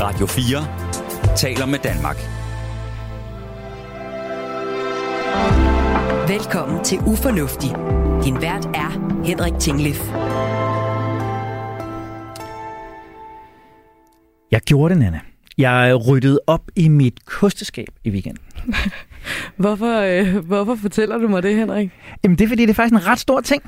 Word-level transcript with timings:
Radio 0.00 0.26
4 0.26 1.36
taler 1.36 1.66
med 1.66 1.78
Danmark. 1.78 2.16
Velkommen 6.28 6.84
til 6.84 6.98
Ufornuftig. 6.98 7.70
Din 8.24 8.42
vært 8.42 8.66
er 8.66 8.90
Henrik 9.24 9.52
Tinglif. 9.60 10.00
Jeg 14.50 14.60
gjorde 14.60 14.94
det, 14.94 15.02
Nana. 15.02 15.20
Jeg 15.58 16.08
ryddede 16.08 16.40
op 16.46 16.62
i 16.76 16.88
mit 16.88 17.24
kosteskab 17.24 17.88
i 18.04 18.10
weekenden. 18.10 18.44
Hvorfor, 19.56 20.00
øh, 20.00 20.46
hvorfor 20.46 20.74
fortæller 20.74 21.18
du 21.18 21.28
mig 21.28 21.42
det, 21.42 21.56
Henrik? 21.56 21.90
Jamen, 22.24 22.38
det 22.38 22.44
er 22.44 22.48
fordi, 22.48 22.62
det 22.62 22.70
er 22.70 22.74
faktisk 22.74 22.94
en 22.94 23.06
ret 23.06 23.18
stor 23.18 23.40
ting. 23.40 23.62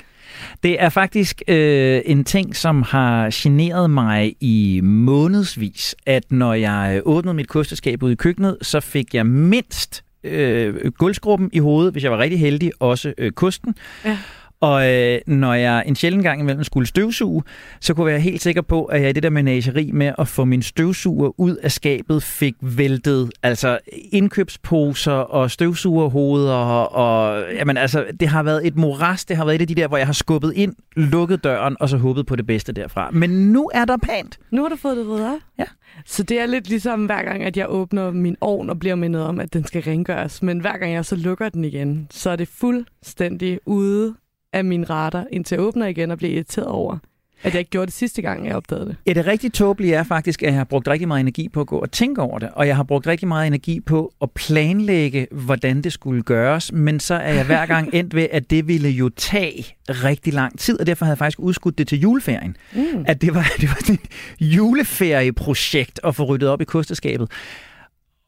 Det 0.62 0.82
er 0.82 0.88
faktisk 0.88 1.42
øh, 1.48 2.00
en 2.04 2.24
ting, 2.24 2.56
som 2.56 2.82
har 2.82 3.28
generet 3.32 3.90
mig 3.90 4.34
i 4.40 4.80
månedsvis, 4.82 5.96
at 6.06 6.32
når 6.32 6.55
jeg 6.55 7.02
åbnede 7.05 7.34
mit 7.34 7.48
kosteskab 7.48 8.02
ude 8.02 8.12
i 8.12 8.16
køkkenet, 8.16 8.58
så 8.62 8.80
fik 8.80 9.14
jeg 9.14 9.27
mindst 9.27 10.05
øh, 10.24 10.92
gulvsgruppen 10.98 11.50
i 11.52 11.58
hovedet, 11.58 11.92
hvis 11.92 12.05
jeg 12.05 12.12
var 12.12 12.19
rigtig 12.19 12.41
heldig, 12.41 12.72
også 12.80 13.14
øh, 13.19 13.32
kosten. 13.32 13.74
Ja. 14.05 14.19
Og 14.60 14.91
øh, 14.91 15.20
når 15.27 15.55
jeg 15.55 15.84
en 15.87 15.96
sjældent 15.96 16.23
gang 16.23 16.41
imellem 16.41 16.64
skulle 16.64 16.87
støvsuge, 16.87 17.42
så 17.80 17.95
kunne 17.95 18.06
jeg 18.06 18.12
være 18.12 18.20
helt 18.20 18.42
sikker 18.42 18.62
på, 18.62 18.84
at 18.84 19.02
jeg 19.02 19.10
i 19.10 19.12
det 19.12 19.23
der 19.23 19.30
menageri 19.30 19.91
med 19.92 20.12
at 20.19 20.28
få 20.28 20.45
min 20.45 20.62
støvsuger 20.62 21.41
ud 21.41 21.56
af 21.56 21.73
skabet, 21.73 22.23
fik 22.23 22.55
væltet 22.60 23.30
altså 23.42 23.78
indkøbsposer 24.12 25.12
og 25.12 25.50
støvsugerhoveder. 25.50 26.55
Og, 26.84 27.45
jamen, 27.52 27.77
altså, 27.77 28.06
det 28.20 28.28
har 28.28 28.42
været 28.42 28.66
et 28.66 28.77
moras. 28.77 29.24
Det 29.24 29.36
har 29.36 29.45
været 29.45 29.55
et 29.55 29.60
af 29.60 29.69
de 29.69 29.74
der, 29.74 29.88
hvor 29.88 29.96
jeg 29.96 30.06
har 30.06 30.12
skubbet 30.12 30.52
ind, 30.56 30.74
lukket 30.97 31.45
døren 31.45 31.77
og 31.80 31.88
så 31.88 31.97
håbet 31.97 32.27
på 32.27 32.36
det 32.36 32.47
bedste 32.47 32.72
derfra. 32.72 33.11
Men 33.11 33.30
nu 33.30 33.70
er 33.74 33.84
der 33.84 33.97
pænt. 33.97 34.38
Nu 34.50 34.62
har 34.62 34.69
du 34.69 34.77
fået 34.77 34.97
det 34.97 35.06
op? 35.06 35.38
Ja. 35.58 35.64
Så 36.06 36.22
det 36.22 36.41
er 36.41 36.47
lidt 36.47 36.69
ligesom 36.69 37.06
hver 37.06 37.22
gang, 37.22 37.42
at 37.42 37.56
jeg 37.56 37.66
åbner 37.69 38.11
min 38.11 38.36
ovn 38.41 38.70
og 38.70 38.78
bliver 38.78 38.94
mindet 38.94 39.22
om, 39.22 39.41
at 39.41 39.53
den 39.53 39.64
skal 39.64 39.83
rengøres. 39.83 40.42
Men 40.42 40.61
hver 40.61 40.78
gang 40.78 40.92
jeg 40.92 41.05
så 41.05 41.16
lukker 41.16 41.48
den 41.48 41.64
igen, 41.64 42.06
så 42.11 42.31
er 42.31 42.36
det 42.36 42.48
fuldstændig 42.48 43.61
ude 43.66 44.14
af 44.53 44.65
min 44.65 44.91
radar, 44.91 45.27
indtil 45.33 45.55
jeg 45.55 45.65
åbner 45.65 45.87
igen 45.87 46.11
og 46.11 46.19
bliver 46.19 46.34
irriteret 46.34 46.67
over, 46.67 46.98
at 47.43 47.53
jeg 47.53 47.59
ikke 47.59 47.70
gjorde 47.70 47.87
det 47.87 47.95
sidste 47.95 48.23
gang, 48.23 48.47
jeg 48.47 48.56
opdagede 48.56 48.87
det. 48.87 48.97
Ja, 49.06 49.12
det 49.12 49.27
rigtig 49.27 49.53
tåbelige 49.53 49.95
er 49.95 50.03
faktisk, 50.03 50.43
at 50.43 50.47
jeg 50.47 50.55
har 50.55 50.65
brugt 50.65 50.89
rigtig 50.89 51.09
meget 51.09 51.20
energi 51.20 51.48
på 51.48 51.61
at 51.61 51.67
gå 51.67 51.79
og 51.79 51.93
tænke 51.93 52.23
over 52.23 52.39
det, 52.39 52.48
og 52.53 52.67
jeg 52.67 52.77
har 52.77 52.83
brugt 52.83 53.06
rigtig 53.06 53.28
meget 53.28 53.47
energi 53.47 53.81
på 53.81 54.12
at 54.23 54.31
planlægge, 54.31 55.27
hvordan 55.31 55.83
det 55.83 55.93
skulle 55.93 56.23
gøres, 56.23 56.73
men 56.73 57.01
så 57.01 57.15
er 57.15 57.33
jeg 57.33 57.47
hver 57.47 57.67
gang 57.67 57.91
endt 57.95 58.15
ved, 58.15 58.27
at 58.33 58.51
det 58.51 58.69
ville 58.69 58.89
jo 58.89 59.09
tage 59.09 59.67
rigtig 59.89 60.33
lang 60.34 60.59
tid, 60.59 60.81
og 60.81 60.87
derfor 60.87 61.05
havde 61.05 61.12
jeg 61.12 61.19
faktisk 61.19 61.41
udskudt 61.41 61.78
det 61.78 61.89
til 61.89 62.01
juleferien. 62.01 62.56
Mm. 62.75 63.05
At 63.06 63.21
det 63.21 63.34
var, 63.34 63.53
det 63.61 63.69
var 63.69 63.77
sådan 63.81 63.95
et 63.95 64.45
juleferieprojekt 64.47 66.01
at 66.05 66.15
få 66.15 66.25
ryddet 66.25 66.48
op 66.48 66.61
i 66.61 66.65
kosteskabet. 66.65 67.31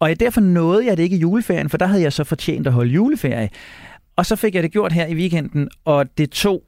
Og 0.00 0.20
derfor 0.20 0.40
nåede 0.40 0.86
jeg 0.86 0.96
det 0.96 1.02
ikke 1.02 1.16
i 1.16 1.18
juleferien, 1.18 1.68
for 1.68 1.76
der 1.78 1.86
havde 1.86 2.02
jeg 2.02 2.12
så 2.12 2.24
fortjent 2.24 2.66
at 2.66 2.72
holde 2.72 2.90
juleferie. 2.90 3.48
Og 4.16 4.26
så 4.26 4.36
fik 4.36 4.54
jeg 4.54 4.62
det 4.62 4.72
gjort 4.72 4.92
her 4.92 5.06
i 5.06 5.14
weekenden, 5.14 5.68
og 5.84 6.18
det 6.18 6.30
tog 6.30 6.62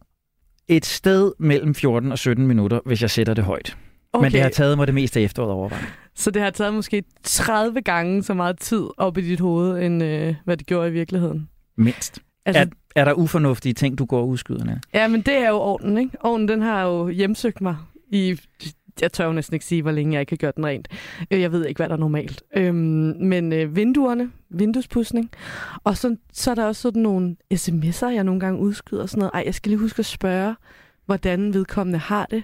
et 0.69 0.87
sted 0.87 1.33
mellem 1.39 1.75
14 1.75 2.13
og 2.13 2.19
17 2.19 2.47
minutter, 2.47 2.81
hvis 2.87 3.03
jeg 3.03 3.11
sætter 3.11 3.35
det 3.35 3.45
højt. 3.45 3.77
Okay. 4.13 4.25
Men 4.25 4.33
det 4.33 4.41
har 4.41 4.49
taget 4.49 4.79
mig 4.79 4.87
det 4.87 4.95
meste 4.95 5.21
af 5.21 5.25
efteråret 5.25 5.53
overveje. 5.53 5.83
Så 6.15 6.31
det 6.31 6.43
har 6.43 6.51
taget 6.51 6.75
måske 6.75 7.05
30 7.23 7.81
gange 7.81 8.23
så 8.23 8.35
meget 8.35 8.59
tid 8.59 8.85
op 8.97 9.19
i 9.19 9.21
dit 9.21 9.41
hoved, 9.41 9.83
end 9.83 10.03
øh, 10.03 10.35
hvad 10.45 10.57
det 10.57 10.67
gjorde 10.67 10.89
i 10.89 10.93
virkeligheden? 10.93 11.49
Mindst. 11.77 12.19
Altså, 12.47 12.63
er, 12.63 12.67
er 12.97 13.05
der 13.05 13.13
ufornuftige 13.13 13.73
ting, 13.73 13.99
du 13.99 14.05
går? 14.05 14.65
Nær? 14.65 14.75
Ja, 14.95 15.09
men 15.09 15.23
det 15.23 15.35
er 15.35 15.49
jo 15.49 15.57
ovnen, 15.57 15.99
ikke? 15.99 16.11
Ovnen, 16.21 16.49
den 16.49 16.63
har 16.63 16.83
jo 16.83 17.09
hjemsøgt 17.09 17.61
mig 17.61 17.77
i 18.13 18.41
jeg 19.01 19.13
tør 19.13 19.27
jo 19.27 19.33
næsten 19.33 19.55
ikke 19.55 19.67
sige, 19.67 19.83
hvor 19.83 19.91
længe 19.91 20.13
jeg 20.13 20.21
ikke 20.21 20.33
har 20.33 20.37
gjort 20.37 20.57
den 20.57 20.67
rent. 20.67 20.89
Øh, 21.31 21.41
jeg 21.41 21.53
ved 21.53 21.67
ikke, 21.67 21.79
hvad 21.79 21.89
der 21.89 21.95
er 21.95 21.99
normalt. 21.99 22.43
Øhm, 22.57 23.17
men 23.21 23.53
øh, 23.53 23.77
vinduerne, 23.77 24.31
vinduespudsning. 24.51 25.31
Og 25.85 25.97
så, 25.97 26.17
så 26.33 26.51
er 26.51 26.55
der 26.55 26.65
også 26.65 26.83
sådan 26.83 27.03
nogle 27.03 27.37
sms'er, 27.55 28.07
jeg 28.07 28.25
nogle 28.25 28.41
gange 28.41 28.61
udskyder 28.61 29.03
og 29.03 29.09
sådan 29.09 29.19
noget. 29.19 29.31
Ej, 29.35 29.43
jeg 29.47 29.55
skal 29.55 29.71
lige 29.71 29.81
huske 29.81 29.99
at 29.99 30.07
spørge, 30.07 30.55
hvordan 31.07 31.55
vedkommende 31.55 31.99
har 31.99 32.27
det. 32.31 32.43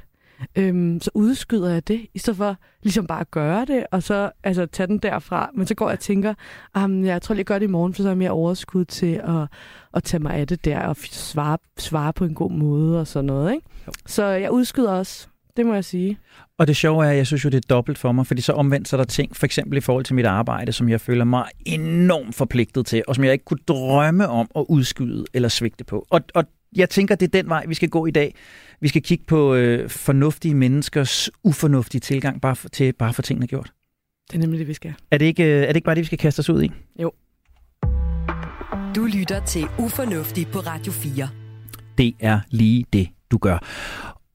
Øhm, 0.56 1.00
så 1.00 1.10
udskyder 1.14 1.70
jeg 1.70 1.88
det, 1.88 2.06
i 2.14 2.18
stedet 2.18 2.36
for 2.36 2.56
ligesom 2.82 3.06
bare 3.06 3.20
at 3.20 3.30
gøre 3.30 3.64
det, 3.64 3.86
og 3.90 4.02
så 4.02 4.30
altså, 4.44 4.66
tage 4.66 4.86
den 4.86 4.98
derfra. 4.98 5.50
Men 5.54 5.66
så 5.66 5.74
går 5.74 5.88
jeg 5.88 5.92
og 5.92 6.00
tænker, 6.00 6.34
jeg 6.74 7.22
tror 7.22 7.34
lige, 7.34 7.40
jeg 7.40 7.46
gør 7.46 7.58
det 7.58 7.66
i 7.66 7.70
morgen, 7.70 7.94
for 7.94 8.02
så 8.02 8.08
er 8.08 8.10
jeg 8.10 8.18
mere 8.18 8.30
overskud 8.30 8.84
til 8.84 9.20
at, 9.24 9.48
at 9.94 10.04
tage 10.04 10.22
mig 10.22 10.34
af 10.34 10.46
det 10.46 10.64
der, 10.64 10.80
og 10.80 10.96
svare, 10.96 11.58
svare 11.78 12.12
på 12.12 12.24
en 12.24 12.34
god 12.34 12.50
måde 12.50 13.00
og 13.00 13.06
sådan 13.06 13.26
noget. 13.26 13.52
Ikke? 13.52 13.66
Så 14.06 14.24
jeg 14.24 14.50
udskyder 14.50 14.92
også 14.92 15.28
det 15.56 15.66
må 15.66 15.74
jeg 15.74 15.84
sige. 15.84 16.18
Og 16.58 16.66
det 16.66 16.76
sjove 16.76 17.06
er, 17.06 17.10
at 17.10 17.16
jeg 17.16 17.26
synes 17.26 17.44
jo, 17.44 17.48
det 17.48 17.56
er 17.56 17.68
dobbelt 17.68 17.98
for 17.98 18.12
mig, 18.12 18.26
fordi 18.26 18.40
så 18.40 18.52
omvendt 18.52 18.88
så 18.88 18.96
er 18.96 18.98
der 18.98 19.04
ting, 19.04 19.36
for 19.36 19.46
eksempel 19.46 19.78
i 19.78 19.80
forhold 19.80 20.04
til 20.04 20.14
mit 20.14 20.26
arbejde, 20.26 20.72
som 20.72 20.88
jeg 20.88 21.00
føler 21.00 21.24
mig 21.24 21.44
enormt 21.66 22.34
forpligtet 22.34 22.86
til, 22.86 23.02
og 23.08 23.14
som 23.14 23.24
jeg 23.24 23.32
ikke 23.32 23.44
kunne 23.44 23.60
drømme 23.68 24.28
om 24.28 24.50
at 24.56 24.64
udskyde 24.68 25.24
eller 25.34 25.48
svigte 25.48 25.84
på. 25.84 26.06
Og, 26.10 26.20
og 26.34 26.44
jeg 26.76 26.90
tænker, 26.90 27.14
det 27.14 27.26
er 27.34 27.42
den 27.42 27.48
vej, 27.48 27.64
vi 27.68 27.74
skal 27.74 27.88
gå 27.88 28.06
i 28.06 28.10
dag. 28.10 28.34
Vi 28.80 28.88
skal 28.88 29.02
kigge 29.02 29.24
på 29.24 29.54
øh, 29.54 29.90
fornuftige 29.90 30.54
menneskers 30.54 31.30
ufornuftige 31.44 32.00
tilgang 32.00 32.40
bare 32.40 32.56
for, 32.56 32.68
til 32.68 32.92
bare 32.92 33.12
for 33.12 33.22
tingene 33.22 33.46
gjort. 33.46 33.72
Det 34.30 34.34
er 34.36 34.40
nemlig 34.40 34.58
det, 34.58 34.68
vi 34.68 34.74
skal. 34.74 34.94
Er 35.10 35.18
det, 35.18 35.26
ikke, 35.26 35.44
øh, 35.44 35.62
er 35.62 35.66
det 35.66 35.76
ikke 35.76 35.84
bare 35.84 35.94
det, 35.94 36.00
vi 36.00 36.06
skal 36.06 36.18
kaste 36.18 36.40
os 36.40 36.50
ud 36.50 36.62
i? 36.62 36.72
Jo. 37.02 37.12
Du 38.96 39.04
lytter 39.04 39.44
til 39.44 39.64
Ufornuftig 39.78 40.46
på 40.52 40.58
Radio 40.58 40.92
4. 40.92 41.28
Det 41.98 42.14
er 42.20 42.40
lige 42.50 42.84
det, 42.92 43.08
du 43.30 43.38
gør. 43.38 43.58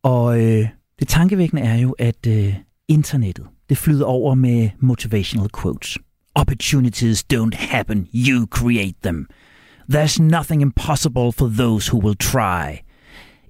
Og 0.04 0.42
øh, 0.42 0.68
det 1.00 1.08
tankevækkende 1.08 1.62
er 1.64 1.76
jo, 1.76 1.96
at 2.00 2.28
øh, 2.28 2.54
internettet, 2.88 3.46
det 3.70 3.78
flyder 3.78 4.06
over 4.06 4.36
med 4.36 4.70
motivational 4.80 5.50
quotes. 5.62 5.98
Opportunities 6.36 7.26
don't 7.34 7.56
happen, 7.56 8.08
you 8.14 8.48
create 8.52 8.96
them. 9.04 9.28
There's 9.94 10.22
nothing 10.22 10.62
impossible 10.62 11.32
for 11.32 11.48
those 11.48 11.92
who 11.92 12.00
will 12.06 12.18
try. 12.18 12.82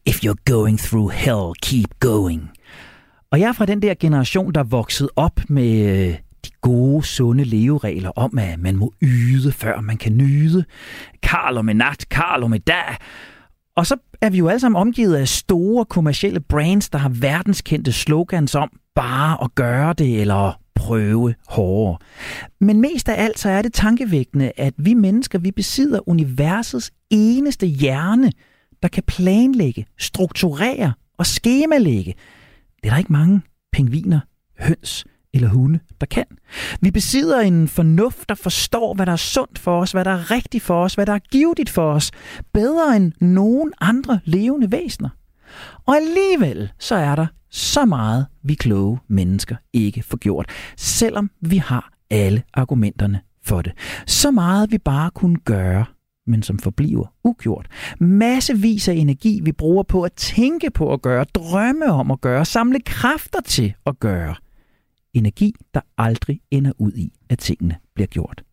If 0.06 0.24
you're 0.24 0.44
going 0.46 0.80
through 0.80 1.12
hell, 1.14 1.54
keep 1.62 2.00
going. 2.00 2.50
Og 3.32 3.40
jeg 3.40 3.48
er 3.48 3.54
fra 3.54 3.66
den 3.66 3.82
der 3.82 3.94
generation, 3.94 4.54
der 4.54 4.64
voksede 4.64 5.10
op 5.16 5.40
med 5.50 6.08
øh, 6.08 6.18
de 6.46 6.50
gode, 6.62 7.04
sunde 7.06 7.44
leveregler 7.44 8.10
om, 8.10 8.38
at 8.38 8.60
man 8.60 8.76
må 8.76 8.94
yde, 9.02 9.52
før 9.52 9.82
man 9.82 9.98
kan 9.98 10.18
nyde. 10.18 10.66
Karl 11.24 11.58
om 11.58 11.70
en 11.70 11.78
nat, 11.78 12.06
Karl 12.10 12.44
om 12.44 12.54
en 12.54 12.62
dag. 12.62 12.96
Og 13.76 13.86
så 13.86 13.98
er 14.22 14.30
vi 14.30 14.38
jo 14.38 14.48
alle 14.48 14.60
sammen 14.60 14.82
omgivet 14.82 15.16
af 15.16 15.28
store 15.28 15.86
kommercielle 15.86 16.40
brands, 16.40 16.90
der 16.90 16.98
har 16.98 17.10
verdenskendte 17.10 17.92
slogans 17.92 18.56
om 18.56 18.70
bare 18.96 19.44
at 19.44 19.56
gøre 19.56 19.94
det 19.94 20.22
eller 20.22 20.60
prøve 20.76 21.36
hårdere. 21.48 21.98
Men 22.62 22.82
mest 22.82 23.10
af 23.10 23.24
alt 23.24 23.40
så 23.40 23.50
er 23.50 23.62
det 23.62 23.74
tankevækkende, 23.74 24.52
at 24.58 24.74
vi 24.78 24.94
mennesker, 24.94 25.40
vi 25.40 25.52
besidder 25.52 26.10
universets 26.10 26.92
eneste 27.10 27.66
hjerne, 27.66 28.32
der 28.84 28.88
kan 28.88 29.04
planlægge, 29.04 29.86
strukturere 30.00 30.94
og 31.18 31.26
skemalægge. 31.26 32.14
Det 32.84 32.86
er 32.86 32.90
der 32.90 32.98
ikke 32.98 33.14
mange 33.14 33.42
pingviner, 33.72 34.20
høns 34.60 35.06
eller 35.36 35.50
hunde, 35.50 35.80
der 36.02 36.08
kan. 36.08 36.26
Vi 36.82 36.92
besidder 36.92 37.40
en 37.40 37.68
fornuft, 37.68 38.30
der 38.30 38.36
forstår, 38.36 38.94
hvad 38.94 39.06
der 39.06 39.12
er 39.12 39.16
sundt 39.16 39.60
for 39.60 39.82
os, 39.82 39.92
hvad 39.92 40.06
der 40.06 40.12
er 40.12 40.32
rigtigt 40.32 40.64
for 40.64 40.84
os, 40.84 40.94
hvad 40.94 41.06
der 41.06 41.14
er 41.14 41.20
givetigt 41.32 41.70
for 41.70 41.92
os, 41.92 42.12
bedre 42.54 42.96
end 42.96 43.12
nogen 43.22 43.74
andre 43.82 44.20
levende 44.26 44.72
væsener. 44.72 45.10
Og 45.86 45.96
alligevel 45.96 46.72
så 46.80 46.96
er 46.96 47.16
der 47.16 47.28
så 47.50 47.86
meget, 47.86 48.26
vi 48.44 48.54
kloge 48.54 49.00
mennesker 49.08 49.56
ikke 49.74 50.04
får 50.04 50.18
gjort, 50.18 50.46
selvom 50.78 51.32
vi 51.42 51.58
har 51.58 51.92
alle 52.10 52.44
argumenterne 52.54 53.22
for 53.44 53.62
det. 53.62 53.74
Så 54.08 54.32
meget 54.32 54.72
vi 54.72 54.78
bare 54.78 55.12
kunne 55.12 55.38
gøre, 55.38 55.86
men 56.28 56.44
som 56.44 56.60
forbliver 56.60 57.14
ugjort. 57.24 57.68
Massevis 58.00 58.88
af 58.88 58.94
energi, 58.94 59.42
vi 59.44 59.52
bruger 59.52 59.84
på 59.84 60.04
at 60.04 60.14
tænke 60.14 60.72
på 60.72 60.94
at 60.94 61.02
gøre, 61.02 61.24
drømme 61.24 61.86
om 61.86 62.12
at 62.12 62.22
gøre, 62.22 62.46
samle 62.46 62.80
kræfter 62.80 63.42
til 63.42 63.74
at 63.86 64.00
gøre 64.00 64.36
energi, 65.16 65.56
der 65.74 65.82
aldrig 65.98 66.42
ender 66.52 66.72
ud 66.78 66.92
i, 66.92 67.14
at 67.30 67.40
tingene 67.40 67.76
bliver 67.96 68.08
gjort. 68.08 68.44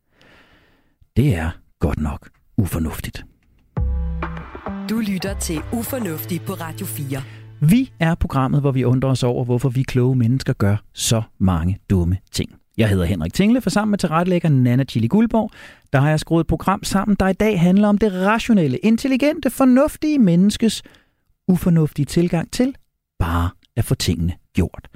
Det 1.17 1.35
er 1.35 1.51
godt 1.81 2.01
nok 2.01 2.29
ufornuftigt. 2.57 3.25
Du 4.91 5.01
lytter 5.01 5.39
til 5.39 5.61
Ufornuftig 5.73 6.43
på 6.43 6.53
Radio 6.53 6.87
4. 6.87 7.23
Vi 7.61 7.93
er 8.01 8.15
programmet, 8.15 8.61
hvor 8.61 8.71
vi 8.71 8.85
undrer 8.85 9.11
os 9.11 9.23
over, 9.23 9.45
hvorfor 9.45 9.69
vi 9.69 9.83
kloge 9.83 10.17
mennesker 10.17 10.53
gør 10.53 10.77
så 10.93 11.23
mange 11.39 11.79
dumme 11.91 12.19
ting. 12.33 12.55
Jeg 12.77 12.89
hedder 12.89 13.05
Henrik 13.05 13.35
Tingle, 13.35 13.61
for 13.61 13.71
sammen 13.71 13.91
med 13.91 13.99
tilrettelægger 13.99 14.49
Nana 14.49 14.85
Chili 14.85 15.07
Guldborg, 15.07 15.51
der 15.93 16.01
har 16.01 16.09
jeg 16.09 16.21
skruet 16.21 16.41
et 16.41 16.47
program 16.47 16.85
sammen, 16.85 17.17
der 17.21 17.29
i 17.29 17.33
dag 17.33 17.61
handler 17.61 17.89
om 17.89 17.99
det 17.99 18.13
rationelle, 18.13 18.79
intelligente, 18.79 19.51
fornuftige 19.51 20.19
menneskes 20.19 20.83
ufornuftige 21.49 22.07
tilgang 22.07 22.53
til 22.53 22.75
bare 23.19 23.51
at 23.77 23.85
få 23.85 23.95
tingene 23.95 24.33
gjort. 24.55 24.89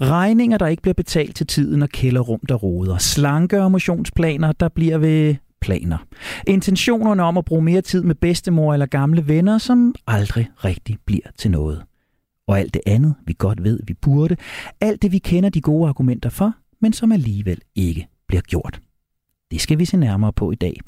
Regninger, 0.00 0.58
der 0.58 0.66
ikke 0.66 0.82
bliver 0.82 0.94
betalt 0.94 1.36
til 1.36 1.46
tiden, 1.46 1.82
og 1.82 1.88
kælderrum, 1.88 2.40
der 2.48 2.54
roder. 2.54 2.98
Slanke 2.98 3.62
og 3.62 3.70
motionsplaner, 3.70 4.52
der 4.52 4.68
bliver 4.68 4.98
ved 4.98 5.34
planer. 5.60 5.98
Intentionerne 6.46 7.22
om 7.22 7.38
at 7.38 7.44
bruge 7.44 7.62
mere 7.62 7.80
tid 7.80 8.02
med 8.02 8.14
bedstemor 8.14 8.72
eller 8.72 8.86
gamle 8.86 9.28
venner, 9.28 9.58
som 9.58 9.94
aldrig 10.06 10.48
rigtig 10.64 10.96
bliver 11.06 11.26
til 11.38 11.50
noget. 11.50 11.82
Og 12.48 12.58
alt 12.58 12.74
det 12.74 12.82
andet, 12.86 13.14
vi 13.26 13.34
godt 13.38 13.64
ved, 13.64 13.80
vi 13.86 13.94
burde. 13.94 14.36
Alt 14.80 15.02
det, 15.02 15.12
vi 15.12 15.18
kender 15.18 15.50
de 15.50 15.60
gode 15.60 15.88
argumenter 15.88 16.30
for, 16.30 16.54
men 16.80 16.92
som 16.92 17.12
alligevel 17.12 17.60
ikke 17.74 18.08
bliver 18.28 18.42
gjort. 18.42 18.80
Det 19.50 19.60
skal 19.60 19.78
vi 19.78 19.84
se 19.84 19.96
nærmere 19.96 20.32
på 20.32 20.50
i 20.52 20.54
dag. 20.54 20.80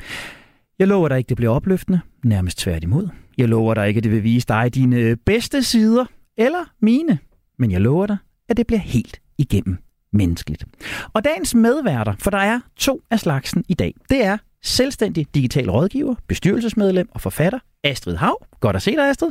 Jeg 0.79 0.88
lover 0.88 1.09
dig 1.09 1.19
ikke, 1.19 1.29
det 1.29 1.37
bliver 1.37 1.53
opløftende, 1.53 2.00
nærmest 2.25 2.59
tværtimod. 2.59 3.09
Jeg 3.38 3.49
lover 3.49 3.75
dig 3.75 3.88
ikke, 3.88 3.99
at 3.99 4.05
det 4.05 4.12
vil 4.12 4.23
vise 4.23 4.47
dig 4.47 4.75
dine 4.75 5.17
bedste 5.17 5.62
sider, 5.62 6.05
eller 6.37 6.71
mine. 6.81 7.19
Men 7.59 7.71
jeg 7.71 7.81
lover 7.81 8.07
dig, 8.07 8.17
at 8.49 8.57
det 8.57 8.67
bliver 8.67 8.81
helt 8.81 9.21
igennem 9.39 9.79
menneskeligt. 10.13 10.65
Og 11.13 11.25
dagens 11.25 11.55
medværter, 11.55 12.15
for 12.19 12.31
der 12.31 12.39
er 12.39 12.61
to 12.77 13.03
af 13.11 13.21
slagsen 13.21 13.65
i 13.69 13.75
dag, 13.75 13.95
det 14.11 14.25
er 14.25 14.39
selvstændig 14.63 15.27
digital 15.35 15.71
rådgiver, 15.71 16.15
bestyrelsesmedlem 16.29 17.09
og 17.13 17.21
forfatter 17.21 17.59
Astrid 17.85 18.17
Hav. 18.17 18.47
Godt 18.61 18.77
at 18.77 18.83
se 18.83 18.91
dig, 18.97 19.09
Astrid. 19.11 19.31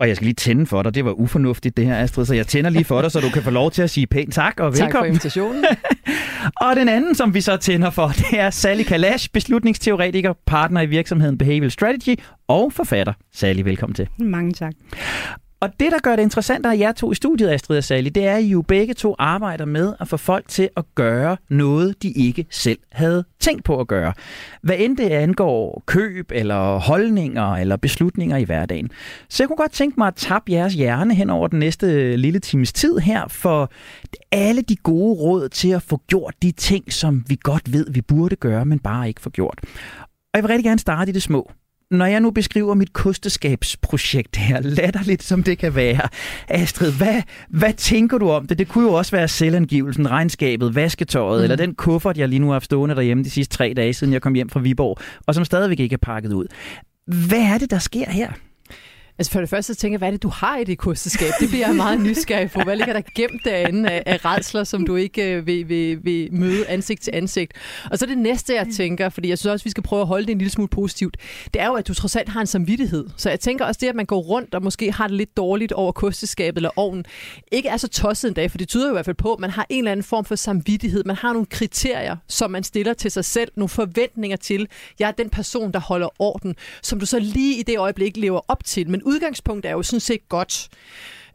Og 0.00 0.08
jeg 0.08 0.16
skal 0.16 0.24
lige 0.24 0.34
tænde 0.34 0.66
for 0.66 0.82
dig. 0.82 0.94
Det 0.94 1.04
var 1.04 1.12
ufornuftigt, 1.12 1.76
det 1.76 1.86
her, 1.86 1.98
Astrid. 1.98 2.24
Så 2.24 2.34
jeg 2.34 2.46
tænder 2.46 2.70
lige 2.70 2.84
for 2.84 3.02
dig, 3.02 3.10
så 3.10 3.20
du 3.20 3.28
kan 3.28 3.42
få 3.42 3.50
lov 3.50 3.70
til 3.70 3.82
at 3.82 3.90
sige 3.90 4.06
pænt 4.06 4.34
tak 4.34 4.60
og 4.60 4.72
velkommen. 4.72 4.92
Tak 4.92 5.00
for 5.00 5.04
invitationen. 5.04 5.64
og 6.64 6.76
den 6.76 6.88
anden, 6.88 7.14
som 7.14 7.34
vi 7.34 7.40
så 7.40 7.56
tænder 7.56 7.90
for, 7.90 8.08
det 8.08 8.40
er 8.40 8.50
Sally 8.50 8.82
Kalash, 8.82 9.28
beslutningsteoretiker, 9.32 10.32
partner 10.46 10.80
i 10.80 10.86
virksomheden 10.86 11.38
Behavioral 11.38 11.70
Strategy 11.70 12.16
og 12.48 12.72
forfatter. 12.72 13.12
Sally, 13.34 13.60
velkommen 13.60 13.94
til. 13.94 14.08
Mange 14.18 14.52
tak. 14.52 14.72
Og 15.64 15.70
det, 15.80 15.92
der 15.92 15.98
gør 15.98 16.16
det 16.16 16.22
interessant 16.22 16.66
at 16.66 16.78
jer 16.78 16.92
to 16.92 17.12
i 17.12 17.14
studiet, 17.14 17.50
Astrid 17.50 17.78
og 17.78 17.84
Sally, 17.84 18.10
det 18.14 18.26
er, 18.26 18.36
at 18.36 18.42
I 18.42 18.48
jo 18.48 18.62
begge 18.62 18.94
to 18.94 19.14
arbejder 19.18 19.64
med 19.64 19.94
at 20.00 20.08
få 20.08 20.16
folk 20.16 20.48
til 20.48 20.68
at 20.76 20.84
gøre 20.94 21.36
noget, 21.48 22.02
de 22.02 22.12
ikke 22.12 22.46
selv 22.50 22.78
havde 22.92 23.24
tænkt 23.40 23.64
på 23.64 23.80
at 23.80 23.88
gøre. 23.88 24.12
Hvad 24.62 24.76
end 24.78 24.96
det 24.96 25.10
angår 25.10 25.82
køb, 25.86 26.30
eller 26.34 26.78
holdninger, 26.78 27.52
eller 27.52 27.76
beslutninger 27.76 28.36
i 28.36 28.44
hverdagen. 28.44 28.90
Så 29.28 29.42
jeg 29.42 29.48
kunne 29.48 29.56
godt 29.56 29.72
tænke 29.72 29.94
mig 29.98 30.06
at 30.08 30.14
tabe 30.14 30.44
jeres 30.52 30.74
hjerne 30.74 31.14
hen 31.14 31.30
over 31.30 31.48
den 31.48 31.58
næste 31.58 31.86
øh, 31.86 32.14
lille 32.14 32.38
times 32.38 32.72
tid 32.72 32.98
her, 32.98 33.28
for 33.28 33.72
alle 34.32 34.62
de 34.62 34.76
gode 34.76 35.20
råd 35.20 35.48
til 35.48 35.68
at 35.68 35.82
få 35.82 36.00
gjort 36.06 36.34
de 36.42 36.50
ting, 36.50 36.92
som 36.92 37.24
vi 37.28 37.38
godt 37.42 37.72
ved, 37.72 37.86
vi 37.90 38.00
burde 38.00 38.36
gøre, 38.36 38.64
men 38.64 38.78
bare 38.78 39.08
ikke 39.08 39.20
få 39.20 39.30
gjort. 39.30 39.58
Og 40.02 40.34
jeg 40.34 40.42
vil 40.42 40.48
rigtig 40.48 40.64
gerne 40.64 40.78
starte 40.78 41.10
i 41.10 41.12
det 41.12 41.22
små 41.22 41.50
når 41.90 42.06
jeg 42.06 42.20
nu 42.20 42.30
beskriver 42.30 42.74
mit 42.74 42.92
kosteskabsprojekt 42.92 44.36
her, 44.36 44.60
latterligt 44.78 45.22
som 45.22 45.42
det 45.42 45.58
kan 45.58 45.74
være, 45.74 46.08
Astrid, 46.48 46.92
hvad, 46.92 47.22
hvad 47.48 47.72
tænker 47.72 48.18
du 48.18 48.30
om 48.30 48.46
det? 48.46 48.58
Det 48.58 48.68
kunne 48.68 48.84
jo 48.84 48.92
også 48.92 49.12
være 49.12 49.28
selvangivelsen, 49.28 50.10
regnskabet, 50.10 50.74
vasketøjet, 50.74 51.40
mm. 51.40 51.42
eller 51.42 51.56
den 51.56 51.74
kuffert, 51.74 52.18
jeg 52.18 52.28
lige 52.28 52.38
nu 52.38 52.46
har 52.46 52.52
haft 52.52 52.64
stående 52.64 52.94
derhjemme 52.94 53.24
de 53.24 53.30
sidste 53.30 53.56
tre 53.56 53.72
dage, 53.76 53.94
siden 53.94 54.12
jeg 54.12 54.22
kom 54.22 54.34
hjem 54.34 54.48
fra 54.48 54.60
Viborg, 54.60 54.98
og 55.26 55.34
som 55.34 55.44
stadigvæk 55.44 55.80
ikke 55.80 55.94
er 55.94 55.98
pakket 55.98 56.32
ud. 56.32 56.46
Hvad 57.28 57.42
er 57.42 57.58
det, 57.58 57.70
der 57.70 57.78
sker 57.78 58.10
her? 58.10 58.32
Altså 59.18 59.32
for 59.32 59.40
det 59.40 59.48
første 59.48 59.74
så 59.74 59.80
tænker 59.80 59.94
jeg, 59.94 59.98
hvad 59.98 60.08
er 60.08 60.12
det, 60.12 60.22
du 60.22 60.28
har 60.28 60.56
i 60.56 60.64
det 60.64 60.78
kosteskab? 60.78 61.30
Det 61.40 61.48
bliver 61.48 61.66
jeg 61.66 61.76
meget 61.76 62.00
nysgerrig 62.00 62.50
på. 62.50 62.60
Hvad 62.60 62.76
ligger 62.76 62.92
der 62.92 63.00
gemt 63.14 63.44
derinde 63.44 63.90
af, 63.90 64.02
af 64.06 64.24
redsler, 64.24 64.64
som 64.64 64.86
du 64.86 64.96
ikke 64.96 65.32
øh, 65.32 65.46
vil, 65.46 65.68
vil, 65.68 66.04
vil 66.04 66.34
møde 66.34 66.66
ansigt 66.68 67.02
til 67.02 67.10
ansigt? 67.14 67.52
Og 67.90 67.98
så 67.98 68.06
det 68.06 68.18
næste, 68.18 68.54
jeg 68.54 68.66
tænker, 68.76 69.08
fordi 69.08 69.28
jeg 69.28 69.38
synes 69.38 69.52
også, 69.52 69.64
vi 69.64 69.70
skal 69.70 69.82
prøve 69.82 70.00
at 70.02 70.06
holde 70.06 70.26
det 70.26 70.32
en 70.32 70.38
lille 70.38 70.50
smule 70.50 70.68
positivt, 70.68 71.16
det 71.54 71.62
er 71.62 71.66
jo, 71.66 71.74
at 71.74 71.88
du 71.88 71.94
trods 71.94 72.16
alt 72.16 72.28
har 72.28 72.40
en 72.40 72.46
samvittighed. 72.46 73.06
Så 73.16 73.30
jeg 73.30 73.40
tænker 73.40 73.64
også 73.64 73.78
det, 73.80 73.88
at 73.88 73.94
man 73.94 74.06
går 74.06 74.20
rundt 74.20 74.54
og 74.54 74.62
måske 74.62 74.92
har 74.92 75.06
det 75.06 75.16
lidt 75.16 75.36
dårligt 75.36 75.72
over 75.72 75.92
kosteskabet 75.92 76.58
eller 76.58 76.70
ovnen, 76.76 77.04
ikke 77.52 77.68
er 77.68 77.76
så 77.76 77.88
tosset 77.88 78.28
en 78.28 78.34
dag, 78.34 78.50
for 78.50 78.58
det 78.58 78.68
tyder 78.68 78.86
jo 78.86 78.92
i 78.92 78.94
hvert 78.94 79.04
fald 79.04 79.16
på, 79.16 79.32
at 79.32 79.40
man 79.40 79.50
har 79.50 79.66
en 79.68 79.78
eller 79.78 79.92
anden 79.92 80.04
form 80.04 80.24
for 80.24 80.34
samvittighed. 80.34 81.04
Man 81.04 81.16
har 81.16 81.32
nogle 81.32 81.46
kriterier, 81.46 82.16
som 82.28 82.50
man 82.50 82.62
stiller 82.62 82.94
til 82.94 83.10
sig 83.10 83.24
selv, 83.24 83.50
nogle 83.56 83.68
forventninger 83.68 84.36
til, 84.36 84.68
jeg 84.98 85.08
er 85.08 85.12
den 85.12 85.30
person, 85.30 85.72
der 85.72 85.80
holder 85.80 86.08
orden, 86.18 86.54
som 86.82 87.00
du 87.00 87.06
så 87.06 87.18
lige 87.18 87.58
i 87.58 87.62
det 87.62 87.78
øjeblik 87.78 88.16
lever 88.16 88.40
op 88.48 88.64
til. 88.64 88.90
Men 88.90 89.02
udgangspunkt 89.04 89.66
er 89.66 89.70
jo 89.70 89.82
sådan 89.82 90.00
set 90.00 90.28
godt. 90.28 90.68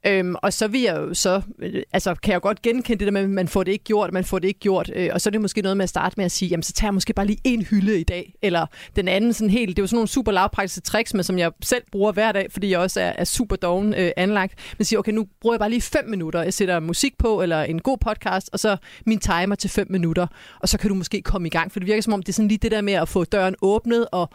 Øhm, 0.06 0.36
og 0.42 0.54
så 0.54 0.68
vil 0.68 0.81
jeg 0.81 0.95
jo 0.95 1.13
så, 1.13 1.42
øh, 1.60 1.83
altså 1.94 2.16
kan 2.16 2.33
jeg 2.33 2.42
godt 2.42 2.62
genkende 2.62 3.00
det 3.00 3.07
der 3.07 3.12
med, 3.12 3.21
at 3.21 3.30
man 3.30 3.48
får 3.48 3.63
det 3.63 3.71
ikke 3.71 3.83
gjort, 3.83 4.13
man 4.13 4.24
får 4.24 4.39
det 4.39 4.48
ikke 4.48 4.60
gjort. 4.60 4.92
Øh, 4.95 5.10
og 5.13 5.21
så 5.21 5.30
er 5.30 5.31
det 5.31 5.42
måske 5.42 5.62
noget 5.62 5.77
med 5.77 5.83
at 5.83 5.89
starte 5.89 6.13
med 6.18 6.25
at 6.25 6.31
sige, 6.31 6.50
jamen 6.50 6.63
så 6.63 6.74
tager 6.74 6.88
jeg 6.88 6.94
måske 6.94 7.13
bare 7.13 7.25
lige 7.25 7.39
en 7.44 7.62
hylde 7.62 8.00
i 8.00 8.04
dag. 8.04 8.33
Eller 8.42 8.66
den 8.95 9.07
anden 9.07 9.33
sådan 9.33 9.50
helt, 9.50 9.69
det 9.69 9.81
er 9.81 9.83
jo 9.83 9.88
sådan 9.88 9.95
nogle 9.95 10.07
super 10.07 10.31
lavpraktiske 10.31 10.81
tricks, 10.81 11.13
men 11.13 11.24
som 11.24 11.38
jeg 11.38 11.51
selv 11.63 11.83
bruger 11.92 12.12
hver 12.12 12.31
dag, 12.31 12.48
fordi 12.51 12.69
jeg 12.69 12.80
også 12.80 13.01
er, 13.01 13.13
er 13.18 13.24
super 13.24 13.56
doven 13.56 13.94
øh, 13.94 14.12
anlagt. 14.18 14.54
Men 14.77 14.86
siger, 14.86 15.00
okay, 15.00 15.12
nu 15.12 15.27
bruger 15.42 15.54
jeg 15.54 15.60
bare 15.60 15.69
lige 15.69 15.81
fem 15.81 16.10
minutter. 16.10 16.44
Jeg 16.44 16.54
sætter 16.54 16.80
musik 16.80 17.18
på, 17.18 17.42
eller 17.42 17.63
en 17.63 17.81
god 17.81 17.98
podcast, 17.98 18.50
og 18.54 18.60
så 18.60 18.77
min 19.06 19.19
timer 19.19 19.56
til 19.56 19.69
fem 19.69 19.88
minutter. 19.89 20.27
Og 20.60 20.69
så 20.69 20.77
kan 20.77 20.89
du 20.89 20.95
måske 20.95 21.21
komme 21.21 21.48
i 21.48 21.51
gang. 21.51 21.71
For 21.71 21.80
det 21.80 21.88
virker 21.88 22.01
som 22.01 22.13
om, 22.13 22.24
det 22.24 22.30
er 22.30 22.33
sådan 22.33 22.48
lige 22.48 22.57
det 22.57 22.71
der 22.71 22.81
med 22.81 22.94
at 22.94 23.10
få 23.10 23.24
døren 23.24 23.56
åbnet, 23.62 24.07
og 24.12 24.30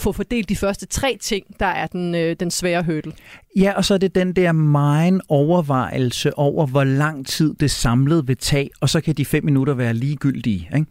få 0.00 0.12
fordelt 0.12 0.48
de 0.48 0.56
første 0.56 0.86
tre 0.86 1.18
ting, 1.20 1.46
der 1.60 1.66
er 1.66 1.86
den, 1.86 2.14
øh, 2.14 2.36
den 2.40 2.50
svære 2.50 2.82
hurdle. 2.82 3.12
Ja, 3.56 3.72
og 3.72 3.84
så 3.84 3.94
er 3.94 3.98
det 3.98 4.14
den 4.14 4.32
der 4.32 4.52
meget 4.52 5.20
overvejelse 5.28 6.38
over, 6.38 6.66
hvor 6.66 6.84
lang 6.84 7.26
tid 7.26 7.54
det 7.54 7.70
samlet 7.70 8.28
vil 8.28 8.36
tage, 8.36 8.70
og 8.80 8.88
så 8.88 9.00
kan 9.00 9.14
de 9.14 9.24
fem 9.24 9.44
minutter 9.44 9.74
være 9.74 9.94
ligegyldige. 9.94 10.70
Ikke? 10.74 10.86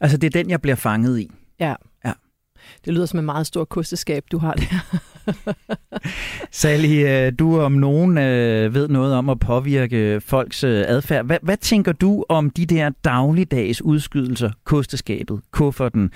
Altså, 0.00 0.16
det 0.16 0.26
er 0.26 0.42
den, 0.42 0.50
jeg 0.50 0.60
bliver 0.60 0.76
fanget 0.76 1.20
i. 1.20 1.30
Ja. 1.60 1.74
ja. 2.04 2.12
Det 2.84 2.94
lyder 2.94 3.06
som 3.06 3.18
en 3.18 3.24
meget 3.24 3.46
stor 3.46 3.64
kosteskab, 3.64 4.24
du 4.32 4.38
har 4.38 4.52
der. 4.54 5.00
Sally, 6.50 7.04
øh, 7.06 7.32
du 7.38 7.60
om 7.60 7.72
nogen 7.72 8.18
øh, 8.18 8.74
ved 8.74 8.88
noget 8.88 9.14
om 9.14 9.28
at 9.28 9.40
påvirke 9.40 10.20
folks 10.20 10.64
øh, 10.64 10.84
adfærd. 10.88 11.26
Hvad, 11.26 11.38
hvad 11.42 11.56
tænker 11.56 11.92
du 11.92 12.24
om 12.28 12.50
de 12.50 12.66
der 12.66 12.90
dagligdags 13.04 13.82
udskydelser, 13.82 14.50
kosteskabet, 14.64 15.40
kufferten, 15.50 16.10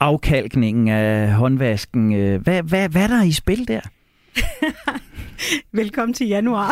afkalkningen 0.00 0.88
af 0.88 1.32
håndvasken. 1.32 2.14
Øh, 2.14 2.42
hvad, 2.42 2.62
hvad, 2.62 2.88
hvad 2.88 3.02
er 3.02 3.06
der 3.06 3.22
i 3.22 3.32
spil 3.32 3.68
der? 3.68 3.80
Velkommen 5.72 6.14
til 6.14 6.26
januar. 6.26 6.70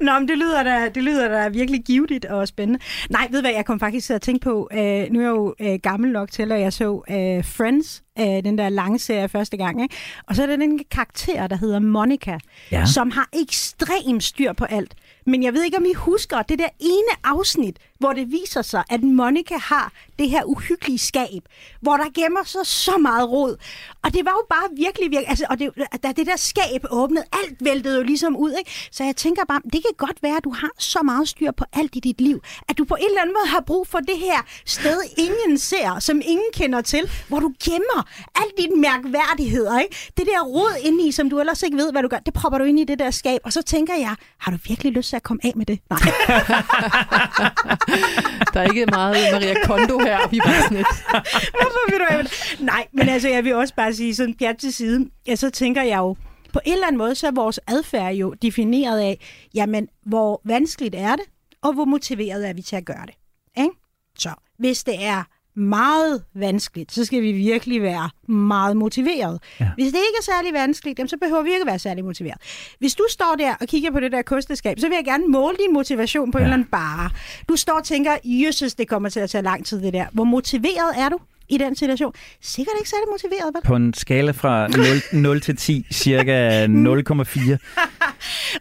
Nå, 0.04 0.18
men 0.18 0.28
det 0.28 0.38
lyder, 0.38 0.62
da, 0.62 0.88
det 0.94 1.02
lyder 1.02 1.28
da 1.28 1.48
virkelig 1.48 1.82
givetigt 1.84 2.24
og 2.24 2.48
spændende. 2.48 2.80
Nej, 3.10 3.28
ved 3.30 3.40
hvad, 3.40 3.50
jeg 3.50 3.64
kom 3.64 3.80
faktisk 3.80 4.06
til 4.06 4.14
at 4.14 4.22
tænke 4.22 4.44
på, 4.44 4.68
uh, 4.72 4.78
nu 5.12 5.20
er 5.20 5.22
jeg 5.22 5.30
jo 5.30 5.54
uh, 5.60 5.74
gammel 5.82 6.12
nok 6.12 6.30
til, 6.30 6.52
at 6.52 6.60
jeg 6.60 6.72
så 6.72 6.90
uh, 6.90 7.44
Friends, 7.44 8.02
uh, 8.20 8.24
den 8.24 8.58
der 8.58 8.68
lange 8.68 8.98
serie 8.98 9.28
første 9.28 9.56
gang, 9.56 9.82
ikke? 9.82 9.94
og 10.28 10.36
så 10.36 10.42
er 10.42 10.46
der 10.46 10.56
den 10.56 10.80
karakter, 10.90 11.46
der 11.46 11.56
hedder 11.56 11.78
Monica, 11.78 12.38
ja. 12.72 12.86
som 12.86 13.10
har 13.10 13.28
ekstrem 13.32 14.20
styr 14.20 14.52
på 14.52 14.64
alt. 14.64 14.94
Men 15.26 15.42
jeg 15.42 15.52
ved 15.52 15.64
ikke, 15.64 15.76
om 15.76 15.84
I 15.84 15.94
husker 15.94 16.42
det 16.42 16.58
der 16.58 16.68
ene 16.80 17.16
afsnit, 17.24 17.78
hvor 18.00 18.12
det 18.12 18.30
viser 18.30 18.62
sig, 18.62 18.84
at 18.90 19.02
Monica 19.02 19.58
har 19.58 19.92
det 20.18 20.30
her 20.30 20.44
uhyggelige 20.44 20.98
skab, 20.98 21.42
hvor 21.80 21.96
der 21.96 22.04
gemmer 22.14 22.44
sig 22.44 22.66
så 22.66 22.98
meget 22.98 23.30
rod. 23.30 23.56
Og 24.02 24.14
det 24.14 24.24
var 24.24 24.30
jo 24.30 24.44
bare 24.50 24.68
virkelig, 24.76 25.10
virkelig 25.10 25.28
altså, 25.28 25.46
og 25.50 25.58
det, 25.58 25.70
da 26.02 26.12
det 26.12 26.26
der 26.26 26.36
skab 26.36 26.84
åbnede, 26.90 27.24
alt 27.32 27.56
væltede 27.60 27.96
jo 27.96 28.02
ligesom 28.02 28.36
ud. 28.36 28.52
Ikke? 28.58 28.88
Så 28.90 29.04
jeg 29.04 29.16
tænker 29.16 29.44
bare, 29.48 29.60
det 29.64 29.72
kan 29.72 29.94
godt 29.96 30.22
være, 30.22 30.36
at 30.36 30.44
du 30.44 30.50
har 30.50 30.70
så 30.78 31.02
meget 31.02 31.28
styr 31.28 31.50
på 31.50 31.64
alt 31.72 31.96
i 31.96 32.00
dit 32.00 32.20
liv, 32.20 32.42
at 32.68 32.78
du 32.78 32.84
på 32.84 32.94
en 32.94 33.06
eller 33.06 33.20
anden 33.20 33.34
måde 33.34 33.48
har 33.48 33.60
brug 33.60 33.86
for 33.86 33.98
det 33.98 34.18
her 34.18 34.38
sted, 34.66 35.00
ingen 35.16 35.58
ser, 35.58 35.98
som 35.98 36.20
ingen 36.24 36.50
kender 36.52 36.80
til, 36.80 37.10
hvor 37.28 37.40
du 37.40 37.52
gemmer 37.64 38.08
alt 38.36 38.52
dine 38.58 38.76
mærkværdigheder. 38.76 39.78
Ikke? 39.78 39.96
Det 40.16 40.26
der 40.26 40.42
rod 40.42 40.76
inde 40.84 41.08
i, 41.08 41.12
som 41.12 41.30
du 41.30 41.40
ellers 41.40 41.62
ikke 41.62 41.76
ved, 41.76 41.92
hvad 41.92 42.02
du 42.02 42.08
gør, 42.08 42.18
det 42.18 42.34
propper 42.34 42.58
du 42.58 42.64
ind 42.64 42.80
i 42.80 42.84
det 42.84 42.98
der 42.98 43.10
skab. 43.10 43.40
Og 43.44 43.52
så 43.52 43.62
tænker 43.62 43.94
jeg, 43.94 44.14
har 44.38 44.52
du 44.52 44.58
virkelig 44.68 44.92
lyst 44.92 45.08
til 45.08 45.16
at 45.16 45.22
komme 45.22 45.40
af 45.44 45.52
med 45.56 45.66
det? 45.66 45.78
Nej. 45.90 45.98
der 48.54 48.60
er 48.60 48.64
ikke 48.64 48.86
meget 48.86 49.16
Maria 49.32 49.54
Kondo 49.64 49.98
her. 49.98 50.28
Vi 50.28 50.36
er 50.36 50.42
bare 50.44 50.62
sådan 50.62 50.76
lidt. 50.76 50.86
Hvorfor 51.50 51.90
vil 51.90 51.98
du 51.98 52.04
have? 52.08 52.26
Nej, 52.60 52.86
men 52.92 53.08
altså, 53.08 53.28
jeg 53.28 53.44
vil 53.44 53.54
også 53.54 53.74
bare 53.74 53.94
sige 53.94 54.14
sådan 54.14 54.34
pjat 54.34 54.56
til 54.58 54.72
side. 54.72 55.10
Ja, 55.26 55.36
så 55.36 55.50
tænker 55.50 55.82
jeg 55.82 55.98
jo, 55.98 56.16
på 56.52 56.60
en 56.64 56.72
eller 56.72 56.86
anden 56.86 56.98
måde, 56.98 57.14
så 57.14 57.26
er 57.26 57.30
vores 57.30 57.60
adfærd 57.66 58.14
jo 58.14 58.34
defineret 58.42 59.00
af, 59.00 59.20
jamen, 59.54 59.88
hvor 60.06 60.40
vanskeligt 60.44 60.94
er 60.94 61.16
det, 61.16 61.24
og 61.62 61.72
hvor 61.72 61.84
motiveret 61.84 62.48
er 62.48 62.52
vi 62.52 62.62
til 62.62 62.76
at 62.76 62.84
gøre 62.84 63.06
det. 63.06 63.14
Ikke? 63.62 63.74
Så 64.18 64.30
hvis 64.58 64.84
det 64.84 65.04
er 65.04 65.22
meget 65.54 66.24
vanskeligt, 66.34 66.92
så 66.92 67.04
skal 67.04 67.22
vi 67.22 67.32
virkelig 67.32 67.82
være 67.82 68.10
meget 68.28 68.76
motiveret. 68.76 69.42
Ja. 69.60 69.70
Hvis 69.74 69.86
det 69.86 69.98
ikke 69.98 70.18
er 70.18 70.22
særlig 70.22 70.52
vanskeligt, 70.52 71.10
så 71.10 71.16
behøver 71.16 71.42
vi 71.42 71.52
ikke 71.52 71.66
være 71.66 71.78
særlig 71.78 72.04
motiveret. 72.04 72.38
Hvis 72.78 72.94
du 72.94 73.04
står 73.10 73.34
der 73.38 73.54
og 73.60 73.66
kigger 73.66 73.90
på 73.90 74.00
det 74.00 74.12
der 74.12 74.22
kosteskab, 74.22 74.78
så 74.78 74.88
vil 74.88 74.94
jeg 74.94 75.04
gerne 75.04 75.26
måle 75.26 75.56
din 75.56 75.72
motivation 75.72 76.32
på 76.32 76.38
ja. 76.38 76.42
en 76.42 76.46
eller 76.46 76.54
anden 76.54 76.68
bare. 76.68 77.10
Du 77.48 77.56
står 77.56 77.72
og 77.72 77.84
tænker, 77.84 78.16
jøsses, 78.24 78.74
det 78.74 78.88
kommer 78.88 79.08
til 79.08 79.20
at 79.20 79.30
tage 79.30 79.42
lang 79.42 79.66
tid 79.66 79.82
det 79.82 79.92
der. 79.92 80.06
Hvor 80.12 80.24
motiveret 80.24 80.94
er 80.98 81.08
du? 81.08 81.18
I 81.50 81.58
den 81.58 81.76
situation. 81.76 82.12
Sikkert 82.40 82.74
ikke 82.78 82.90
særlig 82.90 83.08
motiveret, 83.10 83.54
vel? 83.54 83.62
På 83.64 83.76
en 83.76 83.94
skala 83.94 84.30
fra 84.30 84.68
0, 85.12 85.22
0 85.22 85.40
til 85.46 85.56
10, 85.56 85.86
cirka 85.92 86.66
0,4. 86.66 86.70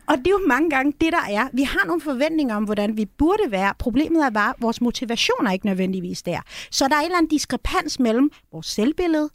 og 0.08 0.17
det 0.17 0.27
er 0.27 0.31
jo 0.31 0.41
mange 0.48 0.69
gange 0.69 0.93
det, 1.01 1.13
der 1.13 1.34
er. 1.34 1.48
Vi 1.53 1.63
har 1.63 1.86
nogle 1.88 2.01
forventninger 2.01 2.55
om, 2.55 2.63
hvordan 2.63 2.98
vi 2.98 3.05
burde 3.05 3.51
være. 3.51 3.74
Problemet 3.79 4.25
er 4.25 4.29
bare, 4.29 4.50
at 4.50 4.55
vores 4.60 4.81
motivation 4.81 5.48
er 5.48 5.51
ikke 5.51 5.65
nødvendigvis 5.65 6.22
der. 6.22 6.39
Så 6.72 6.88
der 6.88 6.96
er 6.96 7.00
en 7.00 7.05
eller 7.05 7.17
anden 7.17 7.29
diskrepans 7.29 8.00
mellem 8.00 8.31
vores 8.51 8.67
selvbillede, 8.67 9.29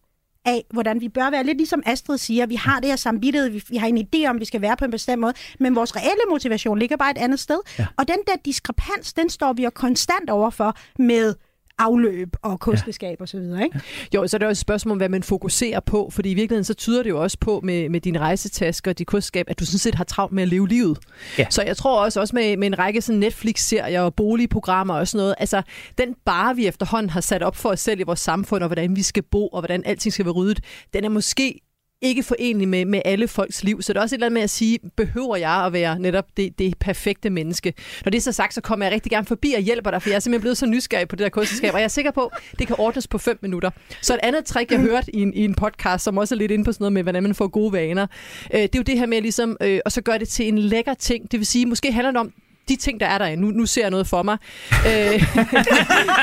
af, 0.44 0.64
hvordan 0.70 1.00
vi 1.00 1.08
bør 1.08 1.30
være. 1.30 1.44
Lidt 1.44 1.58
ligesom 1.58 1.82
Astrid 1.86 2.18
siger, 2.18 2.46
vi 2.46 2.54
har 2.54 2.80
det 2.80 2.88
her 2.88 2.96
samvittighed, 2.96 3.48
vi, 3.50 3.64
vi 3.68 3.76
har 3.76 3.86
en 3.86 3.98
idé 3.98 4.28
om, 4.28 4.40
vi 4.40 4.44
skal 4.44 4.60
være 4.60 4.76
på 4.76 4.84
en 4.84 4.90
bestemt 4.90 5.20
måde, 5.20 5.32
men 5.60 5.76
vores 5.76 5.96
reelle 5.96 6.22
motivation 6.30 6.78
ligger 6.78 6.96
bare 6.96 7.10
et 7.10 7.18
andet 7.18 7.40
sted. 7.40 7.58
Ja. 7.78 7.86
Og 7.96 8.08
den 8.08 8.16
der 8.26 8.32
diskrepans, 8.44 9.12
den 9.12 9.30
står 9.30 9.52
vi 9.52 9.64
jo 9.64 9.70
konstant 9.70 10.30
overfor 10.30 10.76
med 10.98 11.34
afløb 11.78 12.36
og 12.42 12.60
kosteskab 12.60 13.16
ja. 13.20 13.22
og 13.22 13.28
så 13.28 13.38
videre, 13.38 13.64
ikke? 13.64 13.80
Jo, 14.14 14.26
så 14.26 14.36
er 14.36 14.38
det 14.38 14.48
også 14.48 14.58
et 14.58 14.58
spørgsmål 14.58 14.92
om, 14.92 14.96
hvad 14.96 15.08
man 15.08 15.22
fokuserer 15.22 15.80
på, 15.80 16.10
fordi 16.12 16.30
i 16.30 16.34
virkeligheden 16.34 16.64
så 16.64 16.74
tyder 16.74 17.02
det 17.02 17.10
jo 17.10 17.22
også 17.22 17.38
på 17.40 17.60
med, 17.62 17.88
med 17.88 18.00
din 18.00 18.20
rejsetaske 18.20 18.90
og 18.90 18.98
dit 18.98 19.06
kosteskab, 19.06 19.46
at 19.48 19.60
du 19.60 19.66
sådan 19.66 19.78
set 19.78 19.94
har 19.94 20.04
travlt 20.04 20.32
med 20.32 20.42
at 20.42 20.48
leve 20.48 20.68
livet. 20.68 20.98
Ja. 21.38 21.46
Så 21.50 21.62
jeg 21.62 21.76
tror 21.76 22.04
også, 22.04 22.20
også 22.20 22.36
med, 22.36 22.56
med 22.56 22.66
en 22.66 22.78
række 22.78 23.00
sådan 23.00 23.18
Netflix-serier 23.18 24.02
og 24.02 24.14
boligprogrammer 24.14 24.94
og 24.94 25.08
sådan 25.08 25.22
noget, 25.22 25.34
altså 25.38 25.62
den 25.98 26.14
bare 26.24 26.56
vi 26.56 26.66
efterhånden 26.66 27.10
har 27.10 27.20
sat 27.20 27.42
op 27.42 27.56
for 27.56 27.68
os 27.68 27.80
selv 27.80 28.00
i 28.00 28.02
vores 28.02 28.20
samfund, 28.20 28.62
og 28.62 28.68
hvordan 28.68 28.96
vi 28.96 29.02
skal 29.02 29.22
bo, 29.22 29.48
og 29.48 29.60
hvordan 29.60 29.82
alting 29.84 30.12
skal 30.12 30.24
være 30.24 30.34
ryddet, 30.34 30.60
den 30.92 31.04
er 31.04 31.08
måske 31.08 31.60
ikke 32.04 32.22
forenlig 32.22 32.68
med, 32.68 32.84
med 32.84 33.02
alle 33.04 33.28
folks 33.28 33.64
liv. 33.64 33.82
Så 33.82 33.92
det 33.92 33.98
er 33.98 34.02
også 34.02 34.14
et 34.14 34.16
eller 34.16 34.26
andet 34.26 34.34
med 34.34 34.42
at 34.42 34.50
sige, 34.50 34.78
behøver 34.96 35.36
jeg 35.36 35.66
at 35.66 35.72
være 35.72 35.98
netop 35.98 36.26
det, 36.36 36.58
det 36.58 36.78
perfekte 36.78 37.30
menneske? 37.30 37.74
Når 38.04 38.10
det 38.10 38.18
er 38.18 38.22
så 38.22 38.32
sagt, 38.32 38.54
så 38.54 38.60
kommer 38.60 38.86
jeg 38.86 38.92
rigtig 38.92 39.10
gerne 39.10 39.26
forbi 39.26 39.52
og 39.56 39.60
hjælper 39.60 39.90
dig, 39.90 40.02
for 40.02 40.08
jeg 40.08 40.16
er 40.16 40.20
simpelthen 40.20 40.40
blevet 40.40 40.58
så 40.58 40.66
nysgerrig 40.66 41.08
på 41.08 41.16
det 41.16 41.24
der 41.24 41.28
kosteskab, 41.28 41.74
og 41.74 41.78
jeg 41.78 41.84
er 41.84 41.88
sikker 41.88 42.10
på, 42.10 42.32
det 42.58 42.66
kan 42.66 42.76
ordnes 42.78 43.08
på 43.08 43.18
fem 43.18 43.38
minutter. 43.42 43.70
Så 44.02 44.14
et 44.14 44.20
andet 44.22 44.44
trick, 44.44 44.70
jeg 44.70 44.80
hørte 44.80 45.16
i 45.16 45.22
en, 45.22 45.34
i 45.34 45.44
en 45.44 45.54
podcast, 45.54 46.04
som 46.04 46.18
også 46.18 46.34
er 46.34 46.38
lidt 46.38 46.50
inde 46.50 46.64
på 46.64 46.72
sådan 46.72 46.82
noget 46.82 46.92
med, 46.92 47.02
hvordan 47.02 47.22
man 47.22 47.34
får 47.34 47.48
gode 47.48 47.72
vaner, 47.72 48.06
øh, 48.54 48.60
det 48.60 48.74
er 48.74 48.78
jo 48.78 48.82
det 48.82 48.98
her 48.98 49.06
med 49.06 49.20
ligesom, 49.20 49.56
øh, 49.60 49.80
og 49.84 49.92
så 49.92 50.02
gøre 50.02 50.18
det 50.18 50.28
til 50.28 50.48
en 50.48 50.58
lækker 50.58 50.94
ting. 50.94 51.32
Det 51.32 51.40
vil 51.40 51.46
sige, 51.46 51.66
måske 51.66 51.92
handler 51.92 52.10
det 52.10 52.20
om, 52.20 52.32
de 52.68 52.76
ting, 52.76 53.00
der 53.00 53.06
er 53.06 53.18
der, 53.18 53.36
nu, 53.36 53.46
nu 53.50 53.66
ser 53.66 53.82
jeg 53.82 53.90
noget 53.90 54.06
for 54.06 54.22
mig. 54.22 54.36
Øh, 54.70 54.80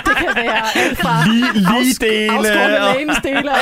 det 0.07 0.15
kan 0.17 0.29
være 0.36 0.63
alt 0.75 0.98
fra 0.98 1.27
Lige- 1.27 1.53
lige 1.53 1.93
dele, 2.12 2.31
afskårne 2.31 2.81
og- 2.81 2.95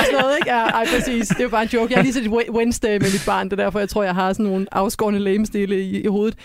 sådan 0.06 0.20
noget. 0.22 0.36
Ikke? 0.40 0.50
Ja, 0.56 0.58
ej, 0.66 0.86
præcis. 0.96 1.28
Det 1.28 1.40
er 1.40 1.44
jo 1.44 1.50
bare 1.50 1.64
en 1.64 1.70
joke. 1.74 1.92
Jeg 1.94 1.98
har 1.98 2.04
lige 2.04 2.14
set 2.14 2.26
et 2.26 2.32
Wednesday 2.50 2.92
med 2.92 3.12
mit 3.12 3.24
barn, 3.26 3.50
det 3.50 3.60
er 3.60 3.64
derfor, 3.64 3.80
jeg 3.80 3.90
tror, 3.90 4.04
jeg 4.04 4.16
har 4.16 4.34
sådan 4.34 4.46
nogle 4.46 4.68
afskårne 4.72 5.20
lægemsdele 5.20 5.82
i, 5.82 6.02
i 6.02 6.08
hovedet. 6.08 6.38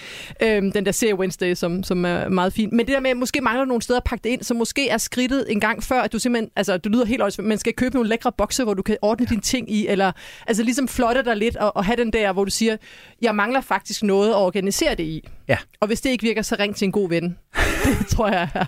Øhm, 0.43 0.73
den 0.73 0.87
der 0.87 0.93
serie 0.93 1.15
Wednesday, 1.15 1.55
som, 1.55 1.83
som 1.83 2.05
er 2.05 2.29
meget 2.29 2.53
fin. 2.53 2.69
Men 2.73 2.87
det 2.87 2.95
der 2.95 3.01
med, 3.01 3.11
at 3.11 3.17
måske 3.17 3.41
mangler 3.41 3.65
nogle 3.65 3.83
steder 3.83 3.97
at 4.01 4.05
pakke 4.05 4.23
det 4.25 4.31
ind, 4.31 4.43
så 4.43 4.55
måske 4.55 4.89
er 4.89 4.99
skridtet 4.99 5.47
en 5.53 5.61
gang 5.61 5.83
før, 5.83 6.01
at 6.01 6.13
du 6.13 6.19
simpelthen, 6.19 6.51
altså 6.57 6.77
du 6.77 6.89
lyder 6.89 7.05
helt 7.05 7.23
åndssvagt, 7.23 7.49
man 7.49 7.59
skal 7.59 7.73
købe 7.73 7.95
nogle 7.95 8.09
lækre 8.09 8.33
bokse, 8.39 8.65
hvor 8.65 8.75
du 8.75 8.83
kan 8.83 8.97
ordne 9.03 9.27
dine 9.27 9.41
ting 9.41 9.71
i, 9.73 9.87
eller 9.87 10.13
altså 10.47 10.63
ligesom 10.63 10.89
flotte 10.89 11.25
dig 11.25 11.37
lidt 11.37 11.57
og, 11.57 11.77
og 11.77 11.85
have 11.85 11.97
den 11.97 12.13
der, 12.13 12.33
hvor 12.33 12.45
du 12.45 12.51
siger, 12.51 12.77
jeg 13.23 13.35
mangler 13.35 13.61
faktisk 13.61 14.03
noget 14.03 14.29
at 14.29 14.35
organisere 14.37 14.95
det 14.95 15.05
i. 15.05 15.29
Ja. 15.49 15.57
Og 15.81 15.87
hvis 15.87 16.01
det 16.01 16.11
ikke 16.11 16.23
virker, 16.23 16.43
så 16.43 16.57
ring 16.59 16.77
til 16.77 16.87
en 16.87 16.93
god 16.93 17.09
ven. 17.09 17.39
Det 17.99 18.07
tror 18.07 18.29
jeg 18.29 18.49
er. 18.55 18.65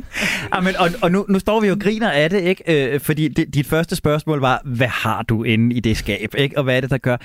Amen, 0.56 0.76
og 0.76 0.90
og 1.02 1.10
nu, 1.10 1.26
nu 1.28 1.38
står 1.38 1.60
vi 1.60 1.66
jo 1.66 1.72
og 1.72 1.80
griner 1.80 2.10
af 2.10 2.30
det, 2.30 2.40
ikke? 2.40 2.92
Øh, 2.94 3.00
fordi 3.00 3.28
det, 3.28 3.54
dit 3.54 3.66
første 3.66 3.96
spørgsmål 3.96 4.40
var, 4.40 4.62
hvad 4.64 4.88
har 4.88 5.22
du 5.22 5.42
inde 5.42 5.76
i 5.76 5.80
det 5.80 5.96
skab? 5.96 6.34
Ikke? 6.38 6.58
Og 6.58 6.64
hvad 6.64 6.76
er 6.76 6.80
det, 6.80 6.90
der 6.90 6.98
gør? 6.98 7.16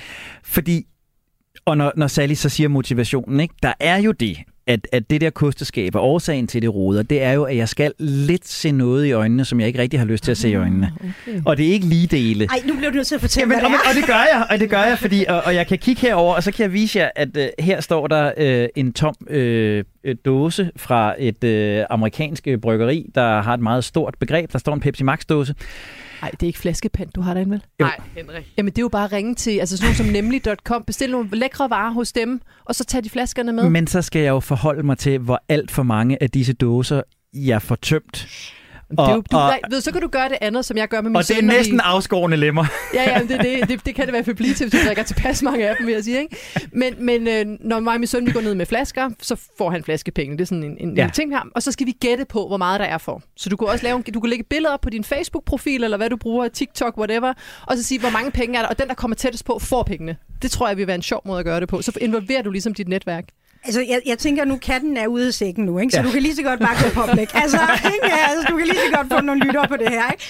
Fordi, 0.44 0.86
og 1.66 1.78
når, 1.78 1.94
når 1.96 2.08
Sally 2.08 2.34
så 2.34 2.50
siger 2.50 2.70
motivationen, 2.70 3.40
ikke? 3.40 3.54
der 3.64 3.74
er 3.80 3.98
jo 3.98 4.12
det, 4.12 4.38
at, 4.70 4.88
at 4.92 5.10
det 5.10 5.22
der 5.22 5.30
kosteskab 5.30 5.96
og 5.96 6.04
årsagen 6.04 6.48
til 6.48 6.62
det 6.62 6.76
roder, 6.76 7.04
det 7.04 7.24
er 7.24 7.32
jo, 7.32 7.44
at 7.44 7.58
jeg 7.58 7.70
skal 7.70 7.94
lidt 8.00 8.48
se 8.48 8.72
noget 8.72 9.06
i 9.06 9.12
øjnene, 9.12 9.46
som 9.46 9.60
jeg 9.60 9.68
ikke 9.68 9.80
rigtig 9.80 10.00
har 10.00 10.08
lyst 10.08 10.24
til 10.24 10.32
at 10.32 10.38
se 10.38 10.50
i 10.50 10.56
øjnene. 10.56 10.92
Okay. 11.00 11.42
Og 11.46 11.58
det 11.58 11.68
er 11.68 11.72
ikke 11.72 11.86
lige 11.86 12.08
dele. 12.08 12.46
Ej, 12.46 12.62
nu 12.68 12.76
bliver 12.76 12.90
du 12.90 12.96
nødt 12.96 13.08
til 13.08 13.16
at 13.16 13.22
fortælle, 13.22 13.54
Jamen, 13.54 13.70
hvad 13.72 13.80
og, 13.80 13.84
det 13.84 13.86
er. 13.86 13.90
og 13.90 13.96
det 13.96 14.06
gør 14.06 14.38
jeg, 14.38 14.46
og 14.50 14.60
det 14.60 14.70
gør 14.70 14.84
jeg, 14.84 15.00
fordi, 15.00 15.26
og, 15.28 15.42
og 15.46 15.56
jeg 15.56 15.68
kan 15.68 15.78
kigge 15.78 16.02
herover, 16.02 16.36
og 16.36 16.44
så 16.44 16.52
kan 16.52 16.64
jeg 16.64 16.74
vise 16.74 17.00
jer, 17.00 17.10
at 17.16 17.38
øh, 17.38 17.48
her 17.60 17.82
står 17.82 18.08
der 18.08 18.32
øh, 18.38 18.68
en 18.76 18.94
tom 18.94 19.16
øh, 19.30 19.84
øh, 20.04 20.16
dåse 20.26 20.72
fra 20.76 21.16
et 21.20 21.44
øh, 21.44 21.86
amerikansk 21.90 22.48
bryggeri, 22.62 23.06
der 23.16 23.42
har 23.42 23.54
et 23.54 23.60
meget 23.60 23.84
stort 23.84 24.16
begreb. 24.20 24.52
Der 24.52 24.60
står 24.60 24.74
en 24.74 24.80
Pepsi 24.80 25.04
Max 25.04 25.26
dåse. 25.30 25.56
Nej, 26.22 26.32
det 26.32 26.44
er 26.44 26.48
ikke 26.48 26.60
flaskepand, 26.60 27.10
du 27.16 27.22
har 27.22 27.34
derinde, 27.34 27.52
vel? 27.52 27.64
Nej, 27.80 28.00
Henrik. 28.18 28.54
Jamen, 28.58 28.72
det 28.72 28.78
er 28.78 28.82
jo 28.82 28.90
bare 28.90 29.06
at 29.06 29.12
ringe 29.12 29.36
til 29.36 29.60
altså 29.60 29.78
sådan 29.78 29.86
nogle 29.86 29.98
som 29.98 30.06
nemlig.com, 30.06 30.84
bestil 30.84 31.12
nogle 31.12 31.30
lækre 31.34 31.70
varer 31.70 31.92
hos 31.92 32.12
dem, 32.12 32.42
og 32.66 32.76
så 32.76 32.84
tage 32.86 33.02
de 33.02 33.10
flaskerne 33.10 33.54
med. 33.54 33.70
Men 33.70 33.88
så 33.88 34.02
skal 34.02 34.22
jeg 34.22 34.30
jo 34.30 34.40
forholde 34.40 34.84
mig 34.84 34.98
til, 34.98 35.20
hvor 35.20 35.44
alt 35.50 35.72
for 35.72 35.84
mange 35.84 36.24
af 36.24 36.30
disse 36.30 36.54
dåser, 36.54 37.02
jeg 37.34 37.62
får 37.62 37.76
tømt. 37.76 38.28
Det 38.98 39.00
er 39.00 39.14
jo, 39.16 39.24
du, 39.32 39.38
og- 39.38 39.48
nej, 39.50 39.60
ved, 39.70 39.82
så 39.82 39.92
kan 39.92 40.02
du 40.02 40.08
gøre 40.08 40.30
det 40.30 40.38
andet, 40.42 40.66
som 40.66 40.78
jeg 40.78 40.88
gør 40.88 41.02
med 41.02 41.10
min 41.10 41.16
Og 41.16 41.28
det 41.28 41.38
er 41.38 41.42
når 41.42 41.52
vi- 41.54 41.58
næsten 41.58 41.80
afskårende 41.80 42.38
lemmer. 42.38 42.66
Ja, 42.94 43.04
ja, 43.12 43.20
det, 43.20 43.30
det, 43.30 43.70
det, 43.70 43.86
det 43.86 43.96
kan 43.96 44.02
det 44.06 44.08
i 44.08 44.12
hvert 44.12 44.26
fald 44.26 44.36
blive 44.36 44.54
til, 44.54 44.70
hvis 44.70 44.82
du 44.82 44.88
drikker 44.88 45.04
tilpas 45.04 45.44
mange 45.44 45.70
af 45.70 45.76
dem, 45.78 45.86
vil 45.88 45.94
jeg 45.94 46.04
sige. 46.04 46.20
Ikke? 46.22 46.38
Men, 46.72 46.94
men 47.06 47.28
øh, 47.28 47.46
når 47.60 47.80
mig 47.80 47.94
og 47.94 48.00
min 48.00 48.08
søn 48.08 48.26
vi 48.26 48.32
går 48.32 48.42
ned 48.42 48.56
med 48.56 48.66
flasker, 48.66 49.10
så 49.22 49.36
får 49.58 49.70
han 49.70 49.84
flaskepenge. 49.84 50.38
Det 50.38 50.42
er 50.42 50.46
sådan 50.46 50.64
en, 50.64 50.78
en 50.90 50.98
Ja. 50.98 51.10
ting 51.14 51.32
her. 51.32 51.42
Og 51.56 51.64
så 51.64 51.72
skal 51.72 51.88
vi 51.88 51.92
gætte 51.92 52.26
på, 52.26 52.48
hvor 52.48 52.58
meget 52.58 52.80
der 52.80 52.86
er 52.86 52.98
for. 52.98 53.22
Så 53.38 53.50
du 53.50 53.58
kan 53.58 53.68
også 53.68 53.84
lave 53.84 53.96
en, 53.98 54.14
du 54.14 54.20
kan 54.20 54.30
lægge 54.30 54.44
billeder 54.50 54.78
på 54.78 54.90
din 54.90 55.04
Facebook-profil, 55.04 55.84
eller 55.84 55.98
hvad 55.98 56.10
du 56.10 56.18
bruger, 56.18 56.48
TikTok, 56.48 56.98
whatever, 56.98 57.34
og 57.68 57.78
så 57.78 57.84
sige, 57.84 58.00
hvor 58.00 58.10
mange 58.10 58.32
penge 58.32 58.58
er 58.58 58.62
der, 58.62 58.70
og 58.70 58.80
den, 58.80 58.88
der 58.88 58.94
kommer 58.94 59.16
tættest 59.16 59.46
på, 59.46 59.60
får 59.62 59.84
pengene. 59.84 60.16
Det 60.42 60.52
tror 60.52 60.68
jeg 60.68 60.78
vil 60.78 60.88
være 60.88 60.96
en 60.96 61.02
sjov 61.02 61.22
måde 61.26 61.40
at 61.40 61.46
gøre 61.46 61.60
det 61.60 61.70
på. 61.70 61.82
Så 61.82 61.92
involverer 62.02 62.42
du 62.42 62.52
ligesom 62.52 62.74
dit 62.74 62.88
netværk. 62.88 63.24
Altså, 63.64 63.82
jeg, 63.82 64.02
jeg 64.06 64.18
tænker, 64.18 64.46
nu 64.46 64.58
katten 64.58 64.98
er 64.98 65.08
ude 65.08 65.28
af 65.28 65.34
sækken 65.34 65.66
nu, 65.66 65.80
ikke? 65.80 65.92
så 65.92 65.98
Ja. 66.00 66.06
du 66.06 66.12
kan 66.12 66.22
lige 66.22 66.36
så 66.36 66.44
godt 66.44 66.60
bare 66.60 66.76
gå 66.84 67.02
public. 67.02 67.30
Altså, 67.34 67.58
ikke? 67.94 68.16
Altså, 68.16 68.46
du 68.50 68.58
kan 68.58 68.66
lige 68.68 68.80
så 68.92 68.96
godt 68.98 69.08
få 69.14 69.22
nogle 69.22 69.46
lytter 69.46 69.68
på 69.68 69.78
det 69.78 69.90
her. 69.90 70.12
Ikke? 70.12 70.24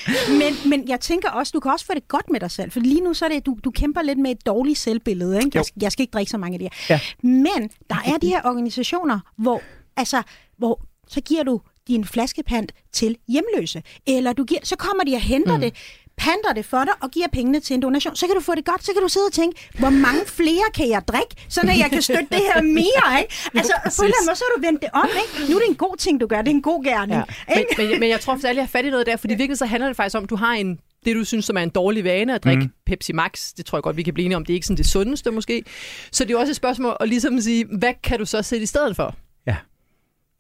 Men, 0.44 0.70
men 0.70 0.90
jeg 0.90 1.00
tænker 1.00 1.30
også, 1.30 1.52
du 1.56 1.60
kan 1.60 1.72
også 1.72 1.86
få 1.86 1.94
det 1.94 2.08
godt 2.08 2.30
med 2.32 2.40
dig 2.40 2.52
selv, 2.52 2.72
for 2.72 2.80
lige 2.80 3.02
nu 3.02 3.14
så 3.14 3.26
er 3.26 3.30
det, 3.30 3.46
du, 3.46 3.58
du 3.64 3.72
kæmper 3.72 4.02
lidt 4.02 4.20
med 4.20 4.32
et 4.32 4.46
dårligt 4.46 4.78
selvbillede. 4.80 5.38
Ikke? 5.38 5.52
Jeg, 5.54 5.66
skal- 5.66 5.82
jeg 5.82 5.92
skal 5.92 6.04
ikke 6.04 6.12
drikke 6.12 6.30
så 6.30 6.38
mange 6.38 6.56
af 6.56 6.60
de 6.60 6.66
her. 6.66 6.86
Ja. 6.90 7.00
Men 7.28 7.70
der 7.90 7.96
er 8.06 8.18
de 8.18 8.28
her 8.28 8.42
organisationer, 8.46 9.20
hvor, 9.38 9.62
altså, 9.98 10.22
hvor 10.58 10.82
så 11.08 11.22
giver 11.22 11.44
du 11.44 11.62
din 11.88 12.06
flaskepant 12.06 12.72
til 12.94 13.16
hjemløse. 13.28 13.84
Eller 14.08 14.34
du 14.34 14.44
giver, 14.44 14.60
så 14.64 14.76
kommer 14.76 15.04
de 15.04 15.14
og 15.16 15.22
henter 15.22 15.56
mm. 15.56 15.62
det, 15.62 15.74
panter 16.20 16.54
det 16.56 16.66
for 16.66 16.84
dig 16.88 16.94
og 17.02 17.12
giver 17.12 17.28
pengene 17.32 17.60
til 17.60 17.74
en 17.74 17.82
donation. 17.82 18.16
Så 18.16 18.26
kan 18.28 18.36
du 18.36 18.42
få 18.42 18.56
det 18.56 18.66
godt, 18.66 18.86
så 18.86 18.92
kan 18.94 19.02
du 19.02 19.10
sidde 19.10 19.26
og 19.26 19.34
tænke, 19.34 19.70
hvor 19.80 19.90
mange 19.90 20.22
flere 20.26 20.68
kan 20.74 20.90
jeg 20.90 21.02
drikke, 21.08 21.36
så 21.50 21.62
jeg 21.66 21.90
kan 21.92 22.02
støtte 22.02 22.28
det 22.32 22.42
her 22.54 22.62
mere. 22.62 23.22
Ikke? 23.22 23.34
Altså, 23.60 23.74
på 23.84 24.02
en 24.02 24.06
eller 24.06 24.18
anden 24.18 24.28
måde, 24.30 24.36
så 24.36 24.44
har 24.48 24.54
du 24.56 24.62
vendt 24.68 24.82
det 24.82 24.90
om. 24.94 25.10
Ikke? 25.24 25.52
Nu 25.52 25.56
er 25.58 25.60
det 25.60 25.70
en 25.70 25.76
god 25.76 25.98
ting, 25.98 26.22
du 26.22 26.28
gør. 26.28 26.42
Det 26.42 26.48
er 26.48 26.56
en 26.56 26.62
god 26.62 26.84
gerning. 26.84 27.24
Ja. 27.50 27.56
Men, 27.56 27.90
men, 27.90 28.00
men 28.00 28.10
jeg 28.10 28.20
tror 28.20 28.34
faktisk, 28.34 28.50
at 28.50 28.56
jeg 28.56 28.64
har 28.64 28.68
fat 28.68 28.86
i 28.86 28.90
noget 28.90 29.06
der, 29.06 29.18
fordi 29.18 29.34
virkelig 29.34 29.58
så 29.58 29.66
handler 29.66 29.88
det 29.88 29.96
faktisk 29.96 30.18
om, 30.18 30.24
at 30.24 30.30
du 30.30 30.36
har 30.36 30.54
en 30.54 30.80
det, 31.06 31.16
du 31.16 31.24
synes, 31.24 31.46
som 31.46 31.58
er 31.58 31.62
en 31.62 31.70
dårlig 31.70 32.04
vane 32.04 32.36
at 32.36 32.44
drikke 32.44 32.64
mm. 32.64 32.72
Pepsi 32.86 33.14
Max. 33.14 33.54
Det 33.58 33.66
tror 33.66 33.78
jeg 33.78 33.84
godt, 33.84 33.98
vi 33.98 34.04
kan 34.04 34.14
blive 34.14 34.26
enige 34.26 34.38
om. 34.38 34.46
Det 34.46 34.54
er 34.54 34.56
ikke 34.56 34.68
sådan 34.68 34.78
det 34.78 34.90
sundeste 34.90 35.32
måske. 35.32 35.64
Så 36.12 36.24
det 36.24 36.30
er 36.30 36.34
jo 36.34 36.40
også 36.40 36.52
et 36.52 36.56
spørgsmål 36.56 36.98
at 37.00 37.10
ligesom 37.10 37.42
sige, 37.42 37.66
hvad 37.80 37.94
kan 38.04 38.20
du 38.20 38.26
så 38.26 38.42
sætte 38.42 38.64
i 38.64 38.66
stedet 38.66 38.96
for? 38.96 39.16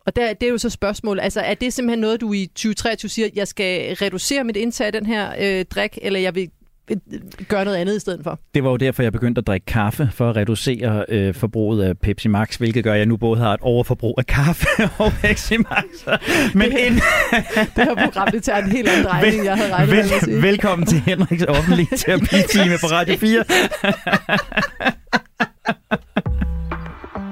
Og 0.05 0.15
der, 0.15 0.33
det 0.33 0.47
er 0.47 0.51
jo 0.51 0.57
så 0.57 0.69
spørgsmålet. 0.69 1.23
Altså, 1.23 1.41
er 1.41 1.53
det 1.53 1.73
simpelthen 1.73 1.99
noget, 1.99 2.21
du 2.21 2.33
i 2.33 2.45
2023 2.55 3.09
siger, 3.09 3.29
jeg 3.35 3.47
skal 3.47 3.95
reducere 3.95 4.43
mit 4.43 4.57
indtag 4.57 4.87
af 4.87 4.93
den 4.93 5.05
her 5.05 5.31
øh, 5.39 5.65
drik, 5.65 5.97
eller 6.01 6.19
jeg 6.19 6.35
vil 6.35 6.49
øh, 6.91 6.97
gøre 7.47 7.65
noget 7.65 7.77
andet 7.77 7.95
i 7.95 7.99
stedet 7.99 8.19
for? 8.23 8.39
Det 8.53 8.63
var 8.63 8.69
jo 8.69 8.77
derfor, 8.77 9.03
jeg 9.03 9.11
begyndte 9.11 9.39
at 9.39 9.47
drikke 9.47 9.65
kaffe, 9.65 10.09
for 10.13 10.29
at 10.29 10.35
reducere 10.35 11.05
øh, 11.09 11.33
forbruget 11.33 11.83
af 11.83 11.97
Pepsi 11.97 12.27
Max, 12.27 12.55
hvilket 12.55 12.83
gør, 12.83 12.93
at 12.93 12.97
jeg 12.99 13.05
nu 13.05 13.17
både 13.17 13.39
har 13.39 13.53
et 13.53 13.59
overforbrug 13.61 14.15
af 14.17 14.25
kaffe 14.25 14.67
og 14.97 15.11
Pepsi 15.21 15.57
Max. 15.57 15.85
Men 16.53 16.71
Det- 16.71 16.79
ind, 16.79 16.93
Det 17.75 17.83
her 17.83 17.95
program, 17.95 18.27
det 18.31 18.43
tager 18.43 18.63
en 18.63 18.71
helt 18.71 18.89
anden 18.89 19.05
drejning, 19.05 19.35
end 19.35 19.43
jeg 19.43 19.55
havde 19.55 19.73
regnet 19.73 19.89
med 19.95 19.99
at 19.99 20.09
vel, 20.11 20.19
sige. 20.23 20.41
velkommen 20.41 20.87
til 20.87 20.99
Henriks 20.99 21.43
offentlige 21.43 21.97
terapitime 21.97 22.77
på 22.81 22.87
Radio 22.87 23.17
4. 23.17 23.43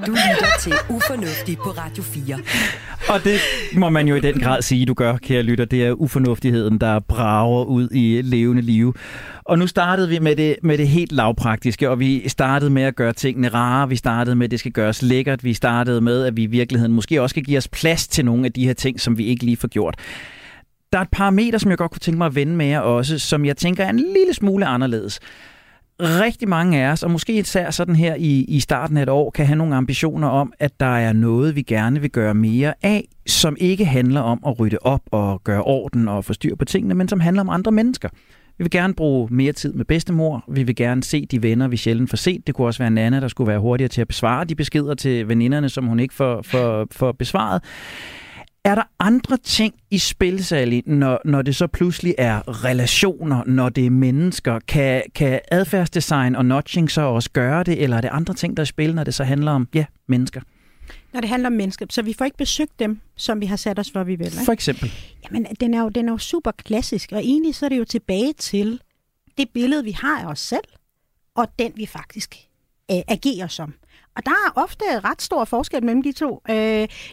Du 0.08 0.12
lytter 0.12 0.48
til 0.60 0.74
Ufornuftigt 0.90 1.60
på 1.60 1.70
Radio 1.70 2.04
4. 2.04 2.40
Og 3.10 3.24
det 3.24 3.40
må 3.74 3.90
man 3.90 4.08
jo 4.08 4.16
i 4.16 4.20
den 4.20 4.40
grad 4.40 4.62
sige, 4.62 4.86
du 4.86 4.94
gør, 4.94 5.18
kære 5.18 5.44
lytter. 5.44 5.66
Det 5.66 5.86
er 5.86 5.92
ufornuftigheden, 5.92 6.78
der 6.78 7.00
brager 7.00 7.64
ud 7.64 7.90
i 7.92 8.22
levende 8.22 8.62
liv. 8.62 8.96
Og 9.44 9.60
nu 9.60 9.68
startede 9.68 10.10
vi 10.10 10.20
med 10.20 10.36
det, 10.36 10.56
med 10.64 10.78
det 10.78 10.88
helt 10.88 11.12
lavpraktiske, 11.12 11.90
og 11.90 12.00
vi 12.00 12.30
startede 12.30 12.70
med 12.70 12.84
at 12.84 12.96
gøre 12.96 13.14
tingene 13.14 13.48
rare. 13.48 13.90
Vi 13.90 13.96
startede 13.96 14.36
med, 14.36 14.46
at 14.46 14.52
det 14.52 14.60
skal 14.60 14.72
gøres 14.72 15.02
lækkert. 15.02 15.44
Vi 15.44 15.54
startede 15.54 16.02
med, 16.02 16.24
at 16.24 16.38
vi 16.38 16.44
i 16.44 16.48
virkeligheden 16.48 16.94
måske 16.94 17.22
også 17.22 17.34
skal 17.34 17.44
give 17.44 17.58
os 17.58 17.68
plads 17.68 18.08
til 18.08 18.26
nogle 18.26 18.46
af 18.46 18.52
de 18.52 18.66
her 18.66 18.74
ting, 18.74 19.02
som 19.02 19.18
vi 19.18 19.26
ikke 19.26 19.46
lige 19.46 19.58
får 19.58 19.68
gjort. 19.68 19.96
Der 20.94 20.98
er 20.98 21.04
et 21.04 21.12
parameter, 21.12 21.58
som 21.58 21.70
jeg 21.70 21.78
godt 21.78 21.92
kunne 21.92 22.00
tænke 22.00 22.18
mig 22.18 22.26
at 22.26 22.36
vende 22.36 22.56
med 22.56 22.66
jer 22.66 22.80
også, 22.80 23.20
som 23.20 23.46
jeg 23.46 23.58
tænker 23.58 23.86
er 23.86 23.90
en 23.90 24.00
lille 24.16 24.34
smule 24.34 24.66
anderledes. 24.66 25.20
Rigtig 26.01 26.50
mange 26.50 26.84
af 26.84 26.92
os, 26.92 27.04
og 27.04 27.12
måske 27.12 27.34
især 27.34 27.72
sådan 27.72 27.96
her 27.96 28.16
i, 28.16 28.44
i 28.44 28.60
starten 28.60 28.98
af 28.98 29.04
et 29.04 29.10
år, 29.10 29.30
kan 29.30 29.46
have 29.46 29.58
nogle 29.58 29.75
ambitioner 29.75 30.27
om, 30.27 30.54
at 30.60 30.80
der 30.80 30.98
er 30.98 31.13
noget, 31.13 31.56
vi 31.56 31.62
gerne 31.62 32.01
vil 32.01 32.10
gøre 32.10 32.34
mere 32.34 32.74
af, 32.82 33.08
som 33.27 33.56
ikke 33.60 33.86
handler 33.86 34.22
om 34.22 34.39
at 34.48 34.60
rydde 34.60 34.77
op 34.82 35.01
og 35.12 35.44
gøre 35.44 35.63
orden 35.63 36.08
og 36.08 36.25
få 36.25 36.34
styr 36.34 36.56
på 36.56 36.66
tingene, 36.66 36.94
men 36.94 37.08
som 37.08 37.20
handler 37.20 37.42
om 37.42 37.50
andre 37.50 37.72
mennesker. 37.72 38.10
Vi 38.58 38.63
vil 38.63 38.72
gerne 38.72 38.94
bruge 38.94 39.27
mere 39.32 39.54
tid 39.54 39.74
med 39.74 39.86
bedstemor. 39.86 40.44
Vi 40.48 40.63
vil 40.63 40.75
gerne 40.75 41.04
se 41.04 41.25
de 41.25 41.44
venner, 41.44 41.68
vi 41.68 41.77
sjældent 41.77 42.10
får 42.10 42.18
set. 42.18 42.48
Det 42.48 42.56
kunne 42.56 42.68
også 42.68 42.84
være 42.84 42.89
Nana, 42.89 43.20
der 43.20 43.27
skulle 43.27 43.48
være 43.48 43.60
hurtigere 43.60 43.89
til 43.89 44.01
at 44.01 44.08
besvare 44.08 44.46
de 44.46 44.56
beskeder 44.56 44.96
til 44.96 45.27
veninderne, 45.27 45.70
som 45.70 45.86
hun 45.86 46.00
ikke 46.00 46.13
får, 46.13 46.42
får, 46.42 46.88
får 46.92 47.12
besvaret. 47.12 47.63
Er 48.64 48.76
der 48.76 48.84
andre 49.00 49.38
ting 49.38 49.74
i 49.92 49.98
spil, 49.98 50.46
Sally, 50.46 50.82
når, 50.86 51.22
når 51.26 51.42
det 51.42 51.56
så 51.56 51.68
pludselig 51.68 52.16
er 52.18 52.66
relationer, 52.66 53.44
når 53.46 53.70
det 53.70 53.86
er 53.86 53.90
mennesker? 53.90 54.60
Kan, 54.60 55.04
kan 55.16 55.40
adfærdsdesign 55.52 56.36
og 56.36 56.46
nudging 56.46 56.92
så 56.92 57.02
også 57.02 57.30
gøre 57.30 57.64
det, 57.64 57.84
eller 57.84 57.98
er 57.98 58.02
det 58.02 58.10
andre 58.10 58.34
ting, 58.34 58.58
der 58.58 58.62
er 58.62 58.66
i 58.66 58.68
spil, 58.68 58.96
når 58.96 59.04
det 59.04 59.14
så 59.14 59.24
handler 59.24 59.52
om, 59.52 59.68
ja, 59.74 59.86
mennesker? 60.08 60.42
Når 61.14 61.22
det 61.22 61.30
handler 61.30 61.50
om 61.50 61.54
mennesker, 61.54 61.86
så 61.90 62.02
vi 62.02 62.14
får 62.14 62.26
ikke 62.26 62.38
besøgt 62.38 62.80
dem, 62.80 63.00
som 63.16 63.42
vi 63.42 63.46
har 63.46 63.56
sat 63.56 63.80
os 63.80 63.92
for, 63.92 64.04
vi 64.04 64.16
vil. 64.16 64.26
Ikke? 64.26 64.46
For 64.46 64.52
eksempel. 64.52 64.92
Jamen, 65.24 65.48
den 65.60 65.74
er, 65.74 65.82
jo, 65.82 65.90
den 65.90 66.08
er 66.08 66.12
jo 66.12 66.18
super 66.18 66.52
klassisk, 66.52 67.12
og 67.12 67.20
egentlig 67.20 67.56
så 67.56 67.66
er 67.66 67.70
det 67.70 67.78
jo 67.78 67.86
tilbage 67.86 68.34
til 68.34 68.82
det 69.38 69.50
billede, 69.54 69.84
vi 69.84 69.92
har 69.92 70.22
af 70.22 70.26
os 70.26 70.40
selv, 70.40 70.64
og 71.36 71.48
den 71.60 71.72
vi 71.76 71.86
faktisk 71.86 72.36
øh, 72.92 72.98
agerer 73.08 73.48
som. 73.48 73.74
Og 74.18 74.26
der 74.26 74.32
er 74.32 74.52
ofte 74.56 74.86
ret 75.00 75.22
stor 75.22 75.46
forskel 75.46 75.84
mellem 75.84 76.04
de 76.04 76.12
to. 76.12 76.42
Øh, 76.50 76.56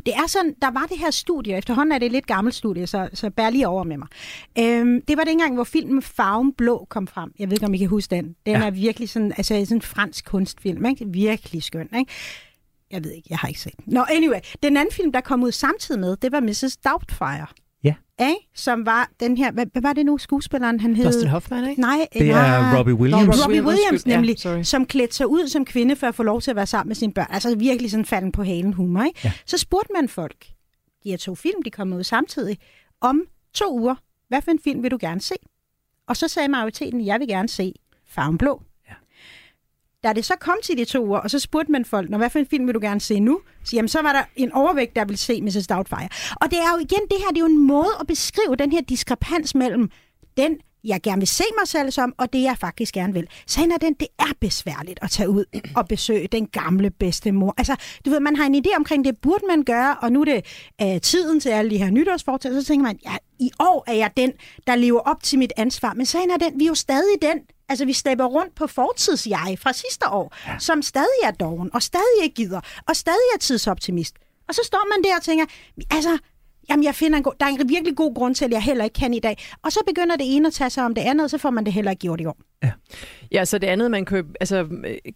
det 0.07 0.15
er 0.15 0.27
sådan, 0.29 0.55
der 0.63 0.71
var 0.71 0.87
det 0.87 0.99
her 0.99 1.11
studie, 1.11 1.57
efterhånden 1.57 1.93
er 1.93 1.99
det 1.99 2.07
et 2.07 2.13
lidt 2.13 2.27
gammelt 2.27 2.55
studie, 2.55 2.87
så, 2.87 3.09
så 3.15 3.31
bær 3.31 3.51
lige 3.51 3.69
over 3.69 3.85
med 3.85 3.97
mig. 3.97 4.09
Øh, 4.59 5.03
det 5.09 5.17
var 5.17 5.25
dengang, 5.25 5.55
hvor 5.55 5.65
filmen 5.65 6.03
Farven 6.03 6.53
Blå 6.53 6.87
kom 6.91 7.07
frem. 7.07 7.33
Jeg 7.39 7.49
ved 7.49 7.53
ikke, 7.57 7.67
om 7.67 7.75
I 7.75 7.79
kan 7.79 7.89
huske 7.89 8.11
den. 8.11 8.25
Den 8.47 8.57
ja. 8.57 8.67
er 8.67 8.71
virkelig 8.71 9.09
sådan, 9.09 9.33
altså 9.37 9.55
sådan 9.65 9.77
en 9.77 9.83
fransk 9.83 10.25
kunstfilm, 10.25 10.87
ikke? 10.87 11.07
Virkelig 11.09 11.63
skøn, 11.63 11.89
ikke? 11.99 12.13
Jeg 12.91 13.05
ved 13.05 13.11
ikke, 13.11 13.27
jeg 13.31 13.39
har 13.39 13.49
ikke 13.49 13.61
set 13.61 13.77
den. 13.77 13.95
Nå, 13.95 14.05
anyway. 14.11 14.39
Den 14.63 14.77
anden 14.77 14.93
film, 14.93 15.13
der 15.13 15.21
kom 15.21 15.43
ud 15.43 15.53
samtidig 15.53 16.01
med, 16.01 16.17
det 16.17 16.33
var 16.33 16.41
Mrs. 16.41 16.77
Doubtfire. 16.77 17.47
Ikke? 18.21 18.51
Som 18.55 18.87
var 18.87 19.11
den 19.21 19.37
her... 19.37 19.53
Hvad, 19.53 19.67
hvad 19.73 19.83
var 19.83 19.93
det 19.93 20.07
nu, 20.07 20.19
skuespilleren? 20.19 20.81
Han 20.81 20.97
hed... 20.97 21.05
Dustin 21.05 21.29
Hoffman, 21.29 21.69
ikke? 21.71 21.81
Nej, 21.81 22.07
Det 22.13 22.27
nej. 22.27 22.49
er 22.49 22.79
Robbie 22.79 22.95
Williams. 22.95 23.23
Robbie 23.29 23.43
Robbie 23.43 23.63
Williams, 23.63 23.81
Williams, 23.83 24.07
ja, 24.07 24.17
nemlig, 24.17 24.39
sorry. 24.39 24.63
som 24.63 24.87
klædte 24.87 25.15
sig 25.15 25.27
ud 25.27 25.49
som 25.49 25.65
kvinde 25.65 25.97
for 25.97 26.07
at 26.07 26.15
få 26.15 26.23
lov 26.23 26.41
til 26.41 26.51
at 26.51 26.57
være 26.57 26.67
sammen 26.67 26.89
med 26.89 26.97
sine 26.97 27.13
børn. 27.13 27.27
Altså 27.31 27.57
virkelig 27.57 27.91
sådan 27.91 28.05
falden 28.05 28.33
på 28.33 28.45
halen 28.45 28.73
humor. 28.73 29.03
Ikke? 29.05 29.21
Ja. 29.25 29.33
Så 29.47 29.59
spurgte 29.59 29.93
man 30.01 30.09
folk, 30.09 30.47
de 31.05 31.11
her 31.11 31.17
to 31.17 31.35
film, 31.35 31.63
de 31.63 31.71
kom 31.71 31.93
ud 31.93 32.03
samtidig, 32.05 32.59
om 33.01 33.23
to 33.55 33.79
uger, 33.79 33.95
hvad 34.29 34.43
for 34.43 34.51
en 34.51 34.59
film 34.65 34.83
vil 34.83 34.91
du 34.91 34.99
gerne 35.01 35.21
se? 35.21 35.35
Og 36.09 36.17
så 36.17 36.29
sagde 36.29 36.49
majoriteten, 36.49 37.07
jeg 37.07 37.21
vil 37.21 37.29
gerne 37.29 37.49
se 37.49 37.73
Farven 38.09 38.39
Blå. 38.39 38.63
Da 40.05 40.13
det 40.13 40.25
så 40.25 40.35
kom 40.41 40.57
til 40.63 40.79
de 40.79 40.85
to 40.85 41.07
uger, 41.07 41.19
og 41.19 41.31
så 41.31 41.39
spurgte 41.39 41.73
man 41.73 41.85
folk, 41.85 42.11
Nå, 42.11 42.17
hvad 42.17 42.31
for 42.31 42.39
en 42.39 42.47
film 42.47 42.67
vil 42.67 42.75
du 42.75 42.81
gerne 42.81 43.01
se 43.01 43.21
nu? 43.21 43.41
Så, 43.65 43.77
jamen, 43.77 43.89
så 43.89 44.03
var 44.03 44.13
der 44.13 44.23
en 44.37 44.53
overvægt, 44.53 44.97
der 44.97 45.05
ville 45.05 45.19
se 45.19 45.43
Mrs. 45.43 45.67
Doubtfire. 45.67 46.09
Og 46.41 46.51
det 46.51 46.59
er 46.59 46.71
jo 46.73 46.79
igen, 46.79 47.01
det 47.11 47.19
her 47.19 47.29
det 47.29 47.37
er 47.37 47.41
jo 47.41 47.47
en 47.47 47.67
måde 47.67 47.91
at 48.01 48.07
beskrive 48.07 48.57
den 48.57 48.73
her 48.73 48.81
diskrepans 48.83 49.55
mellem 49.55 49.91
den, 50.37 50.57
jeg 50.85 51.03
gerne 51.03 51.21
vil 51.21 51.29
se 51.29 51.45
mig 51.61 51.69
selv 51.69 51.91
som, 51.91 52.15
og 52.19 52.33
det, 52.33 52.43
jeg 52.43 52.57
faktisk 52.59 52.95
gerne 52.95 53.13
vil. 53.13 53.27
Sagen 53.47 53.73
er 53.73 53.77
den, 53.77 53.95
det 53.95 54.09
er 54.19 54.33
besværligt 54.41 54.99
at 55.03 55.11
tage 55.11 55.29
ud 55.29 55.45
og 55.77 55.89
besøge 55.89 56.29
den 56.33 56.47
gamle 56.47 56.91
bedstemor. 56.91 57.55
Altså, 57.59 57.77
du 58.05 58.11
ved, 58.11 58.21
man 58.21 58.37
har 58.37 58.47
en 58.47 58.55
idé 58.55 58.77
omkring, 58.77 59.05
det 59.05 59.19
burde 59.23 59.47
man 59.49 59.63
gøre, 59.63 59.97
og 60.03 60.13
nu 60.13 60.21
er 60.21 60.25
det 60.25 60.45
øh, 60.83 61.01
tiden 61.01 61.41
til 61.41 61.49
alle 61.49 61.71
de 61.71 61.79
her 61.79 61.91
nytårsfortæller, 61.91 62.61
så 62.61 62.67
tænker 62.67 62.83
man, 62.83 62.99
ja, 63.05 63.17
i 63.39 63.51
år 63.61 63.85
er 63.87 63.95
jeg 63.95 64.11
den, 64.17 64.33
der 64.67 64.77
lever 64.77 65.01
op 65.01 65.23
til 65.23 65.39
mit 65.39 65.53
ansvar. 65.57 65.95
Men 65.95 66.07
sagen 66.07 66.31
er 66.31 66.37
den, 66.37 66.59
vi 66.59 66.65
er 66.65 66.69
jo 66.69 66.75
stadig 66.75 67.23
den, 67.23 67.39
altså 67.69 67.85
vi 67.85 67.93
slæber 67.93 68.25
rundt 68.25 68.55
på 68.55 68.67
fortidsjeg 68.67 69.59
fra 69.61 69.73
sidste 69.73 70.09
år, 70.09 70.35
ja. 70.47 70.59
som 70.59 70.83
stadig 70.83 71.21
er 71.25 71.31
doven, 71.31 71.71
og 71.75 71.83
stadig 71.83 72.23
ikke 72.23 72.35
gider, 72.35 72.61
og 72.89 72.97
stadig 72.97 73.29
er 73.35 73.39
tidsoptimist. 73.39 74.15
Og 74.49 74.55
så 74.55 74.61
står 74.65 74.87
man 74.97 75.05
der 75.05 75.17
og 75.17 75.23
tænker, 75.23 75.47
altså, 75.91 76.19
Jamen, 76.71 76.85
jeg 76.85 76.95
finder 76.95 77.17
en 77.17 77.25
god, 77.25 77.33
der 77.41 77.47
er 77.47 77.51
en 77.51 77.69
virkelig 77.69 77.97
god 77.97 78.15
grund 78.15 78.35
til, 78.35 78.45
at 78.45 78.51
jeg 78.51 78.63
heller 78.63 78.85
ikke 78.85 78.95
kan 78.95 79.15
i 79.15 79.21
dag. 79.21 79.39
Og 79.63 79.73
så 79.73 79.81
begynder 79.87 80.17
det 80.17 80.37
ene 80.37 80.47
at 80.47 80.53
tage 80.53 80.71
sig 80.71 80.85
om 80.85 80.95
det 80.95 81.03
andet, 81.03 81.25
og 81.25 81.31
så 81.31 81.39
får 81.39 81.51
man 81.51 81.65
det 81.65 81.73
heller 81.73 81.91
ikke 81.91 82.01
gjort 82.01 82.21
i 82.21 82.25
år. 82.27 82.37
Ja, 82.65 82.71
ja, 83.33 83.45
så 83.45 83.59
det 83.59 83.67
andet, 83.67 83.91
man 83.91 84.05
kan, 84.05 84.25
altså, 84.41 84.67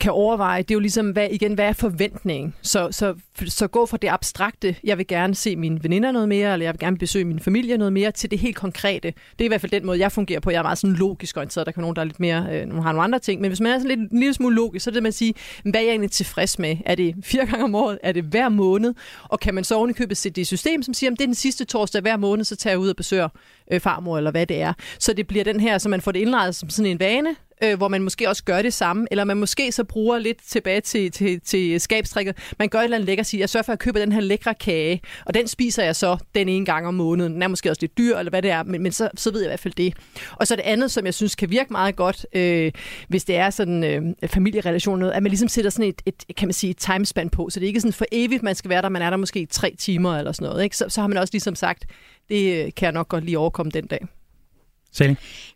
kan 0.01 0.13
overveje, 0.13 0.63
det 0.63 0.71
er 0.71 0.75
jo 0.75 0.81
ligesom, 0.81 1.11
hvad, 1.11 1.29
igen, 1.31 1.55
hvad 1.55 1.65
er 1.65 1.73
forventningen? 1.73 2.55
Så, 2.63 2.89
så, 2.91 3.15
så 3.47 3.67
gå 3.67 3.87
fra 3.87 3.97
det 3.97 4.09
abstrakte, 4.09 4.77
jeg 4.85 4.99
vil 4.99 5.07
gerne 5.07 5.35
se 5.35 5.57
mine 5.57 5.83
veninder 5.83 6.13
noget 6.13 6.29
mere, 6.29 6.53
eller 6.53 6.67
jeg 6.67 6.75
vil 6.75 6.81
gerne 6.81 6.99
besøge 6.99 7.25
min 7.25 7.41
familie 7.41 7.77
noget 7.77 7.93
mere, 7.93 8.11
til 8.11 8.31
det 8.31 8.39
helt 8.39 8.57
konkrete. 8.57 9.09
Det 9.09 9.41
er 9.41 9.45
i 9.45 9.49
hvert 9.49 9.61
fald 9.61 9.73
den 9.73 9.87
måde, 9.87 9.99
jeg 9.99 10.13
fungerer 10.13 10.41
på. 10.41 10.51
Jeg 10.51 10.59
er 10.59 10.63
meget 10.63 10.79
sådan 10.79 10.97
logisk 10.97 11.37
orienteret. 11.37 11.67
Der 11.67 11.73
kan 11.73 11.81
nogen, 11.81 11.97
der 11.97 12.03
er 12.03 12.07
lidt 12.07 12.21
mere, 12.21 12.47
øh, 12.53 12.67
nogen 12.67 12.83
har 12.83 12.93
nogle 12.93 13.05
andre 13.05 13.19
ting. 13.19 13.41
Men 13.41 13.51
hvis 13.51 13.61
man 13.61 13.73
er 13.73 13.79
sådan 13.79 13.99
lidt, 13.99 14.13
en 14.13 14.19
lille 14.19 14.35
smule 14.35 14.57
logisk, 14.57 14.85
så 14.85 14.91
er 14.91 14.93
det 14.93 15.03
med 15.03 15.09
at 15.09 15.15
sige, 15.15 15.35
hvad 15.63 15.81
er 15.81 15.85
jeg 15.85 15.91
egentlig 15.91 16.11
tilfreds 16.11 16.59
med? 16.59 16.77
Er 16.87 16.95
det 16.95 17.15
fire 17.23 17.47
gange 17.47 17.65
om 17.65 17.75
året? 17.75 17.99
Er 18.03 18.13
det 18.13 18.25
hver 18.25 18.49
måned? 18.49 18.95
Og 19.29 19.41
kan 19.41 19.55
man 19.55 19.65
så 19.65 19.75
ovenikøbet 19.75 20.17
sætte 20.17 20.37
det 20.37 20.43
i 20.43 20.45
system, 20.45 20.83
som 20.83 20.95
siger, 20.95 21.11
at 21.11 21.19
det 21.19 21.25
er 21.25 21.29
den 21.29 21.35
sidste 21.35 21.65
torsdag 21.65 22.01
hver 22.03 22.17
måned, 22.17 22.45
så 22.45 22.57
tager 22.57 22.73
jeg 22.73 22.79
ud 22.79 22.89
og 22.89 22.97
besøger 22.97 23.29
øh, 23.71 23.81
farmor, 23.81 24.17
eller 24.19 24.31
hvad 24.31 24.47
det 24.47 24.63
er. 24.63 24.73
Så 24.99 25.13
det 25.13 25.27
bliver 25.27 25.45
den 25.45 25.61
her, 25.61 25.79
så 25.79 25.89
man 25.89 26.01
får 26.01 26.13
det 26.13 26.21
indrettet 26.21 26.55
som 26.55 26.71
sådan 26.71 26.91
en 26.91 27.01
vane, 27.01 27.37
øh, 27.63 27.77
hvor 27.77 27.89
man 27.89 28.03
måske 28.03 28.29
også 28.29 28.45
gør 28.45 28.63
det 28.63 28.75
samme, 28.75 29.07
eller 29.11 29.25
man 29.25 29.37
måske 29.37 29.73
så 29.73 29.85
bruger 29.85 30.19
lidt 30.19 30.39
tilbage 30.47 30.81
til, 30.81 31.11
til, 31.11 31.41
til 31.41 31.81
skabstrikket. 31.81 32.37
Man 32.59 32.69
gør 32.69 32.79
et 32.79 32.85
eller 32.85 32.97
andet 32.97 33.07
lækker, 33.07 33.25
siger, 33.25 33.43
jeg 33.43 33.49
sørger 33.49 33.65
for 33.65 33.73
at 33.73 33.79
købe 33.79 34.01
den 34.01 34.13
her 34.13 34.21
lækre 34.21 34.55
kage, 34.55 35.01
og 35.27 35.35
den 35.35 35.49
spiser 35.49 35.85
jeg 35.85 35.97
så 35.97 36.17
den 36.35 36.49
ene 36.49 36.67
gang 36.67 36.87
om 36.87 36.95
måneden. 36.95 37.33
Den 37.33 37.43
er 37.43 37.49
måske 37.49 37.71
også 37.71 37.83
lidt 37.83 37.99
dyr, 37.99 38.17
eller 38.17 38.31
hvad 38.31 38.43
det 38.43 38.51
er, 38.51 38.63
men, 38.63 38.83
men 38.83 38.93
så, 38.93 39.09
så 39.17 39.31
ved 39.31 39.41
jeg 39.41 39.47
i 39.47 39.51
hvert 39.51 39.61
fald 39.61 39.75
det. 39.75 39.95
Og 40.33 40.47
så 40.47 40.57
det 40.57 40.63
andet, 40.63 40.91
som 40.91 41.05
jeg 41.05 41.15
synes 41.15 41.35
kan 41.35 41.51
virke 41.51 41.73
meget 41.73 41.97
godt, 41.97 42.27
øh, 42.33 42.73
hvis 43.09 43.25
det 43.25 43.37
er 43.37 43.51
sådan 43.51 43.85
øh, 43.85 44.03
familierelation, 44.27 44.99
noget, 44.99 45.13
at 45.13 45.23
man 45.23 45.31
ligesom 45.31 45.49
sætter 45.49 45.71
sådan 45.71 45.89
et, 45.89 46.03
et, 46.07 46.37
kan 46.37 46.49
man 46.49 46.53
sige, 46.53 46.71
et 46.71 46.77
timespan 46.77 47.31
på, 47.31 47.51
så 47.51 47.61
det 47.61 47.67
er 47.67 47.69
ikke 47.69 47.81
sådan 47.81 47.93
for 47.93 48.05
evigt, 48.13 48.43
man 48.43 48.55
skal 48.55 48.69
være 48.69 48.83
der, 48.83 48.89
man 48.89 49.03
er 49.03 49.11
der 49.11 49.17
måske 49.17 49.41
i 49.41 49.47
tre 49.47 49.75
timer 49.79 50.19
eller 50.19 50.33
sådan 50.33 50.49
noget. 50.49 50.65
Ikke? 50.65 50.77
Så, 50.77 50.85
så 50.89 51.01
har 51.01 51.09
man 51.09 51.19
også 51.19 51.35
ligesom 51.35 51.55
sagt, 51.55 51.85
det 52.29 52.65
øh, 52.65 52.73
kan 52.77 52.85
jeg 52.85 52.93
nok 52.93 53.09
godt 53.09 53.25
lige 53.25 53.39
overkomme 53.39 53.71
den 53.71 53.87
dag. 53.87 54.07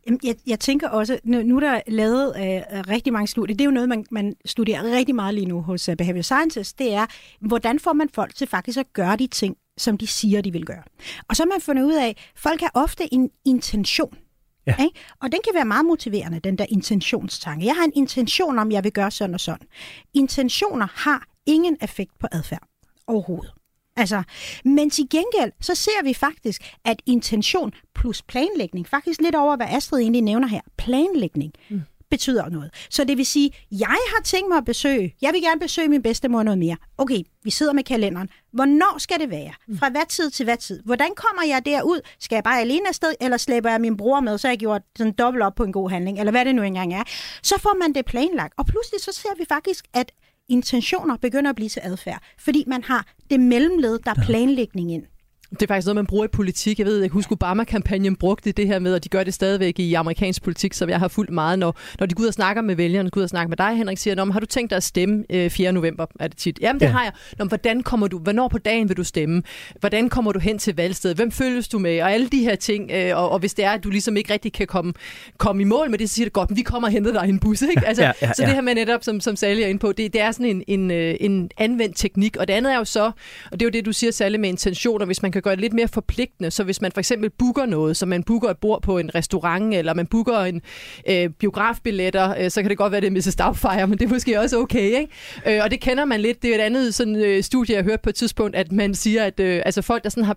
Jamen, 0.06 0.20
jeg, 0.24 0.34
jeg 0.46 0.60
tænker 0.60 0.88
også, 0.88 1.18
nu, 1.24 1.42
nu 1.42 1.56
er 1.56 1.60
der 1.60 1.80
lavet 1.88 2.34
øh, 2.36 2.62
rigtig 2.88 3.12
mange 3.12 3.26
studier, 3.26 3.56
det 3.56 3.64
er 3.64 3.66
jo 3.66 3.70
noget, 3.70 3.88
man, 3.88 4.06
man 4.10 4.34
studerer 4.44 4.82
rigtig 4.96 5.14
meget 5.14 5.34
lige 5.34 5.46
nu 5.46 5.62
hos 5.62 5.88
uh, 5.88 5.94
Behavioral 5.94 6.24
Sciences, 6.24 6.72
det 6.72 6.94
er, 6.94 7.06
hvordan 7.40 7.80
får 7.80 7.92
man 7.92 8.08
folk 8.14 8.34
til 8.34 8.46
faktisk 8.46 8.78
at 8.78 8.92
gøre 8.92 9.16
de 9.16 9.26
ting, 9.26 9.56
som 9.78 9.98
de 9.98 10.06
siger, 10.06 10.40
de 10.40 10.52
vil 10.52 10.64
gøre. 10.64 10.82
Og 11.28 11.36
så 11.36 11.42
har 11.42 11.48
man 11.48 11.60
fundet 11.60 11.84
ud 11.84 11.94
af, 11.94 12.08
at 12.08 12.18
folk 12.36 12.60
har 12.60 12.70
ofte 12.74 13.14
en 13.14 13.30
intention. 13.44 14.18
Ja. 14.66 14.74
Ikke? 14.84 15.00
Og 15.20 15.32
den 15.32 15.40
kan 15.44 15.54
være 15.54 15.64
meget 15.64 15.84
motiverende, 15.84 16.40
den 16.40 16.58
der 16.58 16.66
intentionstanke. 16.68 17.66
Jeg 17.66 17.76
har 17.76 17.84
en 17.84 17.92
intention 17.94 18.58
om, 18.58 18.72
jeg 18.72 18.84
vil 18.84 18.92
gøre 18.92 19.10
sådan 19.10 19.34
og 19.34 19.40
sådan. 19.40 19.66
Intentioner 20.14 20.86
har 20.94 21.24
ingen 21.46 21.76
effekt 21.82 22.18
på 22.20 22.26
adfærd 22.32 22.62
overhovedet. 23.06 23.52
Altså, 23.96 24.22
men 24.64 24.90
til 24.90 25.08
gengæld, 25.10 25.52
så 25.60 25.74
ser 25.74 26.04
vi 26.04 26.14
faktisk, 26.14 26.74
at 26.84 27.02
intention 27.06 27.72
plus 27.94 28.22
planlægning, 28.22 28.88
faktisk 28.88 29.20
lidt 29.20 29.34
over, 29.34 29.56
hvad 29.56 29.66
Astrid 29.70 30.00
egentlig 30.00 30.22
nævner 30.22 30.48
her, 30.48 30.60
planlægning, 30.76 31.52
mm. 31.70 31.82
betyder 32.10 32.48
noget. 32.48 32.70
Så 32.90 33.04
det 33.04 33.16
vil 33.16 33.26
sige, 33.26 33.50
jeg 33.70 33.96
har 34.14 34.22
tænkt 34.24 34.48
mig 34.48 34.58
at 34.58 34.64
besøge, 34.64 35.14
jeg 35.22 35.32
vil 35.32 35.42
gerne 35.42 35.60
besøge 35.60 35.88
min 35.88 36.02
bedstemor 36.02 36.42
noget 36.42 36.58
mere. 36.58 36.76
Okay, 36.98 37.22
vi 37.44 37.50
sidder 37.50 37.72
med 37.72 37.84
kalenderen. 37.84 38.28
Hvornår 38.52 38.98
skal 38.98 39.20
det 39.20 39.30
være? 39.30 39.52
Fra 39.78 39.88
hvad 39.88 40.06
tid 40.08 40.30
til 40.30 40.44
hvad 40.44 40.56
tid? 40.56 40.82
Hvordan 40.84 41.10
kommer 41.16 41.42
jeg 41.54 41.64
derud? 41.64 42.00
Skal 42.18 42.36
jeg 42.36 42.44
bare 42.44 42.60
alene 42.60 42.88
afsted, 42.88 43.14
eller 43.20 43.36
slæber 43.36 43.70
jeg 43.70 43.80
min 43.80 43.96
bror 43.96 44.20
med, 44.20 44.38
så 44.38 44.48
jeg 44.48 44.58
gjort 44.58 44.82
sådan 44.96 45.12
dobbelt 45.12 45.44
op 45.44 45.54
på 45.54 45.64
en 45.64 45.72
god 45.72 45.90
handling, 45.90 46.18
eller 46.18 46.30
hvad 46.30 46.44
det 46.44 46.54
nu 46.54 46.62
engang 46.62 46.94
er. 46.94 47.02
Så 47.42 47.54
får 47.60 47.76
man 47.78 47.92
det 47.94 48.04
planlagt, 48.04 48.54
og 48.58 48.66
pludselig 48.66 49.00
så 49.00 49.12
ser 49.12 49.36
vi 49.38 49.44
faktisk, 49.48 49.84
at 49.94 50.12
intentioner 50.52 51.16
begynder 51.16 51.50
at 51.50 51.56
blive 51.56 51.68
til 51.68 51.80
adfærd, 51.84 52.22
fordi 52.38 52.64
man 52.66 52.84
har 52.84 53.06
det 53.30 53.40
mellemled, 53.40 53.98
der 53.98 54.10
er 54.10 54.24
planlægning 54.24 54.92
ind. 54.92 55.04
Det 55.52 55.62
er 55.62 55.66
faktisk 55.66 55.86
noget, 55.86 55.94
man 55.94 56.06
bruger 56.06 56.24
i 56.24 56.28
politik. 56.28 56.78
Jeg 56.78 56.86
ved, 56.86 57.00
jeg 57.00 57.10
husker 57.10 57.32
Obama-kampagnen 57.36 58.16
brugte 58.16 58.52
det 58.52 58.66
her 58.66 58.78
med, 58.78 58.94
og 58.94 59.04
de 59.04 59.08
gør 59.08 59.24
det 59.24 59.34
stadigvæk 59.34 59.78
i 59.78 59.94
amerikansk 59.94 60.42
politik, 60.42 60.72
som 60.74 60.88
jeg 60.88 60.98
har 60.98 61.08
fulgt 61.08 61.30
meget, 61.32 61.58
når, 61.58 61.78
når 62.00 62.06
de 62.06 62.14
går 62.14 62.22
ud 62.22 62.28
og 62.28 62.34
snakker 62.34 62.62
med 62.62 62.74
vælgerne, 62.74 63.10
går 63.10 63.18
ud 63.18 63.22
og 63.22 63.28
snakker 63.28 63.48
med 63.48 63.56
dig, 63.56 63.76
Henrik, 63.76 63.98
siger, 63.98 64.32
har 64.32 64.40
du 64.40 64.46
tænkt 64.46 64.70
dig 64.70 64.76
at 64.76 64.82
stemme 64.82 65.24
øh, 65.30 65.50
4. 65.50 65.72
november, 65.72 66.06
er 66.20 66.28
det 66.28 66.36
tit. 66.36 66.58
Jamen, 66.60 66.80
det 66.80 66.86
Ja. 66.86 66.90
har 66.92 67.02
jeg. 67.02 67.12
Nå, 67.38 67.44
hvordan 67.44 67.82
kommer 67.82 68.06
du, 68.08 68.18
hvornår 68.18 68.48
på 68.48 68.58
dagen 68.58 68.88
vil 68.88 68.96
du 68.96 69.04
stemme? 69.04 69.42
Hvordan 69.80 70.08
kommer 70.08 70.32
du 70.32 70.38
hen 70.38 70.58
til 70.58 70.76
valgstedet? 70.76 71.16
Hvem 71.16 71.30
følges 71.32 71.68
du 71.68 71.78
med? 71.78 72.02
Og 72.02 72.12
alle 72.12 72.28
de 72.28 72.38
her 72.44 72.54
ting. 72.54 72.90
Øh, 72.94 73.16
og, 73.16 73.30
og, 73.30 73.38
hvis 73.38 73.54
det 73.54 73.64
er, 73.64 73.70
at 73.70 73.84
du 73.84 73.90
ligesom 73.90 74.16
ikke 74.16 74.32
rigtig 74.32 74.52
kan 74.52 74.66
komme, 74.66 74.92
komme 75.38 75.62
i 75.62 75.64
mål 75.64 75.90
med 75.90 75.98
det, 75.98 76.08
så 76.10 76.14
siger 76.14 76.26
det 76.26 76.32
godt, 76.32 76.50
men 76.50 76.56
vi 76.56 76.62
kommer 76.62 76.88
og 76.88 76.92
henter 76.92 77.12
dig 77.12 77.26
i 77.26 77.28
en 77.28 77.38
bus, 77.38 77.62
ikke? 77.62 77.86
Altså, 77.86 78.02
Ja, 78.02 78.12
ja, 78.22 78.32
Så 78.32 78.42
ja. 78.42 78.46
det 78.46 78.54
her 78.54 78.62
med 78.62 78.74
netop, 78.74 79.04
som, 79.04 79.20
som 79.20 79.36
Sally 79.36 79.60
er 79.60 79.66
inde 79.66 79.78
på, 79.78 79.92
det, 79.92 80.12
det 80.12 80.20
er 80.20 80.30
sådan 80.32 80.46
en, 80.46 80.64
en, 80.66 80.90
øh, 80.90 81.14
en 81.20 81.50
anvendt 81.58 81.96
teknik. 81.96 82.36
Og 82.36 82.48
det 82.48 82.54
andet 82.54 82.72
er 82.72 82.76
jo 82.78 82.84
så, 82.84 83.04
og 83.04 83.12
det 83.52 83.62
er 83.62 83.66
jo 83.66 83.70
det, 83.70 83.84
du 83.84 83.92
siger, 83.92 84.10
Sally, 84.10 84.36
med 84.36 84.48
intentioner, 84.48 85.06
hvis 85.06 85.22
man 85.22 85.32
kan 85.32 85.41
gøre 85.42 85.54
det 85.54 85.60
lidt 85.60 85.72
mere 85.72 85.88
forpligtende. 85.88 86.50
Så 86.50 86.64
hvis 86.64 86.80
man 86.80 86.92
for 86.92 86.98
eksempel 86.98 87.30
booker 87.30 87.66
noget, 87.66 87.96
så 87.96 88.06
man 88.06 88.22
booker 88.22 88.48
et 88.48 88.58
bord 88.58 88.82
på 88.82 88.98
en 88.98 89.14
restaurant, 89.14 89.74
eller 89.74 89.94
man 89.94 90.06
booker 90.06 90.38
en 90.38 90.60
øh, 91.08 91.30
biografbilletter, 91.30 92.34
øh, 92.38 92.50
så 92.50 92.62
kan 92.62 92.70
det 92.70 92.78
godt 92.78 92.92
være, 92.92 93.00
det 93.00 93.06
er 93.06 93.10
Mrs. 93.10 93.36
Doubtfire, 93.36 93.86
men 93.86 93.98
det 93.98 94.04
er 94.04 94.08
måske 94.08 94.40
også 94.40 94.58
okay, 94.58 95.00
ikke? 95.00 95.08
Øh, 95.46 95.60
og 95.64 95.70
det 95.70 95.80
kender 95.80 96.04
man 96.04 96.20
lidt. 96.20 96.42
Det 96.42 96.50
er 96.50 96.54
et 96.54 96.60
andet 96.60 96.94
sådan, 96.94 97.16
øh, 97.16 97.42
studie, 97.42 97.76
jeg 97.76 97.84
hørte 97.84 98.02
på 98.02 98.08
et 98.08 98.14
tidspunkt, 98.14 98.56
at 98.56 98.72
man 98.72 98.94
siger, 98.94 99.24
at 99.24 99.40
øh, 99.40 99.62
altså 99.64 99.82
folk, 99.82 100.04
der 100.04 100.10
sådan 100.10 100.24
har 100.24 100.36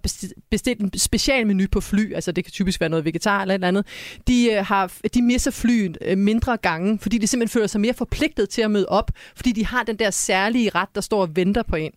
bestilt 0.52 0.80
en 0.80 0.92
specialmenu 0.98 1.64
på 1.72 1.82
fly, 1.82 2.14
altså 2.14 2.32
det 2.32 2.44
kan 2.44 2.52
typisk 2.52 2.80
være 2.80 2.90
noget 2.90 3.06
vegetar 3.06 3.42
eller 3.42 3.54
et 3.54 3.56
eller 3.56 3.68
andet, 3.68 3.86
de, 4.28 4.52
øh, 4.52 4.66
har, 4.66 4.92
de 5.14 5.22
misser 5.22 5.52
flyet 5.52 5.98
øh, 6.02 6.18
mindre 6.18 6.58
gange, 6.58 7.00
fordi 7.00 7.18
de 7.18 7.28
simpelthen 7.28 7.54
føler 7.54 7.68
sig 7.68 7.82
mere 7.82 7.94
forpligtet 7.94 8.50
til 8.50 8.62
at 8.62 8.72
møde 8.72 8.86
op, 8.90 9.12
fordi 9.36 9.52
de 9.52 9.66
har 9.66 9.84
den 9.84 9.96
der 9.96 10.10
særlige 10.10 10.70
ret, 10.76 10.90
der 10.96 11.02
står 11.02 11.22
og 11.22 11.36
venter 11.36 11.64
på 11.64 11.76
en. 11.76 11.92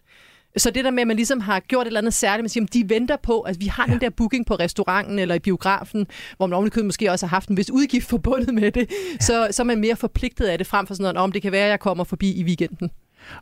Så 0.58 0.70
det 0.70 0.84
der 0.84 0.90
med, 0.90 1.00
at 1.00 1.06
man 1.06 1.16
ligesom 1.16 1.40
har 1.40 1.60
gjort 1.60 1.82
et 1.82 1.86
eller 1.86 2.00
andet 2.00 2.14
særligt, 2.14 2.42
man 2.42 2.48
siger, 2.48 2.64
at 2.64 2.74
de 2.74 2.88
venter 2.88 3.16
på, 3.16 3.40
at 3.40 3.56
vi 3.60 3.66
har 3.66 3.84
ja. 3.88 3.92
den 3.92 4.00
der 4.00 4.10
booking 4.10 4.46
på 4.46 4.54
restauranten 4.54 5.18
eller 5.18 5.34
i 5.34 5.38
biografen, 5.38 6.06
hvor 6.36 6.46
man 6.46 6.54
ovenikøbet 6.56 6.86
måske 6.86 7.10
også 7.10 7.26
har 7.26 7.36
haft 7.36 7.48
en 7.48 7.56
vis 7.56 7.70
udgift 7.70 8.08
forbundet 8.08 8.54
med 8.54 8.72
det, 8.72 8.90
ja. 8.90 9.18
så, 9.20 9.48
så 9.50 9.62
er 9.62 9.64
man 9.64 9.80
mere 9.80 9.96
forpligtet 9.96 10.44
af 10.44 10.58
det, 10.58 10.66
frem 10.66 10.86
for 10.86 10.94
sådan 10.94 11.02
noget, 11.02 11.16
om 11.16 11.32
det 11.32 11.42
kan 11.42 11.52
være, 11.52 11.64
at 11.64 11.70
jeg 11.70 11.80
kommer 11.80 12.04
forbi 12.04 12.32
i 12.32 12.44
weekenden. 12.44 12.90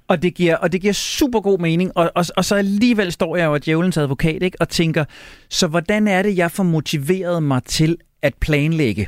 Og 0.08 0.22
det 0.22 0.34
giver, 0.34 0.56
og 0.56 0.72
det 0.72 0.80
giver 0.80 0.92
super 0.92 1.40
god 1.40 1.58
mening, 1.58 1.92
og, 1.94 2.12
og, 2.14 2.24
og 2.36 2.44
så 2.44 2.54
alligevel 2.54 3.12
står 3.12 3.36
jeg 3.36 3.44
jo 3.46 3.54
af 3.54 3.60
djævelens 3.60 3.96
advokat, 3.96 4.42
ikke? 4.42 4.60
og 4.60 4.68
tænker, 4.68 5.04
så 5.48 5.66
hvordan 5.66 6.08
er 6.08 6.22
det, 6.22 6.36
jeg 6.36 6.50
får 6.50 6.62
motiveret 6.62 7.42
mig 7.42 7.64
til 7.64 7.96
at 8.22 8.34
planlægge? 8.34 9.06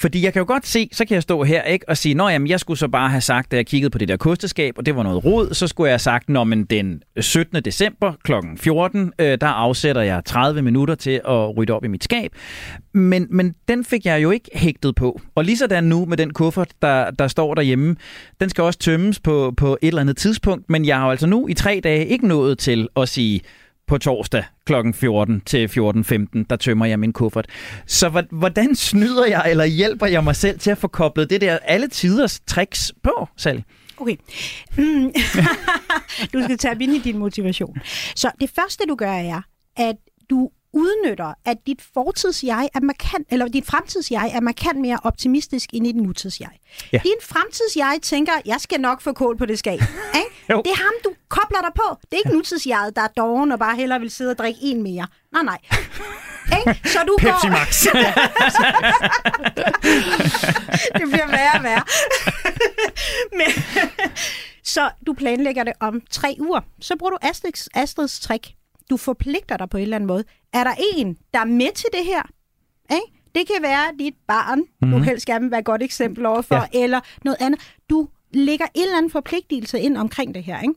Fordi 0.00 0.24
jeg 0.24 0.32
kan 0.32 0.40
jo 0.40 0.46
godt 0.46 0.66
se, 0.66 0.88
så 0.92 1.04
kan 1.04 1.14
jeg 1.14 1.22
stå 1.22 1.44
her 1.44 1.62
ikke 1.62 1.88
og 1.88 1.96
sige, 1.96 2.14
nå 2.14 2.28
jamen, 2.28 2.48
jeg 2.48 2.60
skulle 2.60 2.78
så 2.78 2.88
bare 2.88 3.10
have 3.10 3.20
sagt, 3.20 3.50
da 3.50 3.56
jeg 3.56 3.66
kiggede 3.66 3.90
på 3.90 3.98
det 3.98 4.08
der 4.08 4.16
kosteskab, 4.16 4.74
og 4.78 4.86
det 4.86 4.96
var 4.96 5.02
noget 5.02 5.24
rod, 5.24 5.54
så 5.54 5.66
skulle 5.66 5.88
jeg 5.88 5.92
have 5.92 5.98
sagt, 5.98 6.28
når 6.28 6.44
men 6.44 6.64
den 6.64 7.02
øh, 7.16 7.22
17. 7.22 7.62
december 7.64 8.12
kl. 8.24 8.32
14, 8.56 9.12
øh, 9.18 9.38
der 9.40 9.46
afsætter 9.46 10.02
jeg 10.02 10.24
30 10.24 10.62
minutter 10.62 10.94
til 10.94 11.20
at 11.28 11.56
rydde 11.56 11.72
op 11.72 11.84
i 11.84 11.88
mit 11.88 12.04
skab. 12.04 12.32
Men, 12.94 13.26
men 13.30 13.54
den 13.68 13.84
fik 13.84 14.06
jeg 14.06 14.22
jo 14.22 14.30
ikke 14.30 14.50
hægtet 14.54 14.94
på. 14.94 15.20
Og 15.34 15.44
lige 15.44 15.56
sådan 15.56 15.84
nu 15.84 16.04
med 16.04 16.16
den 16.16 16.32
kuffert, 16.32 16.72
der, 16.82 17.10
der 17.10 17.28
står 17.28 17.54
derhjemme, 17.54 17.96
den 18.40 18.50
skal 18.50 18.64
også 18.64 18.78
tømmes 18.78 19.20
på, 19.20 19.54
på 19.56 19.78
et 19.82 19.88
eller 19.88 20.00
andet 20.00 20.16
tidspunkt, 20.16 20.70
men 20.70 20.84
jeg 20.84 20.96
har 20.96 21.04
jo 21.04 21.10
altså 21.10 21.26
nu 21.26 21.48
i 21.48 21.54
tre 21.54 21.80
dage 21.84 22.06
ikke 22.06 22.28
nået 22.28 22.58
til 22.58 22.88
at 22.96 23.08
sige, 23.08 23.40
på 23.88 23.98
torsdag 23.98 24.44
kl. 24.64 24.72
14 24.94 25.40
til 25.40 25.66
14.15, 25.66 26.44
der 26.50 26.56
tømmer 26.56 26.86
jeg 26.86 26.98
min 26.98 27.12
kuffert. 27.12 27.46
Så 27.86 28.24
hvordan 28.30 28.74
snyder 28.74 29.26
jeg, 29.26 29.46
eller 29.50 29.64
hjælper 29.64 30.06
jeg 30.06 30.24
mig 30.24 30.36
selv 30.36 30.58
til 30.58 30.70
at 30.70 30.78
få 30.78 30.88
koblet 30.88 31.30
det 31.30 31.40
der 31.40 31.58
alle 31.58 31.88
tiders 31.88 32.40
tricks 32.40 32.92
på, 33.02 33.28
Sally? 33.36 33.60
Okay. 33.96 34.16
Mm. 34.78 35.12
du 36.32 36.42
skal 36.44 36.58
tage 36.58 36.76
ind 36.80 36.92
i 36.94 36.98
din 36.98 37.18
motivation. 37.18 37.78
Så 38.16 38.30
det 38.40 38.50
første, 38.56 38.84
du 38.88 38.94
gør, 38.94 39.12
er, 39.12 39.42
at 39.76 39.96
du 40.30 40.50
udnytter, 40.72 41.34
at 41.44 41.56
dit 41.66 41.82
fortids-jeg 41.94 42.68
er 42.74 42.80
markant, 42.80 43.28
eller 43.30 43.48
dit 43.48 43.66
fremtids-jeg 43.66 44.30
er 44.34 44.40
markant 44.40 44.80
mere 44.80 44.98
optimistisk 45.04 45.70
end 45.72 45.86
i 45.86 45.92
dit 45.92 46.02
nutids-jeg. 46.02 46.50
Ja. 46.92 47.00
Din 47.04 47.20
fremtids-jeg 47.22 47.98
tænker, 48.02 48.32
jeg 48.46 48.60
skal 48.60 48.80
nok 48.80 49.00
få 49.00 49.12
kål 49.12 49.38
på 49.38 49.46
det 49.46 49.58
skab. 49.58 49.80
Det 50.48 50.70
er 50.70 50.76
ham, 50.76 50.92
du 51.04 51.12
kobler 51.28 51.60
dig 51.60 51.70
på. 51.74 51.96
Det 52.02 52.12
er 52.12 52.16
ikke 52.16 52.36
nutids-jeget, 52.36 52.96
der 52.96 53.02
er 53.02 53.08
doven 53.16 53.52
og 53.52 53.58
bare 53.58 53.76
hellere 53.76 54.00
vil 54.00 54.10
sidde 54.10 54.30
og 54.30 54.38
drikke 54.38 54.60
en 54.62 54.82
mere. 54.82 55.06
Nej, 55.32 55.42
nej. 55.42 55.58
Ikke? 56.58 56.88
Så 56.88 56.98
du 57.06 57.16
Pepsi 57.20 57.46
går... 57.46 57.50
Max. 57.50 57.82
det 60.98 61.10
bliver 61.10 61.26
værre 61.26 61.58
og 61.58 61.62
værre. 61.64 61.84
Men, 63.32 63.64
så 64.64 64.90
du 65.06 65.12
planlægger 65.12 65.64
det 65.64 65.72
om 65.80 66.00
tre 66.10 66.36
uger. 66.40 66.60
Så 66.80 66.96
bruger 66.96 67.10
du 67.10 67.18
Astrids, 67.22 67.68
Astrids 67.74 68.20
trick 68.20 68.46
du 68.90 68.96
forpligter 68.96 69.56
dig 69.56 69.70
på 69.70 69.76
en 69.76 69.82
eller 69.82 69.96
anden 69.96 70.08
måde. 70.08 70.24
Er 70.52 70.64
der 70.64 70.74
en, 70.94 71.18
der 71.34 71.40
er 71.40 71.44
med 71.44 71.72
til 71.74 71.88
det 71.92 72.04
her? 72.04 72.22
Ikke? 72.92 73.18
Det 73.34 73.46
kan 73.46 73.62
være 73.62 73.92
dit 73.98 74.14
barn, 74.28 74.58
mm. 74.58 74.90
du 74.90 74.96
mhm. 74.96 75.02
helst 75.02 75.26
gerne 75.26 75.40
vil 75.40 75.50
være 75.50 75.60
et 75.60 75.66
godt 75.66 75.82
eksempel 75.82 76.26
overfor, 76.26 76.68
ja. 76.74 76.84
eller 76.84 77.00
noget 77.24 77.36
andet. 77.40 77.60
Du 77.90 78.08
lægger 78.32 78.66
en 78.74 78.82
eller 78.82 78.96
anden 78.96 79.10
forpligtelse 79.10 79.80
ind 79.80 79.96
omkring 79.96 80.34
det 80.34 80.44
her. 80.44 80.60
Ikke? 80.60 80.74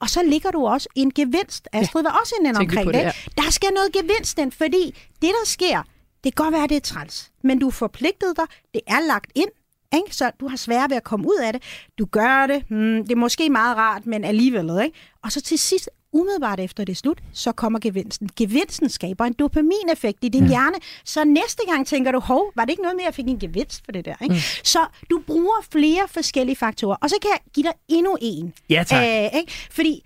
Og 0.00 0.10
så 0.10 0.22
ligger 0.22 0.50
du 0.50 0.66
også 0.66 0.88
en 0.94 1.14
gevinst. 1.14 1.68
Astrid 1.72 2.02
ja. 2.02 2.10
var 2.10 2.20
også 2.20 2.34
ind 2.40 2.56
omkring 2.56 2.86
det. 2.86 2.94
det 2.94 3.00
ja. 3.00 3.12
Der 3.36 3.50
skal 3.50 3.68
noget 3.74 3.92
gevinst 3.92 4.38
ind, 4.38 4.52
fordi 4.52 4.94
det, 5.22 5.30
der 5.40 5.44
sker, 5.44 5.82
det 6.24 6.34
kan 6.34 6.44
godt 6.44 6.54
være, 6.54 6.66
det 6.66 6.76
er 6.76 6.80
træls, 6.80 7.32
men 7.44 7.58
du 7.58 7.66
er 7.66 7.70
forpligtet 7.70 8.36
dig, 8.36 8.44
det 8.74 8.80
er 8.86 9.00
lagt 9.08 9.32
ind, 9.34 9.48
ikke? 9.94 10.16
så 10.16 10.30
du 10.40 10.48
har 10.48 10.56
svært 10.56 10.90
ved 10.90 10.96
at 10.96 11.04
komme 11.04 11.28
ud 11.28 11.40
af 11.44 11.52
det. 11.52 11.62
Du 11.98 12.04
gør 12.04 12.46
det, 12.46 12.64
hmm, 12.68 13.02
det 13.02 13.12
er 13.12 13.16
måske 13.16 13.50
meget 13.50 13.76
rart, 13.76 14.06
men 14.06 14.24
alligevel. 14.24 14.84
Ikke? 14.84 14.98
Og 15.22 15.32
så 15.32 15.40
til 15.40 15.58
sidst 15.58 15.90
umiddelbart 16.12 16.60
efter 16.60 16.84
det 16.84 16.92
er 16.92 16.96
slut, 16.96 17.18
så 17.32 17.52
kommer 17.52 17.78
gevinsten. 17.78 18.30
Gevinsten 18.36 18.88
skaber 18.88 19.24
en 19.24 19.32
dopamineffekt 19.32 20.18
i 20.22 20.28
din 20.28 20.42
ja. 20.42 20.48
hjerne, 20.48 20.76
så 21.04 21.24
næste 21.24 21.62
gang 21.68 21.86
tænker 21.86 22.12
du, 22.12 22.20
hov, 22.20 22.52
var 22.56 22.64
det 22.64 22.70
ikke 22.70 22.82
noget 22.82 22.96
med, 22.96 23.02
at 23.02 23.06
jeg 23.06 23.14
fik 23.14 23.28
en 23.28 23.38
gevinst 23.38 23.82
for 23.84 23.92
det 23.92 24.04
der? 24.04 24.14
Ikke? 24.22 24.34
Mm. 24.34 24.40
Så 24.64 24.78
du 25.10 25.22
bruger 25.26 25.66
flere 25.72 26.08
forskellige 26.08 26.56
faktorer, 26.56 26.96
og 27.02 27.10
så 27.10 27.16
kan 27.22 27.30
jeg 27.30 27.40
give 27.54 27.64
dig 27.64 27.72
endnu 27.88 28.16
en. 28.20 28.52
Ja, 28.70 28.84
tak. 28.86 29.04
Æh, 29.04 29.24
ikke? 29.40 29.52
Fordi 29.70 30.02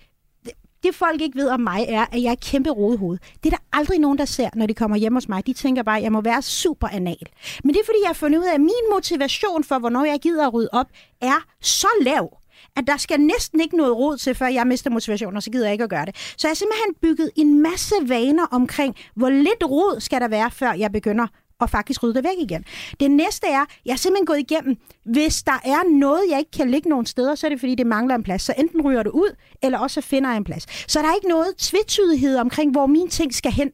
det 0.83 0.95
folk 0.95 1.21
ikke 1.21 1.37
ved 1.37 1.49
om 1.49 1.59
mig 1.59 1.85
er, 1.87 2.05
at 2.11 2.23
jeg 2.23 2.31
er 2.31 2.35
kæmpe 2.35 2.69
rodehoved. 2.69 3.17
Det 3.43 3.53
er 3.53 3.57
der 3.57 3.63
aldrig 3.73 3.99
nogen, 3.99 4.17
der 4.17 4.25
ser, 4.25 4.49
når 4.55 4.65
de 4.65 4.73
kommer 4.73 4.97
hjem 4.97 5.13
hos 5.13 5.29
mig. 5.29 5.47
De 5.47 5.53
tænker 5.53 5.83
bare, 5.83 5.97
at 5.97 6.03
jeg 6.03 6.11
må 6.11 6.21
være 6.21 6.41
super 6.41 6.87
anal. 6.87 7.27
Men 7.63 7.73
det 7.73 7.79
er 7.81 7.85
fordi, 7.85 7.97
jeg 8.01 8.09
har 8.09 8.13
fundet 8.13 8.39
ud 8.39 8.45
af, 8.45 8.53
at 8.53 8.61
min 8.61 8.85
motivation 8.93 9.63
for, 9.63 9.79
hvornår 9.79 10.05
jeg 10.05 10.19
gider 10.19 10.47
at 10.47 10.53
rydde 10.53 10.69
op, 10.71 10.87
er 11.21 11.45
så 11.61 11.87
lav, 12.01 12.37
at 12.77 12.87
der 12.87 12.97
skal 12.97 13.19
næsten 13.19 13.61
ikke 13.61 13.77
noget 13.77 13.97
råd 13.97 14.17
til, 14.17 14.35
før 14.35 14.47
jeg 14.47 14.67
mister 14.67 14.89
motivation, 14.89 15.35
og 15.35 15.43
så 15.43 15.51
gider 15.51 15.65
jeg 15.65 15.71
ikke 15.71 15.83
at 15.83 15.89
gøre 15.89 16.05
det. 16.05 16.15
Så 16.37 16.47
jeg 16.47 16.49
har 16.49 16.55
simpelthen 16.55 16.93
bygget 17.01 17.31
en 17.35 17.61
masse 17.61 17.95
vaner 18.01 18.45
omkring, 18.51 18.95
hvor 19.15 19.29
lidt 19.29 19.63
råd 19.63 19.99
skal 19.99 20.21
der 20.21 20.27
være, 20.27 20.51
før 20.51 20.73
jeg 20.73 20.91
begynder 20.91 21.27
at 21.61 21.69
faktisk 21.69 22.03
rydde 22.03 22.13
det 22.13 22.23
væk 22.23 22.49
igen. 22.49 22.65
Det 22.99 23.11
næste 23.11 23.47
er, 23.47 23.65
jeg 23.85 23.93
har 23.93 23.97
simpelthen 23.97 24.25
gået 24.25 24.39
igennem, 24.39 24.77
hvis 25.05 25.43
der 25.43 25.59
er 25.65 25.99
noget, 25.99 26.21
jeg 26.29 26.39
ikke 26.39 26.51
kan 26.51 26.69
ligge 26.69 26.89
nogen 26.89 27.05
steder, 27.05 27.35
så 27.35 27.47
er 27.47 27.49
det 27.49 27.59
fordi, 27.59 27.75
det 27.75 27.87
mangler 27.87 28.15
en 28.15 28.23
plads. 28.23 28.41
Så 28.41 28.53
enten 28.57 28.81
ryger 28.81 29.03
det 29.03 29.09
ud, 29.09 29.35
eller 29.63 29.79
også 29.79 30.01
finder 30.01 30.29
jeg 30.29 30.37
en 30.37 30.43
plads. 30.43 30.91
Så 30.91 30.99
der 30.99 31.07
er 31.07 31.15
ikke 31.15 31.27
noget 31.27 31.47
tvetydighed 31.57 32.37
omkring, 32.37 32.71
hvor 32.71 32.85
mine 32.85 33.09
ting 33.09 33.33
skal 33.35 33.51
hen. 33.51 33.71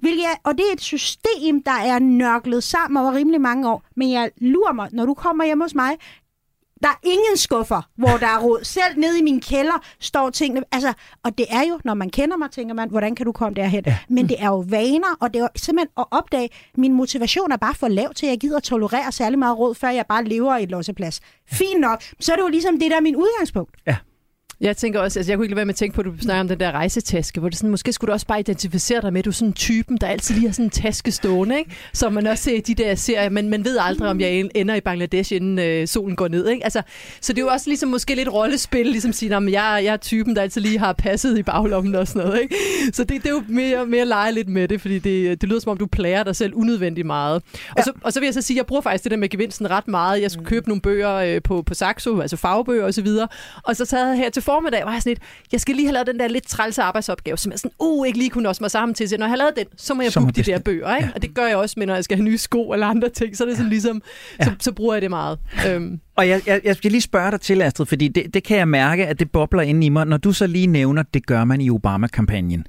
Hvilket 0.00 0.24
er, 0.24 0.34
og 0.44 0.58
det 0.58 0.64
er 0.68 0.72
et 0.72 0.80
system, 0.80 1.62
der 1.62 1.72
er 1.72 1.98
nørklet 1.98 2.64
sammen 2.64 3.02
over 3.02 3.12
rimelig 3.12 3.40
mange 3.40 3.68
år. 3.68 3.82
Men 3.96 4.12
jeg 4.12 4.30
lurer 4.40 4.72
mig, 4.72 4.88
når 4.92 5.06
du 5.06 5.14
kommer 5.14 5.44
hjem 5.44 5.60
hos 5.60 5.74
mig, 5.74 5.96
der 6.82 6.88
er 6.88 6.98
ingen 7.02 7.36
skuffer, 7.36 7.82
hvor 7.96 8.16
der 8.20 8.26
er 8.26 8.38
råd. 8.38 8.64
Selv 8.64 8.98
nede 8.98 9.18
i 9.18 9.22
min 9.22 9.40
kælder 9.40 9.82
står 10.00 10.30
tingene. 10.30 10.64
Altså, 10.72 10.92
og 11.24 11.38
det 11.38 11.46
er 11.50 11.62
jo, 11.62 11.80
når 11.84 11.94
man 11.94 12.10
kender 12.10 12.36
mig, 12.36 12.50
tænker 12.50 12.74
man, 12.74 12.90
hvordan 12.90 13.14
kan 13.14 13.26
du 13.26 13.32
komme 13.32 13.54
derhen? 13.54 13.82
Ja. 13.86 13.98
Men 14.08 14.28
det 14.28 14.36
er 14.38 14.46
jo 14.46 14.64
vaner, 14.68 15.16
og 15.20 15.34
det 15.34 15.40
er 15.40 15.42
jo 15.42 15.48
simpelthen 15.56 15.88
at 15.98 16.04
opdage, 16.10 16.48
min 16.76 16.92
motivation 16.92 17.52
er 17.52 17.56
bare 17.56 17.74
for 17.74 17.88
lav 17.88 18.14
til, 18.14 18.26
at 18.26 18.30
jeg 18.30 18.38
gider 18.38 18.56
at 18.56 18.62
tolerere 18.62 19.12
særlig 19.12 19.38
meget 19.38 19.58
råd, 19.58 19.74
før 19.74 19.88
jeg 19.88 20.06
bare 20.08 20.24
lever 20.24 20.56
i 20.56 20.62
et 20.62 20.70
losseplads. 20.70 21.20
Fint 21.50 21.80
nok. 21.80 22.02
Så 22.20 22.32
er 22.32 22.36
det 22.36 22.42
jo 22.42 22.48
ligesom 22.48 22.78
det, 22.78 22.90
der 22.90 22.96
er 22.96 23.00
min 23.00 23.16
udgangspunkt. 23.16 23.76
Ja. 23.86 23.96
Jeg 24.62 24.76
tænker 24.76 25.00
også, 25.00 25.18
altså 25.18 25.32
jeg 25.32 25.38
kunne 25.38 25.44
ikke 25.44 25.52
lade 25.52 25.56
være 25.56 25.64
med 25.64 25.74
at 25.74 25.78
tænke 25.78 25.94
på, 25.94 26.00
at 26.00 26.04
du 26.04 26.12
snakker 26.20 26.40
om 26.40 26.48
den 26.48 26.60
der 26.60 26.72
rejsetaske, 26.72 27.40
hvor 27.40 27.48
det 27.48 27.58
sådan, 27.58 27.70
måske 27.70 27.92
skulle 27.92 28.08
du 28.08 28.12
også 28.12 28.26
bare 28.26 28.40
identificere 28.40 29.00
dig 29.00 29.12
med, 29.12 29.18
at 29.18 29.24
du 29.24 29.30
er 29.30 29.34
sådan 29.34 29.48
en 29.48 29.52
typen, 29.52 29.96
der 29.96 30.06
altid 30.06 30.34
lige 30.34 30.46
har 30.46 30.52
sådan 30.52 30.64
en 30.64 30.70
taske 30.70 31.12
stående, 31.12 31.58
ikke? 31.58 31.70
Så 31.92 32.10
man 32.10 32.26
også 32.26 32.44
ser 32.44 32.60
de 32.60 32.74
der 32.74 32.94
serier, 32.94 33.28
men 33.28 33.48
man 33.48 33.64
ved 33.64 33.78
aldrig, 33.80 34.08
om 34.08 34.20
jeg 34.20 34.48
ender 34.54 34.74
i 34.74 34.80
Bangladesh, 34.80 35.32
inden 35.32 35.58
øh, 35.58 35.88
solen 35.88 36.16
går 36.16 36.28
ned, 36.28 36.48
ikke? 36.48 36.64
Altså, 36.64 36.82
så 37.20 37.32
det 37.32 37.38
er 37.38 37.42
jo 37.42 37.48
også 37.48 37.70
ligesom 37.70 37.88
måske 37.88 38.14
lidt 38.14 38.32
rollespil, 38.32 38.86
ligesom 38.86 39.08
at 39.08 39.14
sige, 39.14 39.36
at 39.36 39.42
jeg, 39.42 39.80
jeg 39.84 39.92
er 39.92 39.96
typen, 39.96 40.36
der 40.36 40.42
altid 40.42 40.60
lige 40.60 40.78
har 40.78 40.92
passet 40.92 41.38
i 41.38 41.42
baglommen 41.42 41.94
og 41.94 42.08
sådan 42.08 42.22
noget, 42.26 42.42
ikke? 42.42 42.56
Så 42.92 43.04
det, 43.04 43.22
det 43.22 43.26
er 43.26 43.34
jo 43.34 43.42
mere, 43.48 43.86
mere 43.86 44.04
lege 44.04 44.32
lidt 44.32 44.48
med 44.48 44.68
det, 44.68 44.80
fordi 44.80 44.98
det, 44.98 45.40
det 45.40 45.48
lyder 45.48 45.60
som 45.60 45.70
om, 45.70 45.78
du 45.78 45.86
plager 45.86 46.22
dig 46.22 46.36
selv 46.36 46.54
unødvendigt 46.54 47.06
meget. 47.06 47.34
Og, 47.34 47.42
ja. 47.76 47.82
så, 47.82 47.92
og 48.02 48.12
så 48.12 48.20
vil 48.20 48.26
jeg 48.26 48.34
så 48.34 48.42
sige, 48.42 48.54
at 48.54 48.58
jeg 48.58 48.66
bruger 48.66 48.82
faktisk 48.82 49.04
det 49.04 49.10
der 49.10 49.16
med 49.16 49.28
gevinsten 49.28 49.70
ret 49.70 49.88
meget. 49.88 50.22
Jeg 50.22 50.30
skulle 50.30 50.46
købe 50.46 50.68
nogle 50.68 50.80
bøger 50.80 51.14
øh, 51.14 51.42
på, 51.42 51.62
på 51.62 51.74
Saxo, 51.74 52.20
altså 52.20 52.36
fagbøger 52.36 52.84
osv., 52.84 53.06
og, 53.06 53.28
og 53.64 53.76
så 53.76 53.84
sad 53.84 54.08
jeg 54.08 54.16
her 54.16 54.30
til 54.30 54.42
formiddag, 54.52 54.82
var 54.84 54.92
jeg 54.92 55.02
sådan 55.02 55.10
lidt, 55.10 55.22
jeg 55.52 55.60
skal 55.60 55.74
lige 55.74 55.86
have 55.86 55.92
lavet 55.92 56.06
den 56.06 56.18
der 56.20 56.28
lidt 56.28 56.46
trælse 56.48 56.82
arbejdsopgave, 56.82 57.38
som 57.38 57.52
jeg 57.52 57.58
sådan, 57.58 57.70
uh, 57.78 58.06
ikke 58.06 58.18
lige 58.18 58.30
kunne 58.30 58.48
også 58.48 58.62
mig 58.62 58.70
sammen 58.70 58.94
til. 58.94 59.08
Så 59.08 59.16
når 59.18 59.26
jeg 59.26 59.30
har 59.30 59.36
lavet 59.36 59.52
den, 59.56 59.66
så 59.76 59.94
må 59.94 60.02
jeg 60.02 60.12
booke 60.14 60.32
de 60.32 60.42
der 60.42 60.58
bøger, 60.58 60.96
ikke? 60.96 61.08
Ja. 61.08 61.14
Og 61.14 61.22
det 61.22 61.34
gør 61.34 61.46
jeg 61.46 61.56
også 61.56 61.74
med, 61.78 61.86
når 61.86 61.94
jeg 61.94 62.04
skal 62.04 62.16
have 62.16 62.24
nye 62.24 62.38
sko 62.38 62.72
eller 62.72 62.86
andre 62.86 63.08
ting. 63.08 63.36
Så 63.36 63.44
er 63.44 63.48
det 63.48 63.56
sådan 63.56 63.70
ligesom, 63.70 64.02
ja. 64.40 64.44
så, 64.44 64.50
så 64.60 64.72
bruger 64.72 64.94
jeg 64.94 65.02
det 65.02 65.10
meget. 65.10 65.38
Øhm. 65.68 66.00
Og 66.16 66.28
jeg, 66.28 66.40
jeg, 66.46 66.60
jeg 66.64 66.76
skal 66.76 66.90
lige 66.90 67.00
spørge 67.00 67.30
dig 67.30 67.40
til, 67.40 67.62
Astrid, 67.62 67.86
fordi 67.86 68.08
det, 68.08 68.34
det 68.34 68.44
kan 68.44 68.56
jeg 68.56 68.68
mærke, 68.68 69.06
at 69.06 69.20
det 69.20 69.30
bobler 69.30 69.62
ind 69.62 69.84
i 69.84 69.88
mig, 69.88 70.06
når 70.06 70.16
du 70.16 70.32
så 70.32 70.46
lige 70.46 70.66
nævner, 70.66 71.02
det 71.14 71.26
gør 71.26 71.44
man 71.44 71.60
i 71.60 71.70
Obama-kampagnen. 71.70 72.66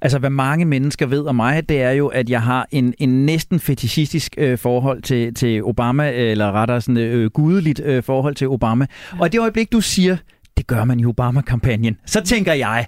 Altså, 0.00 0.18
hvad 0.18 0.30
mange 0.30 0.64
mennesker 0.64 1.06
ved 1.06 1.26
om 1.26 1.36
mig, 1.36 1.68
det 1.68 1.82
er 1.82 1.90
jo, 1.90 2.06
at 2.06 2.30
jeg 2.30 2.42
har 2.42 2.68
en, 2.70 2.94
en 2.98 3.26
næsten 3.26 3.60
fetishistisk 3.60 4.34
øh, 4.38 4.58
forhold 4.58 5.02
til, 5.02 5.34
til 5.34 5.64
Obama, 5.64 6.12
eller 6.12 6.52
rettere 6.52 6.80
sådan 6.80 6.96
øh, 6.96 7.30
gudeligt 7.30 7.80
øh, 7.84 8.02
forhold 8.02 8.34
til 8.34 8.48
Obama. 8.48 8.86
Og 9.20 9.32
det 9.32 9.40
øjeblik, 9.40 9.72
du 9.72 9.80
siger, 9.80 10.16
det 10.56 10.66
gør 10.66 10.84
man 10.84 11.00
i 11.00 11.04
Obama-kampagnen. 11.04 11.96
Så 12.06 12.20
tænker 12.20 12.52
jeg, 12.52 12.86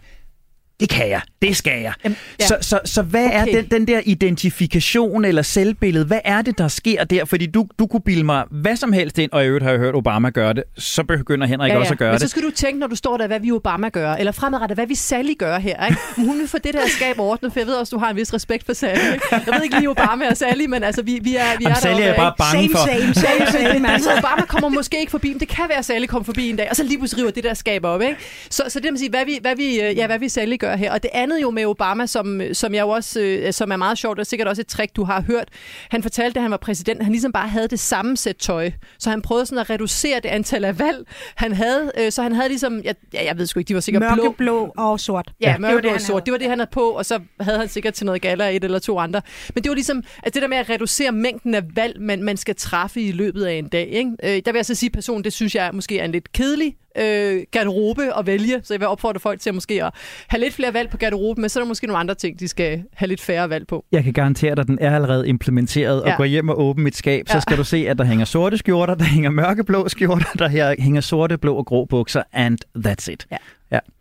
det 0.81 0.89
kan 0.89 1.09
jeg, 1.09 1.21
det 1.43 1.57
skal 1.57 1.83
jeg. 1.83 1.93
Jamen, 2.05 2.19
ja. 2.41 2.47
så, 2.47 2.57
så, 2.61 2.81
så 2.85 3.03
hvad 3.03 3.27
okay. 3.27 3.41
er 3.41 3.45
den, 3.45 3.65
den 3.71 3.87
der 3.87 4.01
identifikation 4.05 5.25
eller 5.25 5.43
selvbillede? 5.43 6.05
Hvad 6.05 6.21
er 6.25 6.43
det, 6.43 6.59
der 6.59 6.69
sker 6.69 7.05
der? 7.05 7.25
Fordi 7.25 7.47
du, 7.47 7.67
du 7.79 7.87
kunne 7.87 8.01
bilde 8.01 8.25
mig 8.25 8.45
hvad 8.51 8.77
som 8.77 8.93
helst 8.93 9.19
ind, 9.19 9.33
og 9.33 9.45
i 9.45 9.47
øvrigt 9.47 9.65
har 9.65 9.71
jeg 9.71 9.81
hørt 9.81 9.95
Obama 9.95 10.31
gøre 10.31 10.53
det, 10.53 10.65
så 10.79 11.05
begynder 11.05 11.47
Henrik 11.47 11.69
ja, 11.69 11.75
ja. 11.75 11.81
også 11.81 11.93
at 11.93 11.99
gøre 11.99 12.09
Men 12.09 12.21
det. 12.21 12.21
så 12.21 12.29
skal 12.29 12.43
du 12.43 12.51
tænke, 12.51 12.81
når 12.81 12.87
du 12.87 12.97
står 12.97 13.17
der, 13.17 13.27
hvad 13.27 13.41
vi 13.41 13.53
Obama 13.53 13.89
gør, 13.89 14.13
eller 14.13 14.33
fremadrettet, 14.33 14.77
hvad 14.77 14.87
vi 14.87 14.95
Sally 14.95 15.33
gør 15.39 15.59
her. 15.59 15.87
Ikke? 15.87 16.01
Hun 16.17 16.39
vil 16.39 16.49
få 16.49 16.59
det 16.59 16.75
der 16.75 16.89
skab 16.89 17.19
ordnet, 17.19 17.53
for 17.53 17.61
jeg 17.61 17.67
ved 17.67 17.75
også, 17.75 17.97
du 17.97 18.01
har 18.01 18.11
en 18.11 18.17
vis 18.17 18.35
respekt 18.35 18.67
for 18.67 18.73
Sally. 18.73 19.13
Ikke? 19.13 19.27
Jeg 19.31 19.55
ved 19.55 19.63
ikke 19.63 19.79
lige 19.79 19.91
Obama 19.91 20.29
og 20.29 20.37
Sally, 20.37 20.67
men 20.67 20.83
altså, 20.83 21.03
vi, 21.03 21.19
vi 21.23 21.37
er, 21.37 21.43
vi 21.59 21.65
er 21.65 21.69
Jamen, 21.69 21.77
Sally 21.77 22.03
er 22.03 22.17
bare 22.17 22.35
bange 22.39 22.71
for. 22.71 22.87
Same, 22.87 23.15
same, 23.15 23.47
same, 23.47 23.73
same. 23.73 23.93
altså, 23.93 24.11
Obama 24.11 24.47
kommer 24.47 24.69
måske 24.69 25.01
ikke 25.01 25.11
forbi, 25.11 25.29
men 25.29 25.41
det 25.41 25.49
kan 25.49 25.65
være, 25.69 25.79
at 25.79 25.85
Sally 25.85 26.07
kommer 26.07 26.25
forbi 26.25 26.51
en 26.51 26.57
dag, 26.57 26.67
og 26.71 26.77
så 26.77 26.83
lige 26.83 26.99
pludselig 26.99 27.23
river 27.23 27.33
det 27.33 27.45
der 27.45 27.55
skab 27.55 27.85
op. 27.85 28.03
Ikke? 28.03 28.17
Så, 28.51 28.63
så 28.69 28.81
det 28.81 28.91
vil 28.91 28.99
sige, 28.99 29.11
hvad 29.11 29.25
vi, 29.25 29.39
hvad 29.43 29.57
vi, 29.57 29.77
ja, 29.77 30.07
hvad 30.07 30.19
vi 30.19 30.29
Sally 30.29 30.57
gør 30.57 30.68
her. 30.77 30.93
Og 30.93 31.03
det 31.03 31.11
andet 31.15 31.43
jo 31.43 31.51
med 31.51 31.67
Obama, 31.67 32.07
som, 32.07 32.41
som 32.53 32.75
jeg 32.75 32.81
jo 32.81 32.89
også, 32.89 33.21
øh, 33.21 33.53
som 33.53 33.73
er 33.73 33.77
meget 33.77 33.99
sjovt, 33.99 34.19
og 34.19 34.27
sikkert 34.27 34.49
også 34.49 34.63
et 34.63 34.67
trick, 34.67 34.97
du 34.97 35.05
har 35.05 35.21
hørt. 35.23 35.49
Han 35.91 36.03
fortalte, 36.03 36.35
da 36.35 36.41
han 36.41 36.51
var 36.51 36.57
præsident, 36.57 37.03
han 37.03 37.13
ligesom 37.13 37.33
bare 37.33 37.49
havde 37.49 37.69
det 37.69 37.81
samme 37.81 38.17
sæt 38.17 38.37
tøj. 38.37 38.71
Så 38.99 39.11
han 39.11 39.23
prøvede 39.23 39.47
sådan 39.47 39.59
at 39.59 39.71
reducere 39.71 40.21
det 40.21 40.29
antal 40.29 40.65
af 40.65 40.79
valg, 40.79 41.07
han 41.35 41.53
havde. 41.53 41.93
Øh, 41.99 42.13
så 42.13 42.23
han 42.23 42.33
havde 42.33 42.49
ligesom, 42.49 42.81
jeg, 42.85 42.95
ja, 43.15 43.25
jeg 43.25 43.39
ved 43.39 43.47
sgu 43.47 43.61
ikke, 43.61 43.69
de 43.69 43.75
var 43.75 43.81
sikkert 43.81 44.01
Mørke, 44.01 44.15
blå. 44.15 44.33
blå 44.33 44.73
og 44.77 45.01
sort. 45.01 45.33
Ja, 45.41 45.51
ja 45.51 45.59
mørkeblå 45.59 45.91
og 45.91 46.01
sort. 46.01 46.27
Det 46.27 46.33
var 46.33 46.39
det, 46.39 46.49
han 46.49 46.59
havde 46.59 46.71
på, 46.73 46.91
og 46.91 47.07
så 47.07 47.21
havde 47.41 47.59
han 47.59 47.69
sikkert 47.69 47.95
til 47.95 48.07
noget 48.07 48.23
gala 48.23 48.57
et 48.57 48.65
eller 48.65 48.79
to 48.79 48.99
andre. 48.99 49.23
Men 49.55 49.63
det 49.63 49.69
var 49.69 49.75
ligesom, 49.75 50.03
at 50.23 50.35
det 50.35 50.43
der 50.43 50.49
med 50.49 50.57
at 50.57 50.71
reducere 50.71 51.13
mængden 51.13 51.55
af 51.55 51.63
valg, 51.75 52.01
man, 52.01 52.23
man 52.23 52.37
skal 52.37 52.55
træffe 52.55 53.01
i 53.01 53.13
løbet 53.13 53.45
af 53.45 53.55
en 53.55 53.69
dag. 53.69 53.89
Ikke? 53.89 54.11
Øh, 54.23 54.43
der 54.45 54.53
vil 54.53 54.59
jeg 54.59 54.67
så 54.67 54.75
sige, 54.75 54.89
at 54.89 54.93
personen, 54.93 55.25
det 55.25 55.33
synes 55.33 55.55
jeg 55.55 55.71
måske 55.73 55.99
er 55.99 56.05
en 56.05 56.13
lidt 56.13 56.33
kedelig 56.33 56.75
øh, 57.01 57.43
garderobe 57.53 58.19
at 58.19 58.27
vælge, 58.27 58.61
så 58.63 58.75
jeg 58.75 58.81
vil 58.81 58.89
opfordre 58.89 59.21
folk 59.21 59.41
til 59.41 59.51
at 59.51 59.55
måske 59.55 59.85
at 59.85 59.91
have 60.29 60.41
lidt 60.41 60.55
flere 60.55 60.75
valg 60.75 60.91
på 60.91 60.97
garderoben, 60.97 61.41
men 61.43 61.49
så 61.49 61.59
er 61.61 61.65
der 61.65 61.69
måske 61.69 61.87
nogle 61.87 61.99
andre 62.01 62.15
ting, 62.15 62.41
de 62.41 62.49
skal 62.49 62.83
have 62.95 63.09
lidt 63.09 63.21
færre 63.21 63.51
valg 63.51 63.67
på. 63.67 63.85
Jeg 63.93 64.05
kan 64.05 64.13
garantere 64.13 64.55
dig, 64.55 64.61
at 64.63 64.67
den 64.69 64.79
er 64.81 64.95
allerede 64.95 65.29
implementeret, 65.29 66.03
ja. 66.05 66.07
Ja. 66.09 66.13
og 66.13 66.19
gå 66.19 66.25
hjem 66.25 66.49
og 66.49 66.61
åbne 66.61 66.85
mit 66.85 66.97
skab, 66.97 67.29
så 67.29 67.35
Ja. 67.35 67.41
skal 67.41 67.57
du 67.57 67.65
se, 67.65 67.77
at 67.89 67.99
der 67.99 68.05
hænger 68.05 68.25
sorte 68.25 68.59
skjorter, 68.59 68.95
der 68.95 69.05
hænger 69.05 69.31
mørkeblå 69.31 69.89
skjorter, 69.89 70.27
der 70.39 70.49
her 70.49 70.75
hænger 70.79 71.01
sorte, 71.01 71.39
blå 71.39 71.55
og 71.55 71.67
grå 71.67 71.85
bukser, 71.85 72.23
and 72.33 72.59
that's 72.79 73.11
it. 73.13 73.27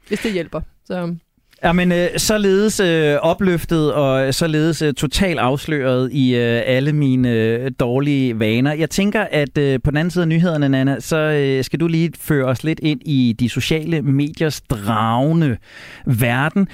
Hvis 0.08 0.20
det 0.20 0.34
hjælper. 0.34 0.62
Så 0.86 1.16
Ja, 1.64 1.74
men 1.74 1.92
øh, 1.92 2.08
således 2.18 2.80
øh, 2.80 3.16
opløftet 3.22 3.94
og 3.94 4.34
således 4.34 4.82
øh, 4.82 4.94
totalt 4.94 5.40
afsløret 5.40 6.12
i 6.12 6.36
øh, 6.36 6.62
alle 6.66 6.94
mine 6.94 7.32
øh, 7.32 7.72
dårlige 7.80 8.40
vaner. 8.40 8.74
Jeg 8.74 8.90
tænker, 8.90 9.22
at 9.32 9.58
øh, 9.58 9.80
på 9.84 9.92
den 9.92 9.98
anden 9.98 10.12
side 10.12 10.22
af 10.22 10.28
nyhederne, 10.28 10.70
Nana, 10.70 11.00
så 11.00 11.18
øh, 11.18 11.64
skal 11.64 11.80
du 11.80 11.88
lige 11.88 12.12
føre 12.20 12.46
os 12.46 12.64
lidt 12.64 12.80
ind 12.84 13.02
i 13.06 13.36
de 13.40 13.50
sociale 13.50 14.02
mediers 14.02 14.62
dragende 14.62 15.58
verden. 16.06 16.68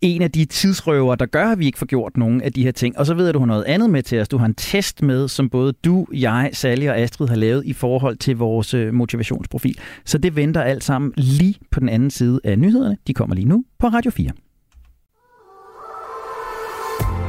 En 0.00 0.22
af 0.22 0.30
de 0.30 0.44
tidsrøver, 0.44 1.14
der 1.14 1.26
gør, 1.26 1.46
at 1.46 1.58
vi 1.58 1.66
ikke 1.66 1.78
får 1.78 1.86
gjort 1.86 2.16
nogen 2.16 2.42
af 2.42 2.52
de 2.52 2.62
her 2.62 2.72
ting. 2.72 2.98
Og 2.98 3.06
så 3.06 3.14
ved 3.14 3.24
jeg, 3.24 3.28
at 3.28 3.34
du 3.34 3.38
har 3.38 3.46
noget 3.46 3.64
andet 3.64 3.90
med 3.90 4.02
til 4.02 4.20
os. 4.20 4.28
Du 4.28 4.38
har 4.38 4.46
en 4.46 4.54
test 4.54 5.02
med, 5.02 5.28
som 5.28 5.50
både 5.50 5.72
du, 5.84 6.06
jeg, 6.12 6.50
Sally 6.52 6.86
og 6.86 6.98
Astrid 6.98 7.28
har 7.28 7.36
lavet 7.36 7.62
i 7.66 7.72
forhold 7.72 8.16
til 8.16 8.36
vores 8.36 8.74
øh, 8.74 8.94
motivationsprofil. 8.94 9.78
Så 10.04 10.18
det 10.18 10.36
venter 10.36 10.62
alt 10.62 10.84
sammen 10.84 11.12
lige 11.16 11.54
på 11.70 11.80
den 11.80 11.88
anden 11.88 12.10
side 12.10 12.40
af 12.44 12.58
nyhederne. 12.58 12.96
De 13.06 13.14
kommer 13.14 13.34
lige 13.34 13.48
nu 13.48 13.64
på 13.80 13.88
Radio 13.88 14.10
4. 14.10 14.30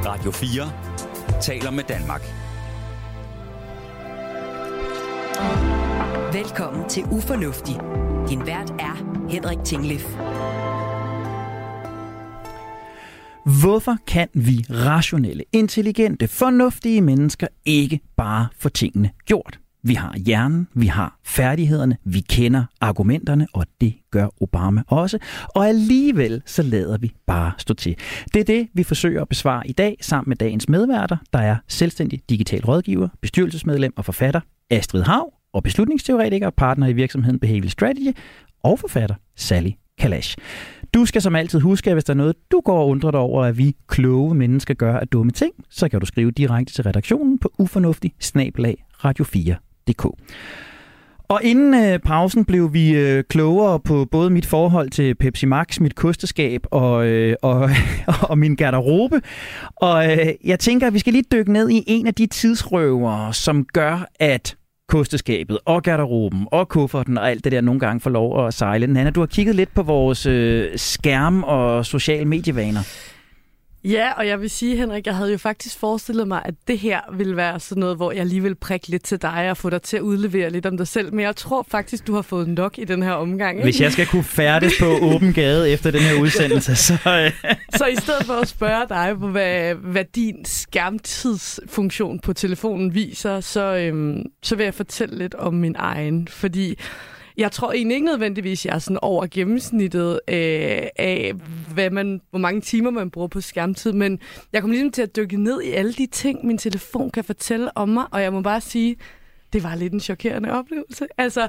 Radio 0.06 0.32
4 0.32 0.72
taler 1.42 1.72
med 1.72 1.84
Danmark. 1.84 2.22
Velkommen 6.34 6.90
til 6.90 7.04
Ufornuftig. 7.04 7.76
Din 8.30 8.46
vært 8.46 8.70
er 8.80 8.96
Henrik 9.30 9.58
Tinglef. 9.66 10.06
Hvorfor 13.62 13.98
kan 14.08 14.28
vi 14.34 14.66
rationelle, 14.70 15.44
intelligente, 15.54 16.28
fornuftige 16.28 17.02
mennesker 17.02 17.48
ikke 17.66 18.00
bare 18.18 18.48
få 18.58 18.70
tingene 18.70 19.12
gjort? 19.26 19.60
Vi 19.84 19.94
har 19.94 20.18
hjernen, 20.18 20.68
vi 20.74 20.88
har 20.88 21.20
færdighederne, 21.24 21.98
vi 22.04 22.20
kender 22.20 22.64
argumenterne, 22.82 23.48
og 23.54 23.66
det 23.82 23.94
gør 24.12 24.28
Obama 24.42 24.84
også. 24.88 25.18
Og 25.56 25.68
alligevel 25.68 26.42
så 26.46 26.64
lader 26.64 26.98
vi 26.98 27.12
bare 27.28 27.52
stå 27.58 27.74
til. 27.74 27.96
Det 28.34 28.40
er 28.40 28.44
det, 28.44 28.68
vi 28.74 28.84
forsøger 28.84 29.22
at 29.22 29.30
besvare 29.30 29.68
i 29.68 29.72
dag 29.72 29.98
sammen 30.02 30.30
med 30.30 30.38
dagens 30.38 30.70
medværter, 30.70 31.18
der 31.34 31.40
er 31.40 31.56
selvstændig 31.68 32.22
digital 32.30 32.66
rådgiver, 32.66 33.08
bestyrelsesmedlem 33.22 33.94
og 33.98 34.06
forfatter 34.06 34.42
Astrid 34.70 35.02
Hav 35.02 35.34
og 35.54 35.64
beslutningsteoretiker 35.64 36.48
og 36.48 36.54
partner 36.54 36.88
i 36.88 36.94
virksomheden 36.94 37.40
Behavioral 37.40 37.70
Strategy 37.70 38.18
og 38.64 38.80
forfatter 38.80 39.16
Sally 39.36 39.72
Kalash. 39.98 40.38
Du 40.94 41.06
skal 41.06 41.22
som 41.22 41.36
altid 41.36 41.60
huske, 41.60 41.90
at 41.90 41.96
hvis 41.96 42.04
der 42.04 42.14
er 42.14 42.18
noget, 42.18 42.36
du 42.52 42.62
går 42.66 42.80
og 42.80 42.88
undrer 42.88 43.12
dig 43.12 43.20
over, 43.20 43.46
at 43.46 43.58
vi 43.58 43.76
kloge 43.88 44.36
mennesker 44.36 44.74
gør 44.74 44.98
af 44.98 45.08
dumme 45.08 45.32
ting, 45.32 45.54
så 45.70 45.90
kan 45.90 46.00
du 46.00 46.06
skrive 46.06 46.32
direkte 46.32 46.74
til 46.74 46.84
redaktionen 46.84 47.40
på 47.40 47.54
ufornuftig 47.58 48.14
radio 49.04 49.24
4 49.24 49.56
radio4.dk. 49.90 50.06
Og 51.30 51.40
inden 51.44 51.74
øh, 51.74 52.00
pausen 52.00 52.46
blev 52.46 52.74
vi 52.74 52.90
øh, 52.90 53.24
klogere 53.24 53.80
på 53.80 54.06
både 54.12 54.30
mit 54.30 54.46
forhold 54.46 54.90
til 54.90 55.16
Pepsi 55.16 55.46
Max, 55.46 55.80
mit 55.80 55.96
kosteskab 55.96 56.62
og, 56.72 57.08
øh, 57.08 57.36
og, 57.42 57.70
og 58.30 58.38
min 58.38 58.56
garderobe. 58.56 59.22
Og 59.76 60.12
øh, 60.12 60.28
jeg 60.46 60.60
tænker, 60.60 60.88
at 60.88 60.94
vi 60.94 61.00
skal 61.00 61.14
lige 61.14 61.26
dykke 61.32 61.54
ned 61.54 61.70
i 61.70 61.84
en 61.88 62.08
af 62.08 62.14
de 62.14 62.26
tidsrøvere, 62.26 63.34
som 63.34 63.66
gør, 63.74 64.06
at 64.20 64.56
kosteskabet 64.88 65.58
og 65.66 65.84
garderoben 65.84 66.48
og 66.52 66.70
kufferten 66.70 67.18
og 67.18 67.30
alt 67.30 67.44
det 67.44 67.52
der 67.52 67.62
nogle 67.62 67.80
gange 67.80 68.00
får 68.00 68.10
lov 68.10 68.48
at 68.48 68.54
sejle. 68.54 68.88
Nana, 68.88 69.10
du 69.10 69.20
har 69.20 69.28
kigget 69.28 69.56
lidt 69.56 69.74
på 69.76 69.84
vores 69.84 70.26
øh, 70.26 70.70
skærm- 70.76 71.44
og 71.44 71.86
sociale 71.86 72.26
medievaner. 72.26 72.82
Ja, 73.84 74.12
og 74.12 74.28
jeg 74.28 74.42
vil 74.42 74.50
sige, 74.50 74.76
Henrik, 74.76 75.06
jeg 75.08 75.16
havde 75.16 75.32
jo 75.32 75.38
faktisk 75.38 75.80
forestillet 75.80 76.28
mig, 76.28 76.42
at 76.46 76.54
det 76.68 76.80
her 76.80 77.00
ville 77.14 77.36
være 77.36 77.60
sådan 77.60 77.80
noget, 77.82 77.96
hvor 77.96 78.12
jeg 78.12 78.26
lige 78.26 78.42
vil 78.44 78.56
prikke 78.56 78.88
lidt 78.88 79.04
til 79.04 79.22
dig 79.22 79.50
og 79.50 79.58
få 79.58 79.70
dig 79.70 79.82
til 79.82 79.98
at 79.98 80.02
udlevere 80.02 80.50
lidt 80.50 80.66
om 80.66 80.78
dig 80.78 80.88
selv. 80.88 81.14
Men 81.14 81.26
jeg 81.26 81.36
tror 81.36 81.66
faktisk, 81.72 82.08
du 82.08 82.14
har 82.16 82.22
fået 82.22 82.48
nok 82.48 82.78
i 82.78 82.84
den 82.84 83.04
her 83.04 83.12
omgang. 83.12 83.58
Ikke? 83.58 83.64
Hvis 83.66 83.82
jeg 83.82 83.92
skal 83.92 84.08
kunne 84.08 84.24
færdes 84.24 84.74
på 84.80 84.86
åben 85.02 85.34
gade 85.34 85.70
efter 85.70 85.92
den 85.92 86.02
her 86.02 86.22
udsendelse, 86.22 86.76
så... 86.76 86.94
Øh, 87.06 87.54
Så 87.76 87.86
i 87.86 87.96
stedet 87.96 88.26
for 88.26 88.34
at 88.34 88.48
spørge 88.48 88.86
dig 88.90 89.20
på, 89.20 89.28
hvad, 89.28 89.76
hvad 89.76 90.06
din 90.16 90.46
skærmtidsfunktion 90.46 92.20
på 92.20 92.34
telefonen 92.34 92.94
viser, 92.94 93.40
så, 93.40 93.76
øhm, 93.76 94.24
så 94.44 94.56
vil 94.56 94.64
jeg 94.64 94.74
fortælle 94.74 95.18
lidt 95.18 95.36
om 95.36 95.54
min 95.54 95.76
egen. 95.78 96.28
Fordi 96.28 96.80
jeg 97.40 97.52
tror 97.52 97.72
egentlig 97.72 97.96
ikke 97.96 98.06
nødvendigvis, 98.06 98.66
jeg 98.66 98.76
er 98.76 98.80
sådan 98.80 99.00
over 99.02 99.28
gennemsnittet 99.32 100.12
øh, 100.28 100.88
af, 100.96 101.34
hvad 101.74 101.90
man, 101.90 102.22
hvor 102.30 102.40
mange 102.40 102.62
timer 102.62 102.90
man 102.90 103.12
bruger 103.12 103.28
på 103.28 103.42
skærmtid, 103.42 103.94
men 103.94 104.20
jeg 104.54 104.62
kommer 104.62 104.74
ligesom 104.74 104.92
til 104.92 105.02
at 105.02 105.16
dykke 105.16 105.44
ned 105.44 105.62
i 105.62 105.72
alle 105.72 105.94
de 105.94 106.06
ting, 106.06 106.46
min 106.46 106.58
telefon 106.58 107.12
kan 107.12 107.24
fortælle 107.24 107.78
om 107.78 107.90
mig, 107.90 108.06
og 108.12 108.22
jeg 108.22 108.34
må 108.34 108.42
bare 108.42 108.62
sige, 108.62 108.96
det 109.54 109.64
var 109.64 109.76
lidt 109.76 109.94
en 109.94 110.00
chokerende 110.00 110.52
oplevelse. 110.52 111.08
Altså, 111.18 111.48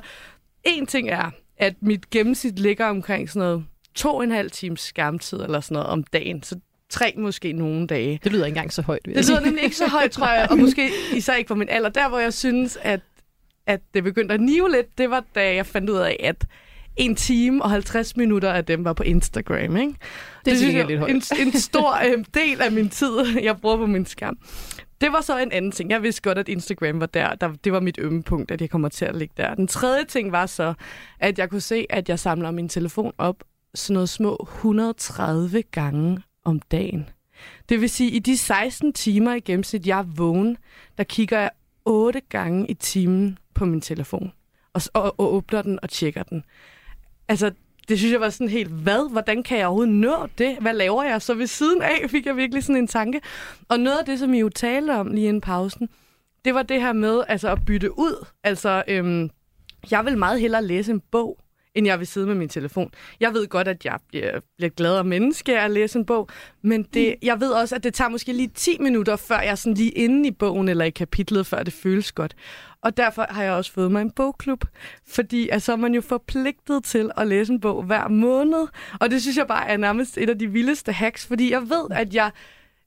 en 0.64 0.86
ting 0.86 1.08
er, 1.08 1.30
at 1.56 1.74
mit 1.80 2.10
gennemsnit 2.10 2.58
ligger 2.58 2.86
omkring 2.86 3.30
sådan 3.30 3.48
noget 3.48 3.64
to 3.94 4.14
og 4.16 4.24
en 4.24 4.30
halv 4.30 4.50
times 4.50 4.80
skærmtid 4.80 5.40
eller 5.40 5.60
sådan 5.60 5.74
noget 5.74 5.88
om 5.88 6.02
dagen. 6.02 6.42
Så 6.42 6.56
tre 6.90 7.14
måske 7.16 7.52
nogle 7.52 7.86
dage. 7.86 8.20
det 8.24 8.32
lyder 8.32 8.46
ikke 8.46 8.56
engang 8.56 8.72
så 8.72 8.82
højt. 8.82 9.04
Det 9.04 9.28
lyder 9.28 9.40
nemlig 9.40 9.64
ikke 9.64 9.76
så 9.76 9.88
højt, 9.88 10.10
tror 10.10 10.32
jeg, 10.32 10.46
og 10.50 10.58
måske 10.58 10.90
især 11.16 11.34
ikke 11.34 11.48
for 11.48 11.54
min 11.54 11.68
alder. 11.68 11.88
Der, 11.88 12.08
hvor 12.08 12.18
jeg 12.18 12.34
synes, 12.34 12.78
at, 12.82 13.00
at 13.70 13.80
det 13.94 14.04
begyndte 14.04 14.34
at 14.34 14.40
nive 14.40 14.70
lidt, 14.70 14.98
det 14.98 15.10
var, 15.10 15.24
da 15.34 15.54
jeg 15.54 15.66
fandt 15.66 15.90
ud 15.90 15.96
af, 15.96 16.16
at 16.20 16.46
en 16.96 17.16
time 17.16 17.62
og 17.62 17.70
50 17.70 18.16
minutter 18.16 18.52
af 18.52 18.64
dem 18.64 18.84
var 18.84 18.92
på 18.92 19.02
Instagram. 19.02 19.76
Ikke? 19.76 19.94
Det 20.44 20.52
er 20.52 20.56
synes 20.56 20.74
jeg, 20.74 20.86
lidt 20.86 20.98
højt. 20.98 21.10
en, 21.10 21.22
en 21.46 21.52
stor 21.52 21.94
øh, 22.04 22.24
del 22.34 22.60
af 22.60 22.72
min 22.72 22.88
tid, 22.88 23.10
jeg 23.42 23.56
bruger 23.60 23.76
på 23.76 23.86
min 23.86 24.06
skærm. 24.06 24.38
Det 25.00 25.12
var 25.12 25.20
så 25.20 25.38
en 25.38 25.52
anden 25.52 25.72
ting. 25.72 25.90
Jeg 25.90 26.02
vidste 26.02 26.22
godt, 26.22 26.38
at 26.38 26.48
Instagram 26.48 27.00
var 27.00 27.06
der. 27.06 27.34
der 27.34 27.52
det 27.64 27.72
var 27.72 27.80
mit 27.80 27.98
ømme 27.98 28.22
punkt, 28.22 28.50
at 28.50 28.60
jeg 28.60 28.70
kommer 28.70 28.88
til 28.88 29.04
at 29.04 29.16
ligge 29.16 29.34
der. 29.36 29.54
Den 29.54 29.66
tredje 29.66 30.04
ting 30.04 30.32
var 30.32 30.46
så, 30.46 30.74
at 31.20 31.38
jeg 31.38 31.50
kunne 31.50 31.60
se, 31.60 31.86
at 31.90 32.08
jeg 32.08 32.18
samler 32.18 32.50
min 32.50 32.68
telefon 32.68 33.12
op 33.18 33.44
sådan 33.74 33.94
noget 33.94 34.08
små 34.08 34.46
130 34.52 35.62
gange 35.62 36.18
om 36.44 36.60
dagen. 36.60 37.08
Det 37.68 37.80
vil 37.80 37.90
sige, 37.90 38.08
at 38.08 38.14
i 38.14 38.18
de 38.18 38.38
16 38.38 38.92
timer 38.92 39.34
i 39.34 39.40
gennemsnit, 39.40 39.86
jeg 39.86 39.98
er 39.98 40.04
vågen, 40.16 40.56
der 40.98 41.04
kigger 41.04 41.40
jeg 41.40 41.50
otte 41.90 42.20
gange 42.28 42.70
i 42.70 42.74
timen 42.74 43.38
på 43.54 43.64
min 43.64 43.80
telefon. 43.80 44.32
Og, 44.72 44.82
og, 44.94 45.20
og 45.20 45.34
åbner 45.34 45.62
den 45.62 45.78
og 45.82 45.88
tjekker 45.90 46.22
den. 46.22 46.44
Altså, 47.28 47.52
det 47.88 47.98
synes 47.98 48.12
jeg 48.12 48.20
var 48.20 48.30
sådan 48.30 48.48
helt, 48.48 48.70
hvad? 48.70 49.10
Hvordan 49.10 49.42
kan 49.42 49.58
jeg 49.58 49.66
overhovedet 49.66 49.94
nå 49.94 50.26
det? 50.38 50.56
Hvad 50.60 50.74
laver 50.74 51.02
jeg 51.02 51.22
så 51.22 51.34
ved 51.34 51.46
siden 51.46 51.82
af? 51.82 52.10
Fik 52.10 52.26
jeg 52.26 52.36
virkelig 52.36 52.64
sådan 52.64 52.76
en 52.76 52.86
tanke. 52.86 53.20
Og 53.68 53.80
noget 53.80 53.98
af 53.98 54.04
det, 54.04 54.18
som 54.18 54.34
I 54.34 54.40
jo 54.40 54.48
talte 54.48 54.90
om 54.90 55.12
lige 55.12 55.28
inden 55.28 55.40
pausen, 55.40 55.88
det 56.44 56.54
var 56.54 56.62
det 56.62 56.80
her 56.80 56.92
med 56.92 57.22
altså, 57.28 57.48
at 57.48 57.64
bytte 57.66 57.98
ud. 57.98 58.26
Altså, 58.44 58.82
øhm, 58.88 59.30
jeg 59.90 60.04
vil 60.04 60.18
meget 60.18 60.40
hellere 60.40 60.64
læse 60.64 60.92
en 60.92 61.02
bog, 61.10 61.38
end 61.74 61.86
jeg 61.86 61.98
vil 61.98 62.06
sidde 62.06 62.26
med 62.26 62.34
min 62.34 62.48
telefon. 62.48 62.90
Jeg 63.20 63.34
ved 63.34 63.46
godt, 63.46 63.68
at 63.68 63.84
jeg 63.84 63.98
bliver, 64.08 64.40
bliver 64.56 64.70
gladere 64.70 65.04
menneske 65.04 65.58
af 65.58 65.64
at 65.64 65.70
læse 65.70 65.98
en 65.98 66.06
bog, 66.06 66.28
men 66.62 66.82
det, 66.82 67.14
jeg 67.22 67.40
ved 67.40 67.50
også, 67.50 67.74
at 67.74 67.84
det 67.84 67.94
tager 67.94 68.08
måske 68.08 68.32
lige 68.32 68.50
10 68.54 68.76
minutter, 68.80 69.16
før 69.16 69.40
jeg 69.40 69.50
er 69.50 69.54
sådan 69.54 69.74
lige 69.74 69.90
inde 69.90 70.28
i 70.28 70.30
bogen 70.30 70.68
eller 70.68 70.84
i 70.84 70.90
kapitlet, 70.90 71.46
før 71.46 71.62
det 71.62 71.72
føles 71.72 72.12
godt. 72.12 72.36
Og 72.82 72.96
derfor 72.96 73.26
har 73.30 73.42
jeg 73.42 73.52
også 73.52 73.72
fået 73.72 73.92
mig 73.92 74.02
en 74.02 74.10
bogklub, 74.10 74.64
fordi 75.08 75.48
at 75.48 75.62
så 75.62 75.72
er 75.72 75.76
man 75.76 75.94
jo 75.94 76.00
forpligtet 76.00 76.84
til 76.84 77.10
at 77.16 77.26
læse 77.26 77.52
en 77.52 77.60
bog 77.60 77.82
hver 77.82 78.08
måned. 78.08 78.66
Og 79.00 79.10
det 79.10 79.22
synes 79.22 79.36
jeg 79.36 79.46
bare 79.46 79.68
er 79.68 79.76
nærmest 79.76 80.18
et 80.18 80.30
af 80.30 80.38
de 80.38 80.46
vildeste 80.46 80.92
hacks, 80.92 81.26
fordi 81.26 81.52
jeg 81.52 81.62
ved, 81.62 81.86
at 81.90 82.14
jeg 82.14 82.30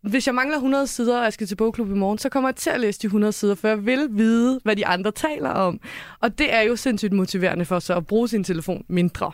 hvis 0.03 0.27
jeg 0.27 0.35
mangler 0.35 0.55
100 0.55 0.87
sider, 0.87 1.17
og 1.17 1.23
jeg 1.23 1.33
skal 1.33 1.47
til 1.47 1.55
bogklub 1.55 1.89
i 1.89 1.93
morgen, 1.93 2.17
så 2.17 2.29
kommer 2.29 2.49
jeg 2.49 2.55
til 2.55 2.69
at 2.69 2.79
læse 2.79 2.99
de 2.99 3.05
100 3.05 3.33
sider, 3.33 3.55
for 3.55 3.67
jeg 3.67 3.85
vil 3.85 4.07
vide, 4.11 4.59
hvad 4.63 4.75
de 4.75 4.85
andre 4.85 5.11
taler 5.11 5.49
om. 5.49 5.79
Og 6.19 6.37
det 6.37 6.53
er 6.53 6.61
jo 6.61 6.75
sindssygt 6.75 7.13
motiverende 7.13 7.65
for 7.65 7.79
så 7.79 7.95
at 7.95 8.07
bruge 8.07 8.27
sin 8.27 8.43
telefon 8.43 8.85
mindre. 8.87 9.31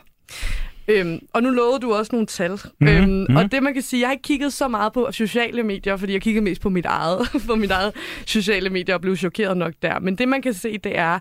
Øhm, 0.88 1.20
og 1.34 1.44
nu 1.44 1.50
lovede 1.50 1.80
du 1.80 1.94
også 1.94 2.10
nogle 2.12 2.28
tal. 2.28 2.52
Mm-hmm. 2.52 2.88
Øhm, 2.88 3.26
mhm. 3.30 3.36
Og 3.36 3.52
det 3.52 3.64
man 3.64 3.74
kan 3.74 3.82
sige, 3.82 4.00
jeg 4.00 4.08
har 4.08 4.14
ikke 4.14 4.22
kigget 4.22 4.54
så 4.54 4.68
meget 4.68 4.94
på 4.94 5.08
sociale 5.12 5.64
medier, 5.64 5.98
fordi 5.98 6.14
jeg 6.14 6.22
kigger 6.22 6.42
mest 6.42 6.62
på 6.62 6.70
mit 6.70 6.86
eget, 6.86 7.30
på 7.48 7.56
mit 7.56 7.72
eget 7.72 7.94
sociale 8.26 8.70
medier 8.70 8.96
og 8.96 9.02
blev 9.02 9.16
chokeret 9.16 9.58
nok 9.58 9.74
der. 9.82 10.00
Men 10.00 10.16
det 10.16 10.28
man 10.28 10.42
kan 10.42 10.54
se, 10.54 10.78
det 10.78 10.98
er, 10.98 11.20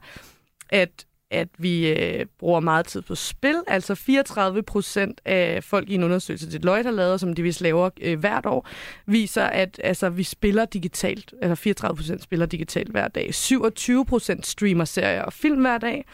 at 0.71 0.91
at 1.31 1.49
vi 1.59 1.89
øh, 1.89 2.27
bruger 2.39 2.61
meget 2.61 2.87
tid 2.87 3.03
på 3.03 3.15
spil. 3.15 3.63
Altså 3.67 3.95
34 3.95 4.63
procent 4.63 5.21
af 5.25 5.65
folk 5.65 5.91
i 5.91 5.95
en 5.95 6.03
undersøgelse, 6.05 6.53
Deloitte 6.53 6.89
har 6.89 6.97
lavet, 6.97 7.21
som 7.21 7.33
de 7.33 7.43
vist 7.43 7.61
laver 7.61 7.91
øh, 8.01 8.19
hvert 8.19 8.47
år, 8.47 8.69
viser, 9.07 9.45
at 9.45 9.81
altså, 9.85 10.09
vi 10.09 10.23
spiller 10.23 10.65
digitalt. 10.65 11.35
Altså 11.43 11.55
34 11.55 11.97
procent 11.97 12.23
spiller 12.23 12.47
digitalt 12.47 12.91
hver 12.91 13.09
dag. 13.09 13.35
27 13.35 14.07
procent 14.07 14.47
streamer 14.47 14.85
serier 14.85 15.23
og 15.23 15.33
film 15.33 15.61
hver 15.61 15.79
dag. 15.79 16.05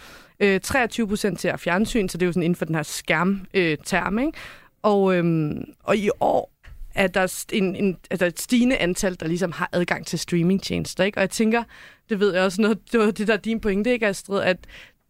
Øh, 0.41 0.61
23 0.61 1.09
procent 1.09 1.41
ser 1.41 1.57
fjernsyn, 1.57 2.09
så 2.09 2.19
det 2.19 2.23
er 2.23 2.27
jo 2.27 2.33
sådan 2.33 2.43
inden 2.43 2.57
for 2.57 2.65
den 2.65 2.75
her 2.75 2.83
skærmterm. 2.83 4.19
Øh, 4.19 4.25
ikke? 4.27 4.39
og, 4.83 5.15
øhm, 5.15 5.65
og 5.83 5.97
i 5.97 6.11
år 6.21 6.55
er 6.95 7.07
der 7.07 7.45
en, 7.53 7.77
en, 7.77 7.97
altså 8.11 8.27
et 8.27 8.41
stigende 8.41 8.77
antal, 8.77 9.21
der 9.21 9.27
ligesom 9.27 9.53
har 9.53 9.69
adgang 9.73 10.07
til 10.07 10.19
streamingtjenester. 10.19 11.05
Ikke? 11.05 11.19
Og 11.19 11.21
jeg 11.21 11.31
tænker, 11.31 11.63
det 12.09 12.21
ved 12.21 12.35
jeg 12.35 12.43
også 12.43 12.63
noget, 12.63 12.79
det 12.93 13.01
var 13.01 13.11
det 13.11 13.29
der 13.29 13.33
er 13.33 13.39
din 13.39 13.61
pointe, 13.61 13.93
ikke 13.93 14.07
Astrid, 14.07 14.41
at 14.41 14.57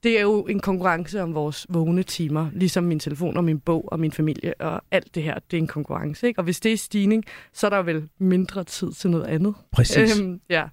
det 0.04 0.18
er 0.18 0.22
jo 0.22 0.42
en 0.42 0.60
konkurrence 0.60 1.22
om 1.22 1.34
vores 1.34 1.66
vågne 1.68 2.02
timer, 2.02 2.50
ligesom 2.52 2.84
min 2.84 2.98
telefon 2.98 3.36
og 3.36 3.44
min 3.44 3.60
bog 3.60 3.92
og 3.92 4.00
min 4.00 4.12
familie 4.12 4.54
og 4.60 4.82
alt 4.90 5.14
det 5.14 5.22
her, 5.22 5.34
det 5.50 5.56
er 5.56 5.60
en 5.60 5.66
konkurrence. 5.66 6.26
Ikke? 6.26 6.40
Og 6.40 6.44
hvis 6.44 6.60
det 6.60 6.72
er 6.72 6.76
stigning, 6.76 7.24
så 7.52 7.66
er 7.66 7.70
der 7.70 7.82
vel 7.82 8.08
mindre 8.18 8.64
tid 8.64 8.92
til 8.92 9.10
noget 9.10 9.24
andet. 9.24 9.54
Præcis. 9.72 10.20
Øhm, 10.20 10.40
ja. 10.50 10.64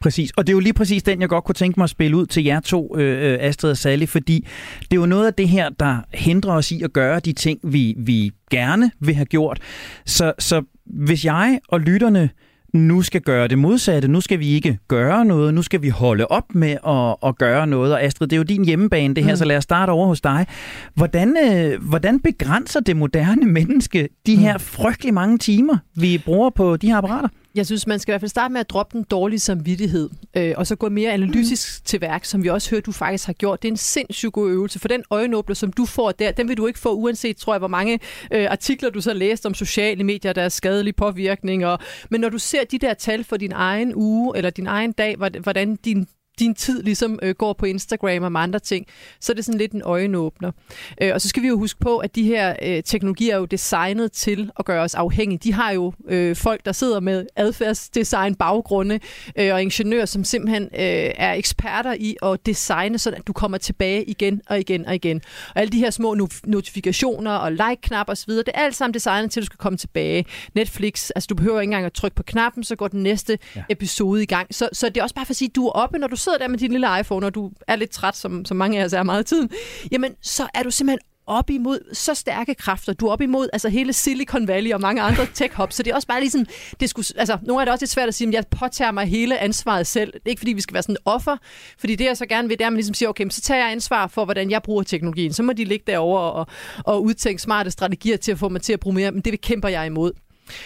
Præcis, 0.00 0.30
og 0.30 0.46
det 0.46 0.52
er 0.52 0.54
jo 0.54 0.60
lige 0.60 0.72
præcis 0.72 1.02
den, 1.02 1.20
jeg 1.20 1.28
godt 1.28 1.44
kunne 1.44 1.54
tænke 1.54 1.80
mig 1.80 1.84
at 1.84 1.90
spille 1.90 2.16
ud 2.16 2.26
til 2.26 2.44
jer 2.44 2.60
to, 2.60 2.96
øh, 2.98 3.32
øh, 3.32 3.38
Astrid 3.40 3.70
og 3.70 3.76
Sally, 3.76 4.06
fordi 4.06 4.46
det 4.80 4.96
er 4.96 5.00
jo 5.00 5.06
noget 5.06 5.26
af 5.26 5.34
det 5.34 5.48
her, 5.48 5.68
der 5.68 5.98
hindrer 6.14 6.52
os 6.52 6.72
i 6.72 6.82
at 6.82 6.92
gøre 6.92 7.20
de 7.20 7.32
ting, 7.32 7.60
vi, 7.62 7.94
vi 7.98 8.32
gerne 8.50 8.90
vil 9.00 9.14
have 9.14 9.24
gjort. 9.24 9.58
Så, 10.06 10.32
så 10.38 10.62
hvis 10.86 11.24
jeg 11.24 11.60
og 11.68 11.80
lytterne 11.80 12.30
nu 12.74 13.02
skal 13.02 13.20
gøre 13.20 13.48
det 13.48 13.58
modsatte, 13.58 14.08
nu 14.08 14.20
skal 14.20 14.38
vi 14.38 14.48
ikke 14.48 14.78
gøre 14.88 15.24
noget, 15.24 15.54
nu 15.54 15.62
skal 15.62 15.82
vi 15.82 15.88
holde 15.88 16.26
op 16.26 16.54
med 16.54 16.76
at, 16.86 17.28
at 17.28 17.38
gøre 17.38 17.66
noget. 17.66 17.92
Og 17.92 18.02
Astrid, 18.02 18.28
det 18.28 18.36
er 18.36 18.38
jo 18.38 18.42
din 18.42 18.64
hjemmebane 18.64 19.14
det 19.14 19.24
her, 19.24 19.32
mm. 19.32 19.36
så 19.36 19.44
lad 19.44 19.56
os 19.56 19.64
starte 19.64 19.90
over 19.90 20.06
hos 20.06 20.20
dig. 20.20 20.46
Hvordan, 20.94 21.36
øh, 21.36 21.88
hvordan 21.88 22.20
begrænser 22.20 22.80
det 22.80 22.96
moderne 22.96 23.46
menneske 23.46 24.08
de 24.26 24.36
her 24.36 24.58
frygtelig 24.58 25.14
mange 25.14 25.38
timer, 25.38 25.76
vi 25.96 26.22
bruger 26.24 26.50
på 26.50 26.76
de 26.76 26.86
her 26.86 26.96
apparater? 26.96 27.28
Jeg 27.54 27.66
synes, 27.66 27.86
man 27.86 27.98
skal 27.98 28.12
i 28.12 28.12
hvert 28.12 28.20
fald 28.20 28.28
starte 28.28 28.52
med 28.52 28.60
at 28.60 28.70
droppe 28.70 28.98
den 28.98 29.06
dårlige 29.10 29.40
samvittighed, 29.40 30.10
øh, 30.36 30.54
og 30.56 30.66
så 30.66 30.76
gå 30.76 30.88
mere 30.88 31.12
analytisk 31.12 31.80
mm. 31.80 31.84
til 31.84 32.00
værk, 32.00 32.24
som 32.24 32.42
vi 32.42 32.48
også 32.48 32.70
hørte, 32.70 32.82
du 32.82 32.92
faktisk 32.92 33.26
har 33.26 33.32
gjort. 33.32 33.62
Det 33.62 33.68
er 33.68 33.72
en 33.72 33.76
sindssygt 33.76 34.32
god 34.32 34.50
øvelse, 34.50 34.78
for 34.78 34.88
den 34.88 35.04
øjenåbner, 35.10 35.54
som 35.54 35.72
du 35.72 35.86
får 35.86 36.12
der, 36.12 36.32
den 36.32 36.48
vil 36.48 36.56
du 36.56 36.66
ikke 36.66 36.78
få, 36.78 36.94
uanset, 36.94 37.36
tror 37.36 37.54
jeg, 37.54 37.58
hvor 37.58 37.68
mange 37.68 38.00
øh, 38.32 38.46
artikler 38.50 38.90
du 38.90 39.00
så 39.00 39.10
har 39.10 39.14
læst 39.14 39.46
om 39.46 39.54
sociale 39.54 40.04
medier, 40.04 40.32
der 40.32 40.42
er 40.42 40.48
skadelig 40.48 40.96
påvirkning. 40.96 41.66
Og, 41.66 41.78
men 42.10 42.20
når 42.20 42.28
du 42.28 42.38
ser 42.38 42.64
de 42.64 42.78
der 42.78 42.94
tal 42.94 43.24
for 43.24 43.36
din 43.36 43.52
egen 43.52 43.92
uge, 43.94 44.36
eller 44.36 44.50
din 44.50 44.66
egen 44.66 44.92
dag, 44.92 45.16
hvordan 45.16 45.76
din 45.76 46.08
din 46.38 46.54
tid 46.54 46.82
ligesom 46.82 47.18
øh, 47.22 47.34
går 47.34 47.52
på 47.52 47.66
Instagram 47.66 48.34
og 48.34 48.42
andre 48.42 48.58
ting, 48.58 48.86
så 49.20 49.32
er 49.32 49.34
det 49.34 49.44
sådan 49.44 49.58
lidt 49.58 49.72
en 49.72 49.82
øjenåbner. 49.82 50.50
Øh, 51.02 51.10
og 51.14 51.20
så 51.20 51.28
skal 51.28 51.42
vi 51.42 51.48
jo 51.48 51.58
huske 51.58 51.80
på, 51.80 51.98
at 51.98 52.14
de 52.14 52.22
her 52.22 52.56
øh, 52.62 52.82
teknologier 52.82 53.34
er 53.34 53.38
jo 53.38 53.44
designet 53.44 54.12
til 54.12 54.50
at 54.58 54.64
gøre 54.64 54.82
os 54.82 54.94
afhængige. 54.94 55.38
De 55.38 55.52
har 55.52 55.70
jo 55.70 55.92
øh, 56.08 56.36
folk, 56.36 56.64
der 56.64 56.72
sidder 56.72 57.00
med 57.00 57.26
adfærdsdesign 57.36 58.34
baggrunde 58.34 59.00
øh, 59.38 59.54
og 59.54 59.62
ingeniører, 59.62 60.06
som 60.06 60.24
simpelthen 60.24 60.62
øh, 60.62 61.10
er 61.16 61.32
eksperter 61.32 61.92
i 61.98 62.16
at 62.22 62.46
designe, 62.46 62.98
så 62.98 63.10
at 63.10 63.26
du 63.26 63.32
kommer 63.32 63.58
tilbage 63.58 64.04
igen 64.04 64.40
og 64.46 64.60
igen 64.60 64.86
og 64.86 64.94
igen. 64.94 65.20
Og 65.54 65.60
alle 65.60 65.72
de 65.72 65.78
her 65.78 65.90
små 65.90 66.14
no- 66.14 66.40
notifikationer 66.44 67.30
og 67.30 67.52
like-knap 67.52 68.08
osv., 68.08 68.32
det 68.32 68.48
er 68.54 68.60
alt 68.60 68.76
sammen 68.76 68.94
designet 68.94 69.30
til, 69.30 69.40
at 69.40 69.42
du 69.42 69.46
skal 69.46 69.58
komme 69.58 69.76
tilbage. 69.76 70.24
Netflix, 70.54 71.10
altså 71.16 71.26
du 71.26 71.34
behøver 71.34 71.60
ikke 71.60 71.68
engang 71.68 71.86
at 71.86 71.92
trykke 71.92 72.14
på 72.14 72.22
knappen, 72.22 72.64
så 72.64 72.76
går 72.76 72.88
den 72.88 73.02
næste 73.02 73.38
ja. 73.56 73.62
episode 73.68 74.22
i 74.22 74.26
gang. 74.26 74.54
Så, 74.54 74.68
så 74.72 74.88
det 74.88 74.96
er 74.96 75.02
også 75.02 75.14
bare 75.14 75.26
for 75.26 75.30
at 75.30 75.36
sige, 75.36 75.48
at 75.48 75.56
du 75.56 75.66
er 75.66 75.70
oppe, 75.70 75.98
når 75.98 76.06
du 76.06 76.16
sidder 76.24 76.38
der 76.38 76.48
med 76.48 76.58
din 76.58 76.70
lille 76.70 77.00
iPhone, 77.00 77.26
og 77.26 77.34
du 77.34 77.50
er 77.68 77.76
lidt 77.76 77.90
træt, 77.90 78.16
som, 78.16 78.44
som 78.44 78.56
mange 78.56 78.80
af 78.80 78.84
os 78.84 78.92
er 78.92 79.02
meget 79.02 79.22
i 79.22 79.24
tiden, 79.24 79.50
jamen 79.92 80.14
så 80.22 80.46
er 80.54 80.62
du 80.62 80.70
simpelthen 80.70 81.00
op 81.26 81.50
imod 81.50 81.94
så 81.94 82.14
stærke 82.14 82.54
kræfter. 82.54 82.92
Du 82.92 83.06
er 83.06 83.12
op 83.12 83.20
imod 83.20 83.48
altså 83.52 83.68
hele 83.68 83.92
Silicon 83.92 84.48
Valley 84.48 84.72
og 84.72 84.80
mange 84.80 85.02
andre 85.02 85.26
tech 85.34 85.54
hubs. 85.56 85.74
Så 85.74 85.82
det 85.82 85.90
er 85.90 85.94
også 85.94 86.08
bare 86.08 86.20
ligesom, 86.20 86.46
det 86.80 86.90
skulle, 86.90 87.06
altså, 87.16 87.38
nogle 87.42 87.62
af 87.62 87.66
det 87.66 87.72
også 87.72 87.82
lidt 87.82 87.90
svært 87.90 88.08
at 88.08 88.14
sige, 88.14 88.28
at 88.28 88.34
jeg 88.34 88.44
påtager 88.50 88.90
mig 88.90 89.06
hele 89.06 89.38
ansvaret 89.38 89.86
selv. 89.86 90.12
Det 90.12 90.20
er 90.24 90.30
ikke 90.30 90.40
fordi, 90.40 90.52
vi 90.52 90.60
skal 90.60 90.74
være 90.74 90.82
sådan 90.82 90.96
offer, 91.04 91.36
fordi 91.78 91.94
det 91.96 92.04
jeg 92.04 92.16
så 92.16 92.26
gerne 92.26 92.48
vil, 92.48 92.58
det 92.58 92.64
er, 92.64 92.66
at 92.66 92.72
man 92.72 92.76
ligesom 92.76 92.94
siger, 92.94 93.08
okay, 93.08 93.28
så 93.30 93.40
tager 93.40 93.60
jeg 93.60 93.70
ansvar 93.72 94.06
for, 94.06 94.24
hvordan 94.24 94.50
jeg 94.50 94.62
bruger 94.62 94.82
teknologien. 94.82 95.32
Så 95.32 95.42
må 95.42 95.52
de 95.52 95.64
ligge 95.64 95.84
derover 95.86 96.20
og, 96.20 96.46
og 96.84 97.02
udtænke 97.02 97.42
smarte 97.42 97.70
strategier 97.70 98.16
til 98.16 98.32
at 98.32 98.38
få 98.38 98.48
mig 98.48 98.62
til 98.62 98.72
at 98.72 98.80
bruge 98.80 98.94
mere, 98.94 99.10
men 99.10 99.20
det 99.20 99.40
kæmper 99.40 99.68
jeg 99.68 99.86
imod. 99.86 100.12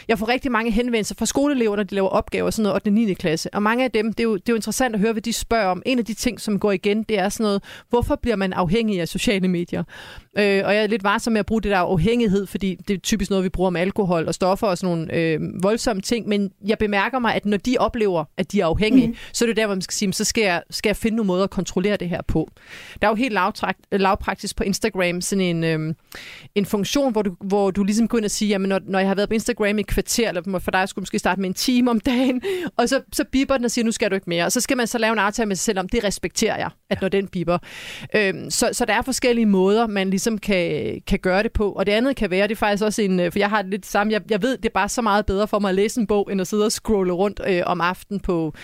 Jeg 0.09 0.19
får 0.19 0.29
rigtig 0.29 0.53
mange 0.53 0.71
henvendelser 0.71 1.15
fra 1.19 1.27
skoleelever, 1.27 1.77
når 1.77 1.83
de 1.83 1.95
laver 1.95 2.09
opgaver, 2.09 2.51
sådan 2.51 2.63
noget 2.63 2.75
8. 2.75 2.89
og 2.89 2.93
9. 2.93 3.15
klasse. 3.15 3.55
Og 3.55 3.63
mange 3.63 3.85
af 3.85 3.91
dem, 3.91 4.13
det 4.13 4.21
er, 4.21 4.25
jo, 4.25 4.37
det 4.37 4.49
er 4.49 4.53
jo 4.53 4.57
interessant 4.57 4.95
at 4.95 5.01
høre, 5.01 5.13
hvad 5.13 5.23
de 5.23 5.33
spørger 5.33 5.67
om. 5.67 5.83
En 5.87 5.99
af 5.99 6.05
de 6.05 6.15
ting, 6.15 6.41
som 6.41 6.59
går 6.59 6.73
igen, 6.73 7.03
det 7.03 7.19
er 7.19 7.29
sådan 7.29 7.45
noget, 7.45 7.63
hvorfor 7.89 8.17
bliver 8.17 8.37
man 8.37 8.53
afhængig 8.53 9.01
af 9.01 9.09
sociale 9.09 9.49
medier? 9.49 9.85
Øh, 10.39 10.63
og 10.65 10.75
jeg 10.75 10.83
er 10.83 10.87
lidt 10.87 11.05
varsom 11.05 11.33
med 11.33 11.41
at 11.41 11.47
bruge 11.47 11.63
det 11.63 11.71
der 11.71 11.79
afhængighed, 11.79 12.47
fordi 12.47 12.75
det 12.89 12.95
er 12.95 12.99
typisk 12.99 13.31
noget, 13.31 13.45
vi 13.45 13.49
bruger 13.49 13.71
med 13.71 13.81
alkohol 13.81 14.29
og 14.29 14.35
stoffer 14.35 14.67
og 14.67 14.79
sådan 14.79 14.97
nogle 14.97 15.15
øh, 15.15 15.41
voldsomme 15.63 16.03
ting. 16.03 16.29
Men 16.29 16.51
jeg 16.67 16.79
bemærker 16.79 17.19
mig, 17.19 17.35
at 17.35 17.47
når 17.47 17.57
de 17.57 17.77
oplever, 17.79 18.25
at 18.37 18.53
de 18.53 18.61
er 18.61 18.67
afhængige, 18.67 19.09
mm. 19.09 19.17
så 19.33 19.45
er 19.45 19.47
det 19.47 19.57
der, 19.57 19.67
hvor 19.67 19.75
man 19.75 19.83
skal 19.83 19.95
sige, 19.95 20.13
så 20.13 20.25
skal 20.25 20.43
jeg, 20.43 20.63
skal 20.71 20.89
jeg 20.89 20.97
finde 20.97 21.17
nogle 21.17 21.27
måder 21.27 21.45
at 21.45 21.51
kontrollere 21.51 21.97
det 21.97 22.09
her 22.09 22.23
på. 22.23 22.51
Der 23.03 23.09
er 23.09 23.11
jo 23.11 23.15
helt 23.15 23.39
lavpraktisk 23.93 24.57
på 24.57 24.63
Instagram 24.63 25.21
sådan 25.21 25.57
en, 25.57 25.65
øh, 25.65 25.95
en 26.55 26.67
funktion, 26.67 27.13
hvor 27.13 27.23
du, 27.23 27.37
hvor 27.41 27.71
du 27.71 27.85
ligesom 27.85 28.09
går 28.09 28.19
ind 28.19 28.25
og 28.25 28.31
siger, 28.31 28.49
jamen 28.49 28.69
når, 28.69 28.81
når 28.87 28.99
jeg 28.99 29.09
har 29.09 29.15
været 29.15 29.29
på 29.29 29.35
Instagram 29.35 29.79
i 29.79 29.81
et 29.81 29.87
kvarter, 29.87 30.29
eller 30.29 30.59
for 30.59 30.71
dig 30.71 30.89
skulle 30.89 31.03
måske 31.03 31.19
starte 31.19 31.41
med 31.41 31.49
en 31.49 31.55
time 31.55 31.91
om 31.91 32.01
dagen, 32.01 32.43
og 32.79 32.89
så, 32.89 33.01
så 33.13 33.25
biber 33.33 33.57
den 33.57 33.65
og 33.65 33.71
siger, 33.71 33.85
nu 33.85 33.93
skal 33.93 34.11
du 34.11 34.15
ikke 34.15 34.31
mere. 34.31 34.45
Og 34.45 34.53
så 34.53 34.61
skal 34.61 34.77
man 34.77 34.87
så 34.87 34.99
lave 34.99 35.13
en 35.13 35.19
aftale 35.19 35.47
med 35.47 35.57
sig 35.57 35.65
selv 35.65 35.79
om, 35.79 35.89
det 35.89 36.05
respekterer 36.05 36.57
jeg, 36.57 36.71
at 36.91 37.01
når 37.01 37.09
den 37.09 37.29
biber. 37.29 37.59
Øh, 38.15 38.35
så, 38.49 38.69
så 38.73 38.85
der 38.85 38.95
er 38.95 39.03
forskellige 39.03 39.47
måder, 39.47 39.87
man 39.87 40.11
ligesom 40.11 40.28
ligesom 40.29 40.39
kan, 40.39 41.01
kan 41.07 41.19
gøre 41.19 41.43
det 41.43 41.53
på. 41.53 41.73
Og 41.73 41.87
det 41.87 41.93
andet 41.93 42.17
kan 42.17 42.31
være, 42.31 42.49
det 42.49 42.55
er 42.55 42.57
faktisk 42.57 42.85
også 42.85 43.03
en, 43.03 43.21
øh, 43.21 43.33
for 43.33 43.39
jeg 43.39 43.51
har 43.51 43.63
det 43.63 43.71
lidt 43.71 43.87
samme, 43.87 44.13
jeg, 44.13 44.23
jeg 44.31 44.43
ved, 44.43 44.57
det 44.57 44.67
er 44.67 44.73
bare 44.75 44.89
så 44.89 45.03
meget 45.03 45.27
bedre 45.27 45.49
for 45.49 45.59
mig 45.59 45.69
at 45.69 45.75
læse 45.75 46.01
en 46.01 46.07
bog, 46.07 46.29
end 46.33 46.41
at 46.41 46.47
sidde 46.47 46.65
og 46.65 46.73
scrolle 46.73 47.13
rundt 47.13 47.41
øh, 47.49 47.63
om 47.67 47.81
aftenen 47.81 48.21
på, 48.21 48.55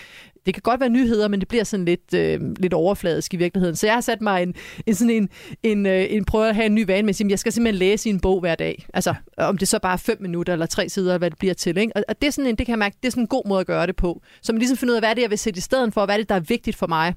det 0.45 0.53
kan 0.53 0.61
godt 0.61 0.79
være 0.79 0.89
nyheder, 0.89 1.27
men 1.27 1.39
det 1.39 1.47
bliver 1.47 1.63
sådan 1.63 1.85
lidt, 1.85 2.13
øh, 2.13 2.41
lidt 2.59 2.73
overfladisk 2.73 3.33
i 3.33 3.37
virkeligheden. 3.37 3.75
Så 3.75 3.87
jeg 3.87 3.93
har 3.93 4.01
sat 4.01 4.21
mig 4.21 4.43
en, 4.43 4.55
en 4.85 4.95
sådan 4.95 5.09
en, 5.09 5.29
en, 5.63 5.85
øh, 5.85 6.05
en 6.09 6.25
prøve 6.25 6.49
at 6.49 6.55
have 6.55 6.65
en 6.65 6.75
ny 6.75 6.85
vane 6.85 7.05
med 7.05 7.21
at 7.21 7.29
jeg 7.29 7.39
skal 7.39 7.51
simpelthen 7.51 7.79
læse 7.79 8.09
en 8.09 8.19
bog 8.19 8.39
hver 8.39 8.55
dag. 8.55 8.85
Altså, 8.93 9.13
om 9.37 9.57
det 9.57 9.67
så 9.67 9.79
bare 9.79 9.93
er 9.93 9.97
fem 9.97 10.17
minutter 10.21 10.53
eller 10.53 10.65
tre 10.65 10.89
sider, 10.89 11.17
hvad 11.17 11.29
det 11.29 11.39
bliver 11.39 11.53
til. 11.53 11.77
Ikke? 11.77 11.91
Og, 11.95 12.21
det 12.21 12.27
er 12.27 12.31
sådan 12.31 12.49
en, 12.49 12.55
det 12.55 12.65
kan 12.65 12.71
jeg 12.71 12.79
mærke, 12.79 12.97
det 13.01 13.07
er 13.07 13.11
sådan 13.11 13.23
en 13.23 13.27
god 13.27 13.47
måde 13.47 13.59
at 13.59 13.67
gøre 13.67 13.87
det 13.87 13.95
på. 13.95 14.21
Så 14.41 14.53
man 14.53 14.59
ligesom 14.59 14.77
finder 14.77 14.93
ud 14.93 14.95
af, 14.95 15.01
hvad 15.01 15.09
er 15.09 15.13
det, 15.13 15.21
jeg 15.21 15.29
vil 15.29 15.39
sætte 15.39 15.57
i 15.57 15.61
stedet 15.61 15.93
for, 15.93 16.05
hvad 16.05 16.15
er 16.15 16.19
det, 16.19 16.29
der 16.29 16.35
er 16.35 16.39
vigtigt 16.39 16.77
for 16.77 16.87
mig 16.87 17.13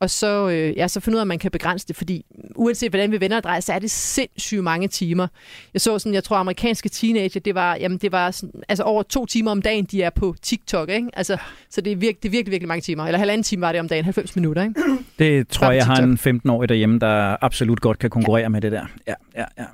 og 0.00 0.10
så, 0.10 0.48
øh, 0.48 0.76
ja, 0.76 0.88
så 0.88 1.00
finde 1.00 1.16
ud 1.16 1.18
af, 1.18 1.24
at 1.24 1.28
man 1.28 1.38
kan 1.38 1.50
begrænse 1.50 1.88
det, 1.88 1.96
fordi 1.96 2.24
uanset 2.54 2.90
hvordan 2.90 3.12
vi 3.12 3.20
vender 3.20 3.36
og 3.36 3.42
drejer, 3.42 3.60
så 3.60 3.72
er 3.72 3.78
det 3.78 3.90
sindssygt 3.90 4.64
mange 4.64 4.88
timer. 4.88 5.26
Jeg 5.74 5.80
så 5.80 5.98
sådan, 5.98 6.14
jeg 6.14 6.24
tror 6.24 6.36
amerikanske 6.36 6.88
teenager, 6.88 7.40
det 7.40 7.54
var, 7.54 7.76
jamen, 7.76 7.98
det 7.98 8.12
var 8.12 8.30
sådan, 8.30 8.62
altså 8.68 8.84
over 8.84 9.02
to 9.02 9.26
timer 9.26 9.50
om 9.50 9.62
dagen, 9.62 9.84
de 9.84 10.02
er 10.02 10.10
på 10.10 10.34
TikTok, 10.42 10.88
ikke? 10.88 11.08
Altså, 11.12 11.36
så 11.70 11.80
det 11.80 11.92
er, 11.92 11.96
virke, 11.96 12.18
det 12.22 12.28
er 12.28 12.30
virkelig, 12.30 12.50
virkelig 12.50 12.68
mange 12.68 12.80
timer. 12.82 13.06
Eller 13.06 13.18
halvanden 13.18 13.42
time 13.42 13.60
var 13.60 13.72
det 13.72 13.80
om 13.80 13.88
dagen, 13.88 14.04
90 14.04 14.36
minutter, 14.36 14.62
ikke? 14.62 14.74
Det 15.18 15.48
tror 15.48 15.66
jeg, 15.66 15.76
jeg 15.76 15.86
har 15.86 15.96
en 15.96 16.40
15-årig 16.46 16.68
derhjemme, 16.68 16.98
der 16.98 17.36
absolut 17.44 17.80
godt 17.80 17.98
kan 17.98 18.10
konkurrere 18.10 18.42
ja. 18.42 18.48
med 18.48 18.60
det 18.60 18.72
der. 18.72 18.86
Ja, 19.06 19.14
ja, 19.36 19.44
ja. 19.58 19.64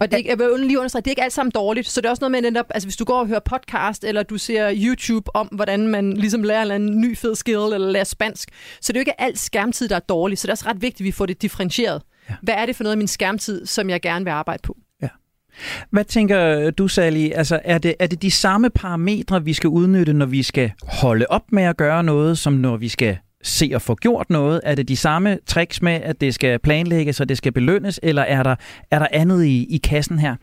Og 0.00 0.10
det, 0.12 0.26
jeg 0.26 0.38
vil 0.38 0.60
lige 0.60 0.78
understrege, 0.78 1.00
det 1.02 1.06
er 1.06 1.12
ikke 1.12 1.22
alt 1.22 1.32
sammen 1.32 1.52
dårligt, 1.54 1.88
så 1.88 2.00
det 2.00 2.06
er 2.06 2.10
også 2.10 2.20
noget 2.20 2.30
med 2.30 2.50
netop, 2.50 2.66
altså 2.70 2.86
hvis 2.86 2.96
du 2.96 3.04
går 3.04 3.20
og 3.20 3.26
hører 3.26 3.40
podcast, 3.40 4.04
eller 4.04 4.22
du 4.22 4.38
ser 4.38 4.72
YouTube 4.74 5.36
om, 5.36 5.46
hvordan 5.46 5.88
man 5.88 6.12
ligesom 6.12 6.42
lærer 6.42 6.76
en 6.76 7.00
ny 7.00 7.16
fed 7.16 7.34
skill, 7.34 7.56
eller 7.74 7.90
lærer 7.90 8.04
spansk, 8.04 8.48
så 8.80 8.92
det 8.92 8.96
er 8.96 9.00
jo 9.00 9.02
ikke 9.02 9.20
alt 9.20 9.38
skærmtid, 9.38 9.88
der 9.88 9.96
er 9.96 10.00
dårligt, 10.00 10.40
så 10.40 10.46
det 10.46 10.50
er 10.50 10.52
også 10.52 10.68
ret 10.68 10.82
vigtigt, 10.82 11.00
at 11.00 11.04
vi 11.04 11.12
får 11.12 11.26
det 11.26 11.42
differentieret. 11.42 12.02
Ja. 12.30 12.34
Hvad 12.42 12.54
er 12.54 12.66
det 12.66 12.76
for 12.76 12.82
noget 12.84 12.92
af 12.92 12.98
min 12.98 13.08
skærmtid, 13.08 13.66
som 13.66 13.90
jeg 13.90 14.00
gerne 14.00 14.24
vil 14.24 14.30
arbejde 14.30 14.60
på? 14.62 14.76
Hvad 15.90 16.04
tænker 16.04 16.70
du, 16.70 16.88
Sally? 16.88 17.30
Altså, 17.34 17.60
er 17.64 17.78
det, 17.78 17.94
er 17.98 18.06
det 18.06 18.22
de 18.22 18.30
samme 18.30 18.70
parametre, 18.70 19.44
vi 19.44 19.52
skal 19.52 19.68
udnytte, 19.68 20.12
når 20.12 20.26
vi 20.26 20.42
skal 20.42 20.72
holde 20.82 21.26
op 21.28 21.52
med 21.52 21.62
at 21.62 21.76
gøre 21.76 22.04
noget, 22.04 22.38
som 22.38 22.52
når 22.52 22.76
vi 22.76 22.88
skal 22.88 23.18
se 23.42 23.72
at 23.74 23.82
få 23.82 23.94
gjort 23.94 24.30
noget? 24.30 24.60
Er 24.64 24.74
det 24.74 24.88
de 24.88 24.96
samme 24.96 25.38
tricks 25.46 25.82
med, 25.82 25.92
at 25.92 26.20
det 26.20 26.34
skal 26.34 26.58
planlægges, 26.58 27.20
og 27.20 27.28
det 27.28 27.38
skal 27.38 27.52
belønnes, 27.52 28.00
eller 28.02 28.22
er 28.22 28.42
der, 28.42 28.54
er 28.90 28.98
der 28.98 29.06
andet 29.12 29.44
i, 29.44 29.66
i 29.70 29.76
kassen 29.76 30.18
her? 30.18 30.36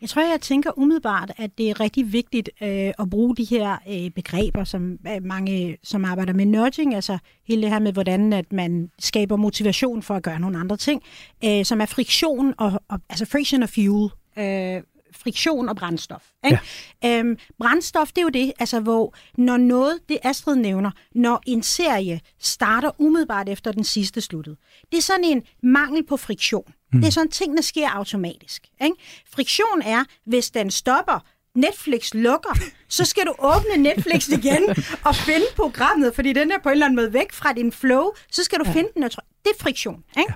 Jeg 0.00 0.08
tror, 0.08 0.22
jeg 0.22 0.40
tænker 0.40 0.78
umiddelbart, 0.78 1.32
at 1.36 1.58
det 1.58 1.70
er 1.70 1.80
rigtig 1.80 2.12
vigtigt 2.12 2.50
øh, 2.62 2.92
at 2.98 3.10
bruge 3.10 3.36
de 3.36 3.44
her 3.44 3.76
øh, 3.88 4.10
begreber, 4.10 4.64
som 4.64 4.98
øh, 5.08 5.24
mange, 5.24 5.76
som 5.82 6.04
arbejder 6.04 6.32
med 6.32 6.46
nudging, 6.46 6.94
altså 6.94 7.18
hele 7.48 7.62
det 7.62 7.70
her 7.70 7.78
med, 7.78 7.92
hvordan 7.92 8.32
at 8.32 8.52
man 8.52 8.90
skaber 8.98 9.36
motivation 9.36 10.02
for 10.02 10.14
at 10.14 10.22
gøre 10.22 10.40
nogle 10.40 10.58
andre 10.58 10.76
ting, 10.76 11.02
øh, 11.44 11.64
som 11.64 11.80
er 11.80 11.86
friktion 11.86 12.54
og, 12.58 12.72
og 12.88 12.98
altså 13.08 13.26
friction 13.26 13.62
og 13.62 13.68
fuel. 13.68 14.10
Øh, 14.38 14.82
friktion 15.22 15.68
og 15.68 15.76
brændstof. 15.76 16.22
Ikke? 16.44 16.58
Ja. 17.02 17.18
Øhm, 17.18 17.38
brændstof, 17.58 18.08
det 18.08 18.18
er 18.18 18.22
jo 18.22 18.28
det, 18.28 18.52
altså 18.58 18.80
hvor 18.80 19.14
når 19.36 19.56
noget, 19.56 19.98
det 20.08 20.18
Astrid 20.22 20.56
nævner, 20.56 20.90
når 21.14 21.42
en 21.46 21.62
serie 21.62 22.20
starter 22.38 22.90
umiddelbart 22.98 23.48
efter 23.48 23.72
den 23.72 23.84
sidste 23.84 24.20
sluttet, 24.20 24.56
det 24.92 24.98
er 24.98 25.02
sådan 25.02 25.24
en 25.24 25.42
mangel 25.62 26.06
på 26.06 26.16
friktion. 26.16 26.72
Mm. 26.92 27.00
Det 27.00 27.06
er 27.06 27.12
sådan, 27.12 27.30
tingene 27.30 27.62
sker 27.62 27.88
automatisk. 27.90 28.66
Ikke? 28.84 28.96
Friktion 29.34 29.82
er, 29.84 30.04
hvis 30.24 30.50
den 30.50 30.70
stopper, 30.70 31.24
Netflix 31.54 32.14
lukker, 32.14 32.58
så 32.88 33.04
skal 33.04 33.26
du 33.26 33.34
åbne 33.38 33.82
Netflix 33.82 34.28
igen 34.28 34.62
og 35.08 35.16
finde 35.16 35.46
programmet, 35.56 36.14
fordi 36.14 36.32
den 36.32 36.50
er 36.50 36.58
på 36.62 36.68
en 36.68 36.72
eller 36.72 36.86
anden 36.86 36.96
måde 36.96 37.12
væk 37.12 37.32
fra 37.32 37.52
din 37.52 37.72
flow, 37.72 38.10
så 38.30 38.44
skal 38.44 38.58
du 38.58 38.64
ja. 38.66 38.72
finde 38.72 38.88
den. 38.94 39.02
Det 39.02 39.50
er 39.58 39.62
friktion. 39.62 40.04
Ikke? 40.18 40.32
Ja. 40.32 40.34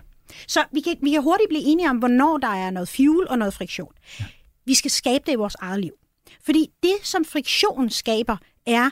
Så 0.48 0.64
vi 0.72 0.80
kan, 0.80 0.96
vi 1.02 1.10
kan 1.10 1.22
hurtigt 1.22 1.48
blive 1.48 1.62
enige 1.62 1.90
om, 1.90 1.96
hvornår 1.96 2.38
der 2.38 2.48
er 2.48 2.70
noget 2.70 2.88
fuel 2.88 3.28
og 3.28 3.38
noget 3.38 3.54
friktion. 3.54 3.92
Ja. 4.20 4.24
Vi 4.68 4.74
skal 4.74 4.90
skabe 4.90 5.24
det 5.26 5.32
i 5.32 5.34
vores 5.34 5.54
eget 5.54 5.80
liv. 5.80 5.92
Fordi 6.44 6.70
det, 6.82 6.94
som 7.02 7.24
friktion 7.24 7.90
skaber, 7.90 8.36
er, 8.66 8.90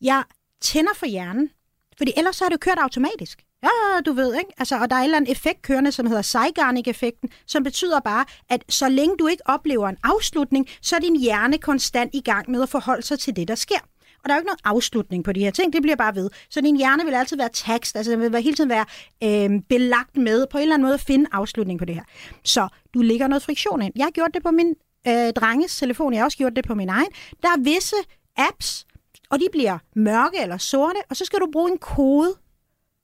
jeg 0.00 0.22
tænder 0.60 0.94
for 0.94 1.06
hjernen, 1.06 1.50
fordi 1.98 2.12
ellers 2.16 2.36
så 2.36 2.44
er 2.44 2.48
det 2.48 2.60
kørt 2.60 2.78
automatisk. 2.78 3.44
Ja, 3.62 4.00
du 4.06 4.12
ved, 4.12 4.34
ikke? 4.34 4.50
Altså, 4.58 4.78
og 4.78 4.90
der 4.90 4.96
er 4.96 5.00
en 5.00 5.04
eller 5.04 5.16
anden 5.16 5.32
effekt 5.32 5.62
kørende, 5.62 5.92
som 5.92 6.06
hedder 6.06 6.22
Zeigarnik-effekten, 6.22 7.28
som 7.46 7.64
betyder 7.64 8.00
bare, 8.00 8.24
at 8.50 8.64
så 8.68 8.88
længe 8.88 9.16
du 9.16 9.26
ikke 9.26 9.42
oplever 9.46 9.88
en 9.88 9.96
afslutning, 10.02 10.68
så 10.82 10.96
er 10.96 11.00
din 11.00 11.20
hjerne 11.20 11.58
konstant 11.58 12.10
i 12.14 12.20
gang 12.20 12.50
med 12.50 12.62
at 12.62 12.68
forholde 12.68 13.02
sig 13.02 13.18
til 13.18 13.36
det, 13.36 13.48
der 13.48 13.54
sker. 13.54 13.80
og 14.24 14.28
der 14.28 14.34
er 14.34 14.36
jo 14.36 14.40
ikke 14.40 14.46
noget 14.46 14.60
afslutning 14.64 15.24
på 15.24 15.32
de 15.32 15.40
her 15.40 15.50
ting. 15.50 15.72
Det 15.72 15.82
bliver 15.82 15.96
bare 15.96 16.14
ved. 16.14 16.30
Så 16.50 16.60
din 16.60 16.76
hjerne 16.76 17.04
vil 17.04 17.14
altid 17.14 17.36
være 17.36 17.48
tekst, 17.52 17.96
altså 17.96 18.12
den 18.12 18.20
vil 18.32 18.42
hele 18.42 18.56
tiden 18.56 18.70
være 18.70 18.86
øh, 19.24 19.60
belagt 19.68 20.16
med 20.16 20.46
på 20.50 20.58
en 20.58 20.62
eller 20.62 20.74
anden 20.74 20.84
måde 20.86 20.94
at 20.94 21.00
finde 21.00 21.26
afslutning 21.32 21.78
på 21.78 21.84
det 21.84 21.94
her. 21.94 22.04
Så 22.44 22.68
du 22.94 23.00
lægger 23.02 23.28
noget 23.28 23.42
friktion 23.42 23.82
ind. 23.82 23.92
Jeg 23.96 24.04
har 24.04 24.10
gjort 24.10 24.30
det 24.34 24.42
på 24.42 24.50
min 24.50 24.74
øh, 25.08 25.32
drenges 25.32 25.76
telefon, 25.76 26.12
jeg 26.12 26.20
har 26.20 26.24
også 26.24 26.38
gjort 26.38 26.56
det 26.56 26.66
på 26.66 26.74
min 26.74 26.88
egen. 26.88 27.10
Der 27.42 27.48
er 27.48 27.62
visse 27.62 27.96
apps, 28.36 28.86
og 29.30 29.38
de 29.40 29.48
bliver 29.52 29.78
mørke 29.96 30.38
eller 30.42 30.58
sorte, 30.58 30.98
og 31.10 31.16
så 31.16 31.24
skal 31.24 31.40
du 31.40 31.48
bruge 31.52 31.70
en 31.70 31.78
kode 31.78 32.34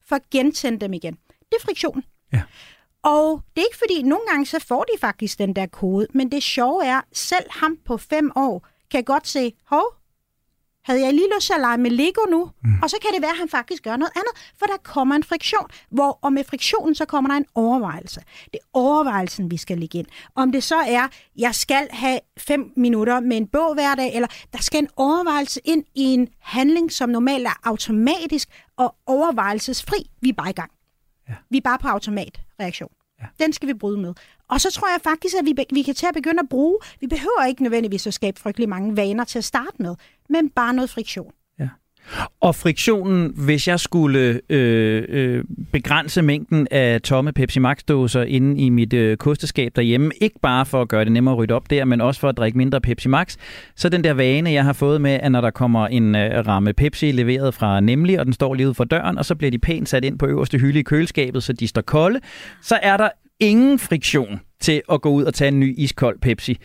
for 0.08 0.16
at 0.16 0.30
gentænde 0.30 0.78
dem 0.78 0.92
igen. 0.92 1.18
Det 1.30 1.56
er 1.60 1.64
friktion. 1.64 2.04
Ja. 2.32 2.42
Og 3.02 3.42
det 3.56 3.62
er 3.62 3.66
ikke 3.66 3.78
fordi, 3.78 4.02
nogle 4.02 4.26
gange 4.28 4.46
så 4.46 4.58
får 4.58 4.84
de 4.84 5.00
faktisk 5.00 5.38
den 5.38 5.56
der 5.56 5.66
kode, 5.66 6.06
men 6.14 6.32
det 6.32 6.42
sjove 6.42 6.84
er, 6.84 7.00
selv 7.12 7.46
ham 7.50 7.78
på 7.84 7.96
fem 7.96 8.32
år 8.36 8.66
kan 8.90 9.04
godt 9.04 9.28
se, 9.28 9.52
hov, 9.66 9.94
havde 10.84 11.00
jeg 11.00 11.14
lige 11.14 11.28
lyst 11.36 11.46
til 11.46 11.52
at 11.52 11.60
lege 11.60 11.78
med 11.78 11.90
Lego 11.90 12.20
nu? 12.30 12.50
Mm. 12.64 12.70
Og 12.82 12.90
så 12.90 12.96
kan 13.02 13.10
det 13.14 13.22
være, 13.22 13.30
at 13.30 13.38
han 13.38 13.48
faktisk 13.48 13.82
gør 13.82 13.96
noget 13.96 14.12
andet, 14.16 14.52
for 14.58 14.66
der 14.66 14.76
kommer 14.82 15.14
en 15.14 15.22
friktion. 15.22 15.66
Hvor, 15.90 16.18
og 16.22 16.32
med 16.32 16.44
friktionen, 16.44 16.94
så 16.94 17.04
kommer 17.04 17.30
der 17.30 17.36
en 17.36 17.46
overvejelse. 17.54 18.20
Det 18.44 18.54
er 18.62 18.66
overvejelsen, 18.72 19.50
vi 19.50 19.56
skal 19.56 19.78
ligge 19.78 19.98
ind. 19.98 20.06
Om 20.34 20.52
det 20.52 20.62
så 20.64 20.76
er, 20.76 21.08
jeg 21.36 21.54
skal 21.54 21.88
have 21.90 22.20
fem 22.38 22.72
minutter 22.76 23.20
med 23.20 23.36
en 23.36 23.46
bog 23.46 23.74
hver 23.74 23.94
dag, 23.94 24.14
eller 24.14 24.28
der 24.52 24.58
skal 24.58 24.78
en 24.78 24.88
overvejelse 24.96 25.60
ind 25.64 25.84
i 25.94 26.02
en 26.02 26.28
handling, 26.40 26.92
som 26.92 27.08
normalt 27.08 27.46
er 27.46 27.60
automatisk 27.64 28.48
og 28.76 28.94
overvejelsesfri. 29.06 30.10
Vi 30.20 30.28
er 30.28 30.32
bare 30.32 30.50
i 30.50 30.52
gang. 30.52 30.70
Ja. 31.28 31.34
Vi 31.50 31.56
er 31.56 31.62
bare 31.64 31.78
på 31.78 31.88
automatreaktion. 31.88 32.90
Ja. 33.20 33.26
Den 33.44 33.52
skal 33.52 33.68
vi 33.68 33.74
bryde 33.74 33.98
med. 33.98 34.14
Og 34.48 34.60
så 34.60 34.70
tror 34.70 34.88
jeg 34.88 35.00
faktisk, 35.04 35.34
at 35.36 35.44
vi, 35.46 35.54
be- 35.54 35.64
vi 35.74 35.82
kan 35.82 35.94
til 35.94 36.06
at 36.06 36.14
begynde 36.14 36.40
at 36.40 36.48
bruge, 36.48 36.78
vi 37.00 37.06
behøver 37.06 37.44
ikke 37.48 37.62
nødvendigvis 37.62 38.06
at 38.06 38.14
skabe 38.14 38.40
frygtelig 38.40 38.68
mange 38.68 38.96
vaner 38.96 39.24
til 39.24 39.38
at 39.38 39.44
starte 39.44 39.76
med, 39.78 39.94
men 40.28 40.50
bare 40.50 40.74
noget 40.74 40.90
friktion. 40.90 41.32
Og 42.40 42.54
friktionen, 42.54 43.32
hvis 43.36 43.68
jeg 43.68 43.80
skulle 43.80 44.40
øh, 44.50 45.02
øh, 45.08 45.44
begrænse 45.72 46.22
mængden 46.22 46.68
af 46.70 47.02
tomme 47.02 47.32
Pepsi 47.32 47.58
Max-dåser 47.58 48.22
inde 48.22 48.60
i 48.60 48.68
mit 48.68 48.92
øh, 48.92 49.16
kosteskab 49.16 49.72
derhjemme, 49.76 50.10
ikke 50.20 50.40
bare 50.42 50.66
for 50.66 50.82
at 50.82 50.88
gøre 50.88 51.04
det 51.04 51.12
nemmere 51.12 51.34
at 51.34 51.38
rydde 51.38 51.54
op 51.54 51.70
der, 51.70 51.84
men 51.84 52.00
også 52.00 52.20
for 52.20 52.28
at 52.28 52.36
drikke 52.36 52.58
mindre 52.58 52.80
Pepsi 52.80 53.08
Max, 53.08 53.36
så 53.76 53.88
den 53.88 54.04
der 54.04 54.14
vane, 54.14 54.52
jeg 54.52 54.64
har 54.64 54.72
fået 54.72 55.00
med, 55.00 55.10
at 55.22 55.32
når 55.32 55.40
der 55.40 55.50
kommer 55.50 55.86
en 55.86 56.14
øh, 56.14 56.46
ramme 56.46 56.72
Pepsi 56.72 57.12
leveret 57.12 57.54
fra 57.54 57.80
Nemlig, 57.80 58.20
og 58.20 58.26
den 58.26 58.32
står 58.32 58.54
lige 58.54 58.66
ude 58.66 58.74
for 58.74 58.84
døren, 58.84 59.18
og 59.18 59.24
så 59.24 59.34
bliver 59.34 59.50
de 59.50 59.58
pænt 59.58 59.88
sat 59.88 60.04
ind 60.04 60.18
på 60.18 60.26
øverste 60.26 60.58
hylde 60.58 60.78
i 60.78 60.82
køleskabet, 60.82 61.42
så 61.42 61.52
de 61.52 61.68
står 61.68 61.82
kolde, 61.82 62.20
så 62.62 62.78
er 62.82 62.96
der 62.96 63.08
ingen 63.40 63.78
friktion 63.78 64.40
til 64.60 64.82
at 64.92 65.00
gå 65.00 65.10
ud 65.10 65.24
og 65.24 65.34
tage 65.34 65.48
en 65.48 65.60
ny 65.60 65.74
iskold 65.78 66.18
Pepsi. 66.20 66.58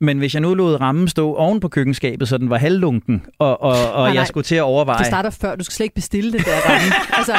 Men 0.00 0.18
hvis 0.18 0.34
jeg 0.34 0.40
nu 0.40 0.54
lod 0.54 0.80
rammen 0.80 1.08
stå 1.08 1.34
oven 1.34 1.60
på 1.60 1.68
køkkenskabet, 1.68 2.28
så 2.28 2.38
den 2.38 2.50
var 2.50 2.58
halvlunken, 2.58 3.22
og, 3.38 3.62
og, 3.62 3.70
og 3.70 3.92
Nej, 3.92 4.04
jeg 4.04 4.14
nej. 4.14 4.24
skulle 4.24 4.44
til 4.44 4.54
at 4.54 4.62
overveje... 4.62 4.98
Det 4.98 5.06
starter 5.06 5.30
før. 5.30 5.56
Du 5.56 5.64
skal 5.64 5.72
slet 5.74 5.84
ikke 5.84 5.94
bestille 5.94 6.32
den 6.32 6.40
der 6.40 6.56
ramme. 6.68 6.92
altså, 7.18 7.36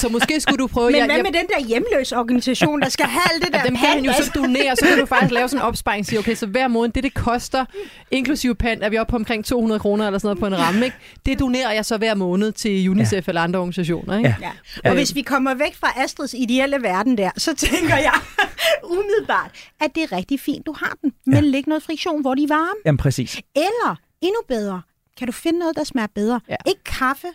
så 0.00 0.08
måske 0.08 0.40
skulle 0.40 0.58
du 0.58 0.66
prøve... 0.66 0.86
Men 0.86 0.96
jeg, 0.96 1.06
hvad 1.06 1.16
jeg, 1.16 1.24
med 1.24 1.32
den 1.32 1.46
der 1.48 1.66
hjemløs 1.66 2.12
organisation, 2.12 2.80
der 2.80 2.88
skal 2.88 3.06
have 3.06 3.22
alt 3.34 3.44
det 3.44 3.52
der 3.54 3.62
dem 3.62 3.76
kan 3.76 3.88
han 3.88 4.04
jo 4.04 4.12
så 4.12 4.30
donere, 4.34 4.76
så 4.76 4.86
kan 4.88 4.98
du 4.98 5.06
faktisk 5.14 5.32
lave 5.32 5.48
sådan 5.48 5.62
en 5.62 5.66
opsparing 5.68 6.00
og 6.00 6.06
sige, 6.06 6.18
okay, 6.18 6.34
så 6.34 6.46
hver 6.46 6.68
måned, 6.68 6.92
det 6.92 7.02
det 7.02 7.14
koster, 7.14 7.64
inklusive 8.10 8.54
pant, 8.54 8.84
er 8.84 8.88
vi 8.88 8.98
oppe 8.98 9.10
på 9.10 9.16
omkring 9.16 9.44
200 9.44 9.78
kroner 9.78 10.06
eller 10.06 10.18
sådan 10.18 10.26
noget 10.26 10.38
på 10.38 10.46
en 10.46 10.66
ramme, 10.66 10.84
ikke? 10.84 10.96
Det 11.26 11.40
donerer 11.40 11.72
jeg 11.72 11.84
så 11.84 11.96
hver 11.96 12.14
måned 12.14 12.52
til 12.52 12.88
UNICEF 12.88 13.26
ja. 13.26 13.30
eller 13.30 13.42
andre 13.42 13.58
organisationer, 13.58 14.16
ikke? 14.16 14.36
Ja. 14.40 14.48
Ja. 14.84 14.90
Og 14.90 14.94
hvis 14.96 15.14
vi 15.14 15.22
kommer 15.22 15.54
væk 15.54 15.76
fra 15.80 16.02
Astrids 16.04 16.34
ideelle 16.34 16.76
verden 16.82 17.18
der, 17.18 17.30
så 17.36 17.54
tænker 17.56 17.96
jeg 17.96 18.14
umiddelbart, 18.98 19.50
at 19.80 19.90
det 19.94 20.02
er 20.02 20.16
rigtig 20.16 20.40
fint, 20.40 20.66
du 20.66 20.74
har 20.78 20.96
den. 21.02 21.12
Men 21.26 21.37
Ja. 21.44 21.50
læg 21.50 21.66
noget 21.68 21.82
friktion, 21.82 22.20
hvor 22.20 22.34
de 22.34 22.42
er 22.42 22.48
varme. 22.48 22.80
Jamen 22.84 22.98
præcis. 22.98 23.36
Eller, 23.56 23.96
endnu 24.20 24.40
bedre, 24.48 24.82
kan 25.18 25.26
du 25.26 25.32
finde 25.32 25.58
noget, 25.58 25.76
der 25.76 25.84
smager 25.84 26.08
bedre? 26.14 26.40
Ja. 26.48 26.56
Ikke 26.66 26.84
kaffe, 26.84 27.26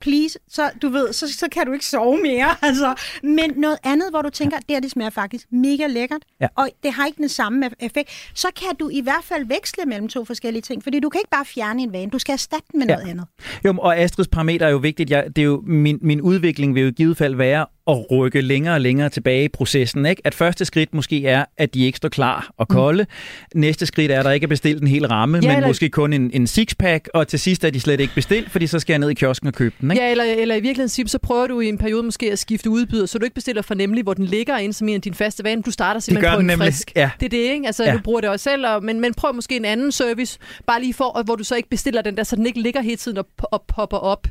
please. 0.00 0.38
Så 0.48 0.70
du 0.82 0.88
ved, 0.88 1.12
så, 1.12 1.32
så 1.32 1.48
kan 1.52 1.66
du 1.66 1.72
ikke 1.72 1.86
sove 1.86 2.18
mere. 2.22 2.48
Altså. 2.68 2.94
Men 3.22 3.52
noget 3.56 3.78
andet, 3.84 4.06
hvor 4.10 4.22
du 4.22 4.30
tænker, 4.30 4.56
det 4.56 4.64
her 4.68 4.80
det 4.80 4.90
smager 4.90 5.10
faktisk 5.10 5.46
mega 5.52 5.86
lækkert, 5.86 6.22
Ja. 6.40 6.46
og 6.56 6.68
det 6.82 6.92
har 6.92 7.06
ikke 7.06 7.16
den 7.18 7.28
samme 7.28 7.70
effekt, 7.80 8.30
så 8.34 8.48
kan 8.56 8.76
du 8.80 8.88
i 8.92 9.00
hvert 9.00 9.24
fald 9.24 9.46
veksle 9.46 9.84
mellem 9.84 10.08
to 10.08 10.24
forskellige 10.24 10.62
ting. 10.62 10.82
Fordi 10.82 11.00
du 11.00 11.08
kan 11.08 11.18
ikke 11.20 11.30
bare 11.30 11.44
fjerne 11.44 11.82
en 11.82 11.92
vane, 11.92 12.10
du 12.10 12.18
skal 12.18 12.32
erstatte 12.32 12.66
den 12.72 12.78
med 12.78 12.86
Ja. 12.86 12.94
noget 12.96 13.08
andet. 13.10 13.26
Jo, 13.64 13.74
og 13.78 13.96
Astrids 13.96 14.28
parameter 14.28 14.66
er 14.66 14.70
jo 14.70 14.76
vigtigt. 14.78 15.10
Jeg, 15.10 15.26
det 15.36 15.42
er 15.42 15.46
jo, 15.46 15.62
min, 15.66 15.98
min 16.02 16.20
udvikling 16.20 16.74
vil 16.74 16.82
jo 16.82 16.88
i 16.88 16.92
givet 16.92 17.16
fald 17.16 17.34
være 17.34 17.66
at 17.88 18.10
rykke 18.10 18.40
længere 18.40 18.74
og 18.74 18.80
længere 18.80 19.08
tilbage 19.08 19.44
i 19.44 19.48
processen. 19.48 20.06
Ikke? 20.06 20.22
At 20.24 20.34
første 20.34 20.64
skridt 20.64 20.94
måske 20.94 21.26
er, 21.26 21.44
at 21.56 21.74
de 21.74 21.84
ikke 21.86 21.96
står 21.96 22.08
klar 22.08 22.50
og 22.56 22.68
kolde. 22.68 23.06
Mm. 23.54 23.60
Næste 23.60 23.86
skridt 23.86 24.10
er, 24.12 24.18
at 24.18 24.24
der 24.24 24.30
ikke 24.30 24.44
er 24.44 24.48
bestilt 24.48 24.82
en 24.82 24.88
hel 24.88 25.06
ramme, 25.06 25.38
Ja, 25.42 25.48
men 25.48 25.56
eller- 25.56 25.68
måske 25.68 25.88
kun 25.88 26.12
en, 26.12 26.30
en 26.34 26.46
sixpack. 26.46 27.08
Og 27.14 27.28
til 27.28 27.38
sidst 27.38 27.64
er 27.64 27.70
de 27.70 27.80
slet 27.80 28.00
ikke 28.00 28.14
bestilt, 28.14 28.50
fordi 28.50 28.66
så 28.66 28.78
skal 28.78 28.92
jeg 28.92 28.98
ned 28.98 29.10
i 29.10 29.14
kiosken 29.14 29.48
og 29.48 29.54
købe 29.54 29.74
den. 29.80 29.90
Ikke? 29.90 30.02
Ja, 30.02 30.10
eller, 30.10 30.24
eller 30.24 30.54
i 30.54 30.60
virkeligheden 30.60 31.08
så 31.08 31.18
prøver 31.18 31.46
du 31.46 31.60
i 31.60 31.68
en 31.68 31.78
periode 31.78 32.02
måske 32.02 32.32
at 32.32 32.38
skifte 32.38 32.70
udbyder, 32.70 33.06
så 33.06 33.18
du 33.18 33.24
ikke 33.24 33.34
bestiller 33.34 33.62
for 33.62 33.74
nemlig, 33.74 34.02
hvor 34.02 34.14
den 34.14 34.24
ligger 34.24 34.58
inde 34.58 34.74
som 34.74 34.88
en 34.88 34.94
af 34.94 35.00
dine 35.02 35.14
faste 35.14 35.44
vaner. 35.44 35.62
Du 35.62 35.70
starter 35.70 36.00
simpelthen 36.00 36.34
på 36.34 36.40
en 36.40 36.46
nemlig. 36.46 36.66
frisk. 36.66 36.92
Ja. 36.96 37.10
Det 37.20 37.26
er 37.26 37.30
det, 37.30 37.36
ikke? 37.38 37.66
Altså, 37.66 37.84
ja. 37.84 37.92
du 37.92 37.98
bruger 38.04 38.20
det 38.20 38.30
også 38.30 38.42
selv, 38.50 38.66
og, 38.66 38.84
men, 38.84 39.00
men 39.00 39.14
prøv 39.14 39.34
måske 39.34 39.56
en 39.56 39.64
anden 39.64 39.92
service, 39.92 40.38
bare 40.66 40.80
lige 40.80 40.94
for, 40.94 41.22
hvor 41.24 41.36
du 41.36 41.44
så 41.44 41.54
ikke 41.54 41.68
bestiller 41.68 42.02
den 42.02 42.16
der, 42.16 42.22
så 42.22 42.36
den 42.36 42.46
ikke 42.46 42.60
ligger 42.62 42.80
hele 42.80 42.96
tiden 42.96 43.18
og, 43.18 43.26
og 43.38 43.64
popper 43.68 43.96
op 43.96 44.26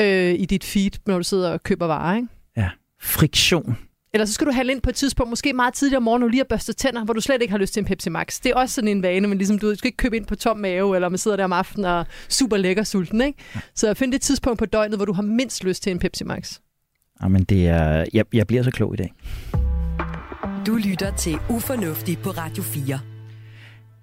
øh, 0.00 0.34
i 0.38 0.44
dit 0.44 0.64
feed, 0.64 0.90
når 1.06 1.16
du 1.18 1.24
sidder 1.24 1.50
og 1.50 1.62
køber 1.62 1.86
varer, 1.86 2.16
ikke? 2.16 2.28
Friktion. 3.00 3.76
Eller 4.14 4.24
så 4.24 4.32
skal 4.32 4.46
du 4.46 4.52
handle 4.52 4.72
ind 4.72 4.82
på 4.82 4.90
et 4.90 4.96
tidspunkt, 4.96 5.30
måske 5.30 5.52
meget 5.52 5.74
tidligere 5.74 5.96
om 5.96 6.02
morgenen, 6.02 6.30
lige 6.30 6.38
har 6.38 6.44
børstet 6.44 6.76
tænder, 6.76 7.04
hvor 7.04 7.14
du 7.14 7.20
slet 7.20 7.42
ikke 7.42 7.50
har 7.50 7.58
lyst 7.58 7.72
til 7.72 7.80
en 7.80 7.84
Pepsi 7.86 8.10
Max. 8.10 8.40
Det 8.40 8.50
er 8.50 8.54
også 8.54 8.74
sådan 8.74 8.88
en 8.88 9.02
vane, 9.02 9.28
men 9.28 9.38
ligesom 9.38 9.58
du, 9.58 9.74
skal 9.74 9.88
ikke 9.88 9.96
købe 9.96 10.16
ind 10.16 10.26
på 10.26 10.34
tom 10.34 10.56
mave, 10.56 10.94
eller 10.94 11.08
man 11.08 11.18
sidder 11.18 11.36
der 11.36 11.44
om 11.44 11.52
aftenen 11.52 11.84
og 11.84 12.00
er 12.00 12.04
super 12.28 12.56
lækker 12.56 12.82
sulten, 12.82 13.20
ikke? 13.20 13.38
Så 13.74 13.94
find 13.94 14.12
det 14.12 14.20
tidspunkt 14.20 14.58
på 14.58 14.66
døgnet, 14.66 14.98
hvor 14.98 15.04
du 15.04 15.12
har 15.12 15.22
mindst 15.22 15.64
lyst 15.64 15.82
til 15.82 15.92
en 15.92 15.98
Pepsi 15.98 16.24
Max. 16.24 16.58
Jamen, 17.22 17.42
det 17.42 17.68
er, 17.68 18.04
jeg, 18.12 18.24
jeg 18.32 18.46
bliver 18.46 18.62
så 18.62 18.70
klog 18.70 18.94
i 18.94 18.96
dag. 18.96 19.12
Du 20.66 20.76
lytter 20.76 21.16
til 21.16 21.38
Ufornuftig 21.50 22.18
på 22.18 22.30
Radio 22.30 22.62
4. 22.62 23.17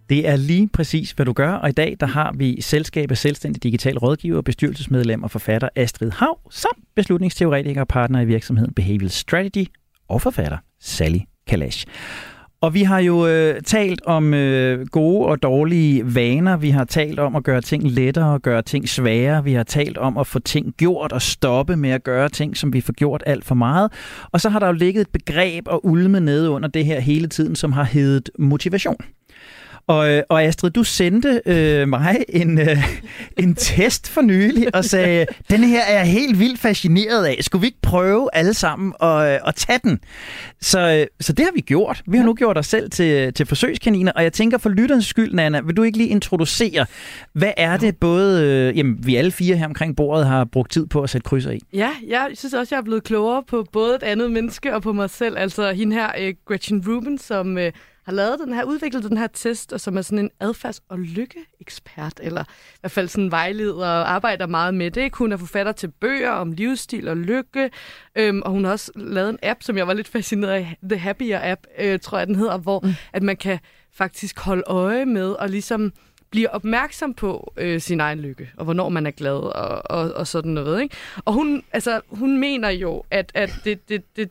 Det 0.10 0.28
er 0.28 0.36
lige 0.36 0.68
præcis, 0.68 1.12
hvad 1.12 1.26
du 1.26 1.34
gør, 1.34 1.52
og 1.52 1.70
i 1.70 1.72
dag 1.72 1.98
der 2.00 2.06
har 2.06 2.34
vi 2.38 2.62
selskabet 2.62 3.18
Selvstændig 3.18 3.64
Digital 3.64 3.98
Rådgiver, 3.98 4.42
bestyrelsesmedlem 4.42 5.24
og 5.24 5.32
forfatter 5.32 5.70
Astrid 5.76 6.12
Hav, 6.12 6.40
samt 6.52 6.84
beslutningsteoretiker 6.96 7.82
og 7.82 7.88
partner 7.88 8.22
i 8.22 8.26
virksomheden 8.26 8.74
Behavioral 8.74 9.10
Strategy 9.10 9.66
og 10.10 10.22
forfatter 10.22 10.58
Sally 10.80 11.20
Kalash. 11.48 11.88
Og 12.62 12.74
vi 12.74 12.84
har 12.84 13.00
jo 13.00 13.28
øh, 13.28 13.62
talt 13.62 14.02
om 14.06 14.34
øh, 14.34 14.88
gode 14.88 15.26
og 15.26 15.44
dårlige 15.44 16.16
vaner. 16.16 16.58
Vi 16.58 16.70
har 16.70 16.84
talt 16.84 17.20
om 17.20 17.36
at 17.36 17.44
gøre 17.44 17.62
ting 17.62 17.92
lettere 17.92 18.34
og 18.34 18.42
gøre 18.42 18.62
ting 18.62 18.90
sværere. 18.90 19.44
Vi 19.44 19.54
har 19.54 19.64
talt 19.64 19.98
om 19.98 20.18
at 20.18 20.28
få 20.28 20.40
ting 20.40 20.74
gjort 20.78 21.12
og 21.12 21.22
stoppe 21.22 21.76
med 21.76 21.90
at 21.90 22.04
gøre 22.04 22.30
ting, 22.30 22.58
som 22.58 22.74
vi 22.74 22.82
får 22.82 22.94
gjort 22.94 23.24
alt 23.26 23.46
for 23.46 23.56
meget. 23.56 23.92
Og 24.32 24.42
så 24.42 24.50
har 24.50 24.60
der 24.60 24.68
jo 24.68 24.74
ligget 24.74 25.02
et 25.02 25.10
begreb 25.10 25.68
og 25.68 25.86
ulme 25.86 26.20
nede 26.20 26.50
under 26.50 26.70
det 26.70 26.86
her 26.86 27.00
hele 27.00 27.28
tiden, 27.28 27.56
som 27.56 27.72
har 27.72 27.84
heddet 27.84 28.30
motivation. 28.40 28.98
Og, 29.88 30.10
øh, 30.10 30.24
og 30.30 30.44
Astrid, 30.44 30.72
du 30.72 30.84
sendte 30.84 31.42
øh, 31.46 31.88
mig 31.88 32.26
en, 32.30 32.60
øh, 32.60 32.78
en 33.38 33.56
test 33.56 34.10
for 34.10 34.22
nylig 34.22 34.76
og 34.76 34.86
sagde, 34.86 35.26
den 35.50 35.64
her 35.64 35.82
er 35.82 35.98
jeg 35.98 36.06
helt 36.06 36.40
vildt 36.40 36.60
fascineret 36.60 37.26
af. 37.26 37.38
Skulle 37.42 37.62
vi 37.62 37.68
ikke 37.68 37.82
prøve 37.82 38.30
alle 38.34 38.54
sammen 38.54 38.94
at, 39.02 39.34
øh, 39.34 39.40
at 39.48 39.56
tage 39.56 39.80
den? 39.84 40.00
Så, 40.62 40.80
øh, 40.80 41.08
så 41.20 41.34
det 41.34 41.46
har 41.46 41.52
vi 41.56 41.62
gjort. 41.62 42.02
Vi 42.08 42.18
har 42.18 42.26
nu 42.26 42.34
gjort 42.34 42.58
os 42.58 42.68
selv 42.68 42.90
til, 42.90 43.34
til 43.34 43.46
forsøgskaniner, 43.46 44.12
og 44.12 44.24
jeg 44.24 44.34
tænker 44.34 44.58
for 44.58 44.70
lytterens 44.70 45.06
skyld, 45.06 45.34
Nana, 45.34 45.62
vil 45.62 45.78
du 45.78 45.84
ikke 45.84 45.98
lige 45.98 46.10
introducere, 46.10 46.86
hvad 47.34 47.52
er 47.58 47.78
det 47.78 47.98
både, 47.98 48.44
øh, 48.44 48.78
jamen 48.78 48.98
vi 49.06 49.16
alle 49.16 49.32
fire 49.32 49.58
her 49.58 49.66
omkring 49.66 49.96
bordet 49.96 50.26
har 50.28 50.46
brugt 50.46 50.72
tid 50.72 50.88
på 50.88 51.02
at 51.02 51.10
sætte 51.10 51.26
krydser 51.26 51.52
i? 51.52 51.60
Ja, 51.74 51.90
jeg 52.08 52.28
synes 52.34 52.54
også, 52.54 52.76
jeg 52.76 52.80
er 52.80 52.84
blevet 52.84 53.04
klogere 53.04 53.44
på 53.48 53.66
både 53.72 53.96
et 53.96 54.04
andet 54.04 54.32
menneske 54.32 54.76
og 54.76 54.82
på 54.82 54.94
mig 54.94 55.10
selv. 55.10 55.38
Altså 55.38 55.72
hende 55.72 55.96
her, 55.96 56.10
øh, 56.20 56.34
Gretchen 56.48 56.84
Rubin, 56.88 57.18
som 57.18 57.58
øh, 57.58 57.72
har 58.06 58.12
lavet 58.12 58.40
den 58.40 58.54
her, 58.54 58.64
udviklet 58.64 59.04
den 59.04 59.18
her 59.18 59.28
test, 59.28 59.74
og 59.74 59.82
som 59.82 59.98
er 59.98 60.02
sådan 60.02 60.20
en 60.20 60.32
adfærds- 60.44 60.84
og 60.90 61.00
lykkeekspert, 61.00 62.20
eller 62.24 62.44
i 62.44 62.78
hvert 62.80 62.92
fald 62.92 63.08
sådan 63.08 63.24
en 63.24 63.32
vejleder 63.32 63.88
og 63.88 64.12
arbejder 64.12 64.48
meget 64.48 64.74
med 64.74 64.92
det. 64.92 65.16
Hun 65.16 65.32
er 65.32 65.38
forfatter 65.38 65.72
til 65.72 65.88
bøger 65.88 66.32
om 66.32 66.52
livsstil 66.52 67.08
og 67.08 67.18
lykke, 67.18 67.70
øhm, 68.16 68.42
og 68.42 68.52
hun 68.52 68.66
har 68.66 68.72
også 68.72 68.92
lavet 68.96 69.30
en 69.30 69.40
app, 69.44 69.64
som 69.64 69.78
jeg 69.78 69.88
var 69.88 69.94
lidt 69.94 70.08
fascineret 70.08 70.52
af, 70.52 70.78
The 70.90 70.98
Happier 70.98 71.52
App, 71.52 71.62
øh, 71.80 72.00
tror 72.00 72.18
jeg 72.18 72.28
den 72.28 72.36
hedder, 72.36 72.58
hvor 72.58 72.80
mm. 72.80 72.94
at 73.14 73.24
man 73.24 73.38
kan 73.38 73.60
faktisk 73.92 74.40
holde 74.40 74.64
øje 74.68 75.06
med 75.06 75.32
og 75.32 75.50
ligesom 75.50 75.94
blive 76.30 76.52
opmærksom 76.52 77.14
på 77.14 77.54
øh, 77.58 77.82
sin 77.82 78.00
egen 78.00 78.20
lykke, 78.20 78.52
og 78.58 78.64
hvornår 78.64 78.90
man 78.90 79.06
er 79.06 79.12
glad, 79.12 79.34
og, 79.34 79.82
og, 79.86 80.14
og 80.14 80.28
sådan 80.28 80.52
noget. 80.52 80.82
Ikke? 80.82 80.96
Og 81.26 81.34
hun, 81.34 81.64
altså, 81.72 82.02
hun 82.10 82.40
mener 82.40 82.70
jo, 82.70 83.04
at, 83.12 83.32
at 83.34 83.50
det, 83.64 83.90
det, 83.90 84.16
det, 84.16 84.30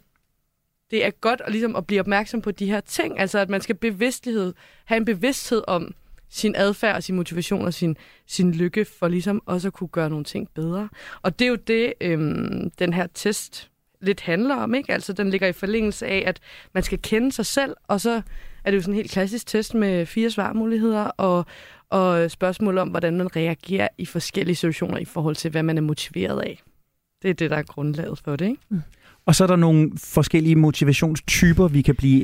det 0.94 1.04
er 1.04 1.10
godt 1.10 1.42
at, 1.44 1.52
ligesom, 1.52 1.76
at 1.76 1.86
blive 1.86 2.00
opmærksom 2.00 2.40
på 2.40 2.50
de 2.50 2.66
her 2.66 2.80
ting, 2.80 3.20
altså 3.20 3.38
at 3.38 3.48
man 3.48 3.60
skal 3.60 3.74
bevidsthed, 3.74 4.54
have 4.84 4.96
en 4.96 5.04
bevidsthed 5.04 5.62
om 5.66 5.94
sin 6.28 6.54
adfærd 6.56 6.96
og 6.96 7.02
sin 7.02 7.16
motivation 7.16 7.64
og 7.64 7.74
sin, 7.74 7.96
sin 8.26 8.52
lykke, 8.52 8.84
for 8.84 9.08
ligesom 9.08 9.42
også 9.46 9.68
at 9.68 9.74
kunne 9.74 9.88
gøre 9.88 10.10
nogle 10.10 10.24
ting 10.24 10.48
bedre. 10.54 10.88
Og 11.22 11.38
det 11.38 11.44
er 11.44 11.48
jo 11.48 11.54
det, 11.54 11.92
øhm, 12.00 12.70
den 12.70 12.92
her 12.92 13.06
test 13.14 13.70
lidt 14.00 14.20
handler 14.20 14.56
om, 14.56 14.74
ikke? 14.74 14.92
Altså, 14.92 15.12
den 15.12 15.30
ligger 15.30 15.48
i 15.48 15.52
forlængelse 15.52 16.06
af, 16.06 16.22
at 16.26 16.40
man 16.72 16.82
skal 16.82 16.98
kende 17.02 17.32
sig 17.32 17.46
selv, 17.46 17.76
og 17.88 18.00
så 18.00 18.22
er 18.64 18.70
det 18.70 18.76
jo 18.76 18.82
sådan 18.82 18.94
en 18.94 18.96
helt 18.96 19.10
klassisk 19.10 19.46
test 19.46 19.74
med 19.74 20.06
fire 20.06 20.30
svarmuligheder, 20.30 21.04
og, 21.04 21.46
og 21.90 22.30
spørgsmål 22.30 22.78
om, 22.78 22.88
hvordan 22.88 23.16
man 23.16 23.36
reagerer 23.36 23.88
i 23.98 24.06
forskellige 24.06 24.56
situationer 24.56 24.98
i 24.98 25.04
forhold 25.04 25.36
til, 25.36 25.50
hvad 25.50 25.62
man 25.62 25.78
er 25.78 25.82
motiveret 25.82 26.40
af. 26.40 26.62
Det 27.22 27.30
er 27.30 27.34
det, 27.34 27.50
der 27.50 27.56
er 27.56 27.62
grundlaget 27.62 28.18
for 28.18 28.36
det, 28.36 28.46
ikke? 28.46 28.62
Mm. 28.68 28.82
Og 29.26 29.34
så 29.34 29.44
er 29.44 29.48
der 29.48 29.56
nogle 29.56 29.90
forskellige 29.96 30.56
motivationstyper, 30.56 31.68
vi 31.68 31.82
kan 31.82 31.96
blive 31.96 32.22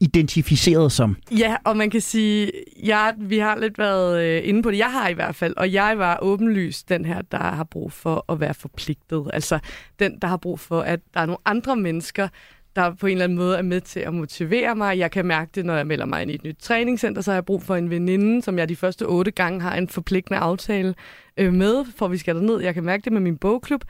identificeret 0.00 0.92
som. 0.92 1.16
Ja, 1.38 1.56
og 1.64 1.76
man 1.76 1.90
kan 1.90 2.00
sige, 2.00 2.52
ja, 2.84 3.10
vi 3.18 3.38
har 3.38 3.58
lidt 3.58 3.78
været 3.78 4.22
øh, 4.24 4.48
inde 4.48 4.62
på 4.62 4.70
det. 4.70 4.78
Jeg 4.78 4.92
har 4.92 5.08
i 5.08 5.12
hvert 5.12 5.34
fald, 5.34 5.54
og 5.56 5.72
jeg 5.72 5.98
var 5.98 6.18
åbenlyst 6.22 6.88
den 6.88 7.04
her, 7.04 7.22
der 7.22 7.38
har 7.38 7.64
brug 7.64 7.92
for 7.92 8.24
at 8.32 8.40
være 8.40 8.54
forpligtet. 8.54 9.30
Altså 9.32 9.58
den, 9.98 10.18
der 10.22 10.28
har 10.28 10.36
brug 10.36 10.60
for, 10.60 10.80
at 10.80 11.00
der 11.14 11.20
er 11.20 11.26
nogle 11.26 11.38
andre 11.44 11.76
mennesker, 11.76 12.28
der 12.76 12.94
på 12.94 13.06
en 13.06 13.12
eller 13.12 13.24
anden 13.24 13.38
måde 13.38 13.58
er 13.58 13.62
med 13.62 13.80
til 13.80 14.00
at 14.00 14.14
motivere 14.14 14.74
mig. 14.74 14.98
Jeg 14.98 15.10
kan 15.10 15.26
mærke 15.26 15.50
det, 15.54 15.64
når 15.64 15.76
jeg 15.76 15.86
melder 15.86 16.06
mig 16.06 16.22
ind 16.22 16.30
i 16.30 16.34
et 16.34 16.44
nyt 16.44 16.56
træningscenter, 16.60 17.22
så 17.22 17.30
har 17.30 17.36
jeg 17.36 17.44
brug 17.44 17.62
for 17.62 17.76
en 17.76 17.90
veninde, 17.90 18.42
som 18.42 18.58
jeg 18.58 18.68
de 18.68 18.76
første 18.76 19.02
otte 19.02 19.30
gange 19.30 19.60
har 19.60 19.76
en 19.76 19.88
forpligtende 19.88 20.38
aftale 20.38 20.94
øh, 21.36 21.52
med, 21.52 21.84
for 21.96 22.08
vi 22.08 22.18
skal 22.18 22.36
ned. 22.36 22.60
Jeg 22.60 22.74
kan 22.74 22.84
mærke 22.84 23.04
det 23.04 23.12
med 23.12 23.20
min 23.20 23.36
bogklub. 23.36 23.84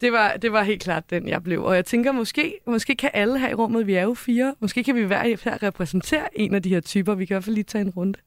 Det 0.00 0.12
var, 0.12 0.32
det 0.42 0.52
var 0.52 0.62
helt 0.62 0.82
klart 0.82 1.10
den, 1.10 1.28
jeg 1.28 1.42
blev. 1.42 1.64
Og 1.64 1.76
jeg 1.76 1.84
tænker, 1.84 2.12
måske, 2.12 2.54
måske 2.66 2.96
kan 2.96 3.10
alle 3.14 3.38
her 3.38 3.48
i 3.48 3.54
rummet, 3.54 3.86
vi 3.86 3.94
er 3.94 4.02
jo 4.02 4.14
fire, 4.14 4.54
måske 4.60 4.84
kan 4.84 4.94
vi 4.94 5.02
hver 5.02 5.22
her 5.22 5.62
repræsentere 5.62 6.38
en 6.40 6.54
af 6.54 6.62
de 6.62 6.68
her 6.68 6.80
typer. 6.80 7.14
Vi 7.14 7.24
kan 7.24 7.34
i 7.34 7.36
hvert 7.36 7.44
fald 7.44 7.54
lige 7.54 7.64
tage 7.64 7.82
en 7.82 7.90
runde. 7.90 8.18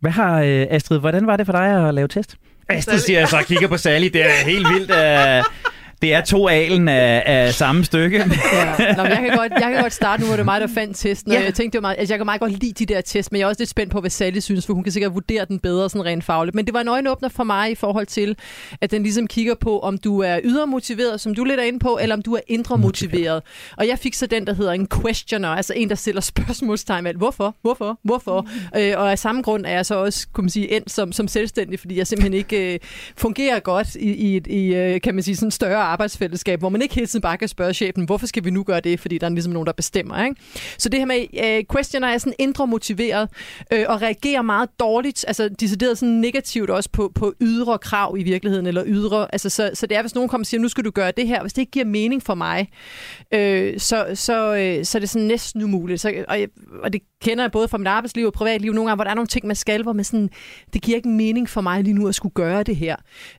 Hvad 0.00 0.10
har, 0.10 0.40
øh, 0.40 0.66
Astrid, 0.70 0.98
hvordan 0.98 1.26
var 1.26 1.36
det 1.36 1.46
for 1.46 1.52
dig 1.52 1.88
at 1.88 1.94
lave 1.94 2.08
test? 2.08 2.36
Astrid 2.68 2.98
siger 2.98 3.18
jeg 3.18 3.28
så 3.28 3.36
og 3.36 3.44
kigger 3.44 3.68
på 3.68 3.76
Sally. 3.76 4.06
Det 4.06 4.26
er 4.26 4.44
helt 4.44 4.66
vildt. 4.68 4.90
Uh 4.90 5.62
det 6.02 6.14
er 6.14 6.20
to 6.20 6.48
alen 6.48 6.88
af, 6.88 7.22
af 7.26 7.54
samme 7.54 7.84
stykke. 7.84 8.18
ja. 8.18 8.24
Nå, 8.96 9.02
jeg, 9.02 9.16
kan 9.16 9.36
godt, 9.36 9.52
jeg 9.52 9.72
kan 9.72 9.82
godt 9.82 9.92
starte 9.92 10.20
nu, 10.20 10.26
hvor 10.26 10.36
det 10.36 10.40
er 10.40 10.44
mig, 10.44 10.60
der 10.60 10.66
fandt 10.74 10.96
testen. 10.96 11.32
Ja. 11.32 11.42
Jeg 11.42 11.54
tænkte, 11.54 11.78
det 11.78 11.82
var 11.82 11.88
meget, 11.88 11.98
altså, 11.98 12.14
jeg 12.14 12.18
kan 12.18 12.26
meget 12.26 12.40
godt 12.40 12.52
lide 12.52 12.72
de 12.72 12.94
der 12.94 13.00
test, 13.00 13.32
men 13.32 13.38
jeg 13.38 13.44
er 13.44 13.48
også 13.48 13.60
lidt 13.60 13.70
spændt 13.70 13.92
på, 13.92 14.00
hvad 14.00 14.10
Sally 14.10 14.38
synes, 14.38 14.66
for 14.66 14.74
hun 14.74 14.82
kan 14.82 14.92
sikkert 14.92 15.14
vurdere 15.14 15.44
den 15.44 15.58
bedre 15.58 15.90
sådan 15.90 16.04
rent 16.04 16.24
fagligt. 16.24 16.54
Men 16.54 16.64
det 16.64 16.74
var 16.74 16.80
en 16.80 16.88
øjenåbner 16.88 17.28
for 17.28 17.44
mig 17.44 17.70
i 17.70 17.74
forhold 17.74 18.06
til, 18.06 18.36
at 18.80 18.90
den 18.90 19.02
ligesom 19.02 19.26
kigger 19.26 19.54
på, 19.54 19.78
om 19.78 19.98
du 19.98 20.20
er 20.20 20.40
ydermotiveret, 20.44 21.20
som 21.20 21.34
du 21.34 21.44
lidt 21.44 21.60
er 21.60 21.64
inde 21.64 21.78
på, 21.78 21.98
eller 22.02 22.16
om 22.16 22.22
du 22.22 22.34
er 22.34 22.40
indre 22.48 22.78
motiveret. 22.78 23.42
Og 23.76 23.88
jeg 23.88 23.98
fik 23.98 24.14
så 24.14 24.26
den, 24.26 24.46
der 24.46 24.54
hedder 24.54 24.72
en 24.72 24.88
questioner, 25.02 25.48
altså 25.48 25.72
en, 25.76 25.88
der 25.88 25.94
stiller 25.94 26.20
spørgsmålstegn 26.20 27.04
med, 27.04 27.14
hvorfor, 27.14 27.56
hvorfor, 27.62 27.98
hvorfor. 28.02 28.40
Mm. 28.74 28.80
Øh, 28.80 28.98
og 28.98 29.10
af 29.10 29.18
samme 29.18 29.42
grund 29.42 29.66
er 29.66 29.70
jeg 29.70 29.86
så 29.86 29.94
også, 29.94 30.26
kunne 30.32 30.42
man 30.42 30.50
sige, 30.50 30.76
endt 30.76 30.90
som, 30.90 31.12
som 31.12 31.28
selvstændig, 31.28 31.80
fordi 31.80 31.98
jeg 31.98 32.06
simpelthen 32.06 32.34
ikke 32.34 32.74
øh, 32.74 32.78
fungerer 33.16 33.60
godt 33.60 33.94
i, 33.94 34.36
i, 34.36 34.40
i 34.46 34.74
øh, 34.74 35.00
kan 35.00 35.14
man 35.14 35.24
sige, 35.24 35.36
sådan 35.36 35.50
større 35.50 35.82
arbejdsfællesskab, 35.92 36.58
hvor 36.58 36.68
man 36.68 36.82
ikke 36.82 36.94
hele 36.94 37.06
tiden 37.06 37.22
bare 37.22 37.38
kan 37.38 37.48
spørge 37.48 37.74
chefen, 37.74 38.04
hvorfor 38.04 38.26
skal 38.26 38.44
vi 38.44 38.50
nu 38.50 38.62
gøre 38.62 38.80
det, 38.80 39.00
fordi 39.00 39.18
der 39.18 39.26
er 39.26 39.30
ligesom 39.30 39.52
nogen, 39.52 39.66
der 39.66 39.72
bestemmer. 39.72 40.24
Ikke? 40.24 40.36
Så 40.78 40.88
det 40.88 41.00
her 41.00 41.06
med 41.06 41.26
øh, 41.44 41.64
questioner 41.72 42.08
er 42.08 42.18
sådan 42.18 42.34
indre 42.38 42.66
motiveret 42.66 43.28
øh, 43.72 43.84
og 43.88 44.02
reagerer 44.02 44.42
meget 44.42 44.68
dårligt, 44.80 45.24
altså 45.28 45.48
decideret 45.48 45.98
sådan 45.98 46.14
negativt 46.14 46.70
også 46.70 46.90
på, 46.92 47.12
på 47.14 47.34
ydre 47.40 47.78
krav 47.78 48.16
i 48.18 48.22
virkeligheden, 48.22 48.66
eller 48.66 48.82
ydre, 48.86 49.28
altså 49.32 49.48
så, 49.48 49.70
så 49.74 49.86
det 49.86 49.96
er, 49.96 50.00
hvis 50.02 50.14
nogen 50.14 50.28
kommer 50.28 50.42
og 50.42 50.46
siger, 50.46 50.60
nu 50.60 50.68
skal 50.68 50.84
du 50.84 50.90
gøre 50.90 51.12
det 51.16 51.26
her, 51.26 51.40
hvis 51.40 51.52
det 51.52 51.62
ikke 51.62 51.72
giver 51.72 51.84
mening 51.84 52.22
for 52.22 52.34
mig, 52.34 52.68
øh, 53.34 53.80
så, 53.80 54.06
så, 54.14 54.54
øh, 54.54 54.84
så 54.84 54.98
er 54.98 55.00
det 55.00 55.10
sådan 55.10 55.26
næsten 55.26 55.62
umuligt. 55.62 56.00
Så, 56.00 56.24
og, 56.28 56.38
og 56.82 56.92
det 56.92 57.00
kender 57.22 57.44
jeg 57.44 57.52
både 57.52 57.68
fra 57.68 57.78
mit 57.78 57.86
arbejdsliv 57.88 58.26
og 58.26 58.32
privatliv 58.32 58.72
nogle 58.72 58.88
gange, 58.88 58.96
hvor 58.96 59.04
der 59.04 59.10
er 59.10 59.14
nogle 59.14 59.26
ting, 59.26 59.46
man 59.46 59.56
skal, 59.56 59.82
hvor 59.82 59.92
man 59.92 60.04
sådan, 60.04 60.30
det 60.72 60.82
giver 60.82 60.96
ikke 60.96 61.08
mening 61.08 61.48
for 61.48 61.60
mig 61.60 61.84
lige 61.84 61.94
nu 61.94 62.08
at 62.08 62.14
skulle 62.14 62.32
gøre 62.34 62.62
det 62.62 62.76
her. 62.76 62.96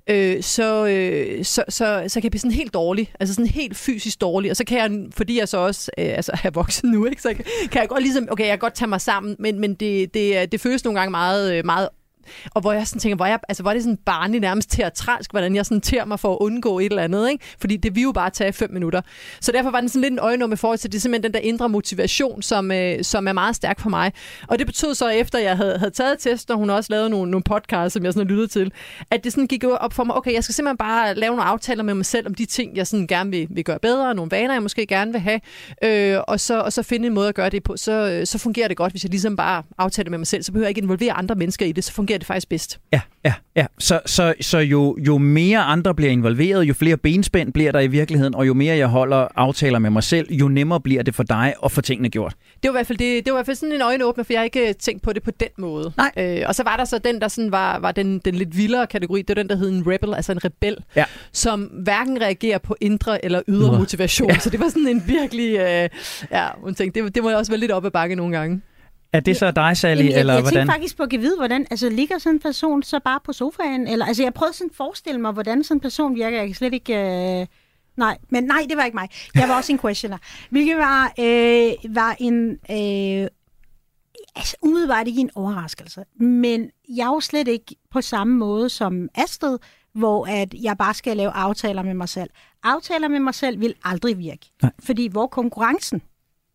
Øh, 0.09 0.43
så, 0.43 0.87
øh, 0.87 1.45
så, 1.45 1.63
så, 1.69 2.03
så 2.07 2.13
kan 2.13 2.23
jeg 2.23 2.31
blive 2.31 2.39
sådan 2.43 2.55
helt 2.55 2.73
dårlig, 2.73 3.13
altså 3.19 3.35
sådan 3.35 3.47
helt 3.47 3.77
fysisk 3.77 4.21
dårlig, 4.21 4.51
og 4.51 4.57
så 4.57 4.65
kan 4.65 4.77
jeg, 4.77 5.07
fordi 5.11 5.39
jeg 5.39 5.49
så 5.49 5.57
også 5.57 5.91
øh, 5.97 6.05
altså, 6.05 6.31
er 6.43 6.49
voksen 6.49 6.91
nu, 6.91 7.05
ikke, 7.05 7.21
så 7.21 7.33
kan 7.71 7.81
jeg 7.81 7.89
godt 7.89 8.03
ligesom, 8.03 8.27
okay, 8.31 8.43
jeg 8.43 8.51
kan 8.51 8.59
godt 8.59 8.73
tage 8.73 8.89
mig 8.89 9.01
sammen, 9.01 9.35
men, 9.39 9.59
men 9.59 9.73
det, 9.73 10.13
det, 10.13 10.41
øh, 10.41 10.47
det 10.51 10.61
føles 10.61 10.83
nogle 10.83 10.99
gange 10.99 11.11
meget, 11.11 11.53
øh, 11.53 11.65
meget 11.65 11.89
og 12.53 12.61
hvor 12.61 12.73
jeg 12.73 12.87
sådan 12.87 12.99
tænker, 12.99 13.15
hvor, 13.15 13.25
jeg, 13.25 13.39
altså, 13.49 13.63
hvor 13.63 13.69
er 13.69 13.73
det 13.73 13.83
sådan 13.83 13.97
barnlig 13.97 14.41
nærmest 14.41 14.71
teatralsk, 14.71 15.31
hvordan 15.31 15.55
jeg 15.55 15.65
sådan 15.65 15.81
tærer 15.81 16.05
mig 16.05 16.19
for 16.19 16.33
at 16.33 16.37
undgå 16.41 16.79
et 16.79 16.85
eller 16.85 17.03
andet, 17.03 17.29
ikke? 17.29 17.45
Fordi 17.59 17.77
det 17.77 17.95
vil 17.95 18.03
jo 18.03 18.11
bare 18.11 18.29
tage 18.29 18.53
fem 18.53 18.71
minutter. 18.73 19.01
Så 19.41 19.51
derfor 19.51 19.71
var 19.71 19.79
den 19.79 19.89
sådan 19.89 20.01
lidt 20.01 20.11
en 20.11 20.19
øjenum 20.19 20.53
i 20.53 20.55
forhold 20.55 20.77
til, 20.77 20.91
det 20.91 20.97
er 20.97 21.01
simpelthen 21.01 21.23
den 21.23 21.41
der 21.41 21.47
indre 21.47 21.69
motivation, 21.69 22.41
som, 22.41 22.71
øh, 22.71 23.03
som 23.03 23.27
er 23.27 23.33
meget 23.33 23.55
stærk 23.55 23.79
for 23.79 23.89
mig. 23.89 24.11
Og 24.47 24.59
det 24.59 24.67
betød 24.67 24.95
så, 24.95 25.09
efter 25.09 25.39
jeg 25.39 25.57
havde, 25.57 25.77
havde 25.77 25.91
taget 25.91 26.19
test, 26.19 26.51
og 26.51 26.57
hun 26.57 26.69
også 26.69 26.93
lavet 26.93 27.11
nogle, 27.11 27.31
nogle 27.31 27.43
podcasts, 27.43 27.93
som 27.93 28.05
jeg 28.05 28.13
sådan 28.13 28.27
lyttede 28.27 28.47
til, 28.47 28.71
at 29.11 29.23
det 29.23 29.31
sådan 29.31 29.47
gik 29.47 29.63
op 29.63 29.93
for 29.93 30.03
mig, 30.03 30.15
okay, 30.15 30.33
jeg 30.33 30.43
skal 30.43 30.55
simpelthen 30.55 30.77
bare 30.77 31.15
lave 31.15 31.35
nogle 31.35 31.43
aftaler 31.43 31.83
med 31.83 31.93
mig 31.93 32.05
selv 32.05 32.27
om 32.27 32.35
de 32.35 32.45
ting, 32.45 32.77
jeg 32.77 32.87
sådan 32.87 33.07
gerne 33.07 33.29
vil, 33.31 33.47
vil 33.49 33.63
gøre 33.63 33.79
bedre, 33.79 34.15
nogle 34.15 34.31
vaner, 34.31 34.53
jeg 34.53 34.61
måske 34.61 34.85
gerne 34.85 35.11
vil 35.11 35.21
have, 35.21 35.39
øh, 35.83 36.19
og, 36.27 36.39
så, 36.39 36.59
og 36.59 36.73
så 36.73 36.83
finde 36.83 37.07
en 37.07 37.13
måde 37.13 37.27
at 37.27 37.35
gøre 37.35 37.49
det 37.49 37.63
på. 37.63 37.77
Så, 37.77 37.91
øh, 37.91 38.25
så 38.25 38.37
fungerer 38.37 38.67
det 38.67 38.77
godt, 38.77 38.93
hvis 38.93 39.03
jeg 39.03 39.09
ligesom 39.09 39.35
bare 39.35 39.63
aftaler 39.77 40.09
med 40.09 40.17
mig 40.17 40.27
selv, 40.27 40.43
så 40.43 40.51
behøver 40.51 40.65
jeg 40.65 40.69
ikke 40.69 40.81
involvere 40.81 41.13
andre 41.13 41.35
mennesker 41.35 41.65
i 41.65 41.71
det, 41.71 41.83
så 41.83 41.91
fungerer 41.93 42.12
fungerer 42.13 42.19
det 42.19 42.27
faktisk 42.27 42.49
bedst. 42.49 42.79
Ja, 42.93 43.01
ja, 43.25 43.33
ja. 43.55 43.65
Så, 43.79 43.99
så, 44.05 44.33
så 44.41 44.57
jo, 44.57 44.97
jo 44.99 45.17
mere 45.17 45.59
andre 45.59 45.95
bliver 45.95 46.11
involveret, 46.11 46.63
jo 46.63 46.73
flere 46.73 46.97
benspænd 46.97 47.53
bliver 47.53 47.71
der 47.71 47.79
i 47.79 47.87
virkeligheden, 47.87 48.35
og 48.35 48.47
jo 48.47 48.53
mere 48.53 48.77
jeg 48.77 48.87
holder 48.87 49.27
aftaler 49.35 49.79
med 49.79 49.89
mig 49.89 50.03
selv, 50.03 50.33
jo 50.33 50.47
nemmere 50.47 50.81
bliver 50.81 51.03
det 51.03 51.15
for 51.15 51.23
dig 51.23 51.53
at 51.65 51.71
få 51.71 51.81
tingene 51.81 52.09
gjort. 52.09 52.33
Det 52.63 52.69
var 52.69 52.69
i 52.69 52.77
hvert 52.77 52.87
fald, 52.87 52.97
det, 52.97 53.25
det 53.25 53.33
var 53.33 53.37
i 53.37 53.39
hvert 53.39 53.45
fald 53.45 53.57
sådan 53.57 53.75
en 53.75 53.81
øjenåbner, 53.81 54.23
for 54.23 54.33
jeg 54.33 54.39
har 54.39 54.43
ikke 54.43 54.67
øh, 54.67 54.75
tænkt 54.75 55.03
på 55.03 55.13
det 55.13 55.23
på 55.23 55.31
den 55.39 55.49
måde. 55.57 55.93
Nej. 55.97 56.11
Øh, 56.17 56.45
og 56.47 56.55
så 56.55 56.63
var 56.63 56.77
der 56.77 56.85
så 56.85 56.97
den, 56.97 57.21
der 57.21 57.27
sådan 57.27 57.51
var, 57.51 57.79
var 57.79 57.91
den, 57.91 58.19
den 58.19 58.35
lidt 58.35 58.57
vildere 58.57 58.87
kategori, 58.87 59.21
det 59.21 59.35
var 59.35 59.43
den, 59.43 59.49
der 59.49 59.55
hed 59.55 59.69
en 59.69 59.83
rebel, 59.87 60.13
altså 60.13 60.31
en 60.31 60.45
rebel, 60.45 60.77
ja. 60.95 61.05
som 61.31 61.61
hverken 61.61 62.21
reagerer 62.21 62.57
på 62.57 62.75
indre 62.81 63.25
eller 63.25 63.41
ydre 63.47 63.79
motivation. 63.79 64.29
Ja. 64.29 64.39
Så 64.39 64.49
det 64.49 64.59
var 64.59 64.69
sådan 64.69 64.87
en 64.87 65.03
virkelig, 65.07 65.57
øh, 65.59 65.89
ja, 66.31 66.47
hun 66.63 66.75
tænkte, 66.75 67.03
det, 67.03 67.15
det 67.15 67.23
må 67.23 67.31
også 67.31 67.51
være 67.51 67.59
lidt 67.59 67.71
op 67.71 67.85
ad 67.85 67.91
bakke 67.91 68.15
nogle 68.15 68.37
gange. 68.37 68.61
Er 69.13 69.19
det 69.19 69.37
så 69.37 69.51
dig, 69.51 69.77
Sally, 69.77 69.97
Jamen, 69.97 70.11
jeg, 70.11 70.19
eller 70.19 70.33
jeg 70.33 70.41
hvordan? 70.41 70.57
Jeg 70.57 70.61
tænkte 70.61 70.73
faktisk 70.73 70.97
på 70.97 71.03
at 71.03 71.11
vide, 71.11 71.37
hvordan, 71.37 71.67
altså 71.71 71.89
ligger 71.89 72.17
sådan 72.17 72.35
en 72.35 72.39
person 72.39 72.83
så 72.83 72.99
bare 72.99 73.19
på 73.25 73.33
sofaen? 73.33 73.87
Eller, 73.87 74.05
altså 74.05 74.23
jeg 74.23 74.33
prøvede 74.33 74.55
sådan 74.55 74.69
at 74.69 74.75
forestille 74.75 75.21
mig, 75.21 75.31
hvordan 75.31 75.63
sådan 75.63 75.77
en 75.77 75.81
person 75.81 76.15
virker. 76.15 76.37
Jeg 76.37 76.47
kan 76.47 76.55
slet 76.55 76.73
ikke... 76.73 76.93
Øh... 77.41 77.47
Nej, 77.97 78.17
men 78.29 78.43
nej, 78.43 78.65
det 78.69 78.77
var 78.77 78.83
ikke 78.83 78.95
mig. 78.95 79.09
Jeg 79.35 79.49
var 79.49 79.57
også 79.57 79.71
en 79.71 79.79
questioner. 79.79 80.17
Hvilket 80.51 80.77
var, 80.77 81.13
øh, 81.19 81.95
var 81.95 82.15
en... 82.19 82.49
Øh, 82.51 83.27
altså 84.35 84.55
umiddelbart 84.61 85.07
ikke 85.07 85.21
en 85.21 85.29
overraskelse. 85.35 86.03
Men 86.19 86.69
jeg 86.89 87.03
er 87.03 87.13
jo 87.13 87.19
slet 87.19 87.47
ikke 87.47 87.75
på 87.91 88.01
samme 88.01 88.37
måde 88.37 88.69
som 88.69 89.09
Astrid, 89.15 89.57
hvor 89.93 90.25
at 90.25 90.53
jeg 90.53 90.77
bare 90.77 90.93
skal 90.93 91.17
lave 91.17 91.31
aftaler 91.31 91.83
med 91.83 91.93
mig 91.93 92.09
selv. 92.09 92.29
Aftaler 92.63 93.07
med 93.07 93.19
mig 93.19 93.35
selv 93.35 93.59
vil 93.59 93.73
aldrig 93.83 94.17
virke. 94.17 94.45
Nej. 94.61 94.71
Fordi 94.79 95.07
hvor 95.07 95.27
konkurrencen 95.27 96.01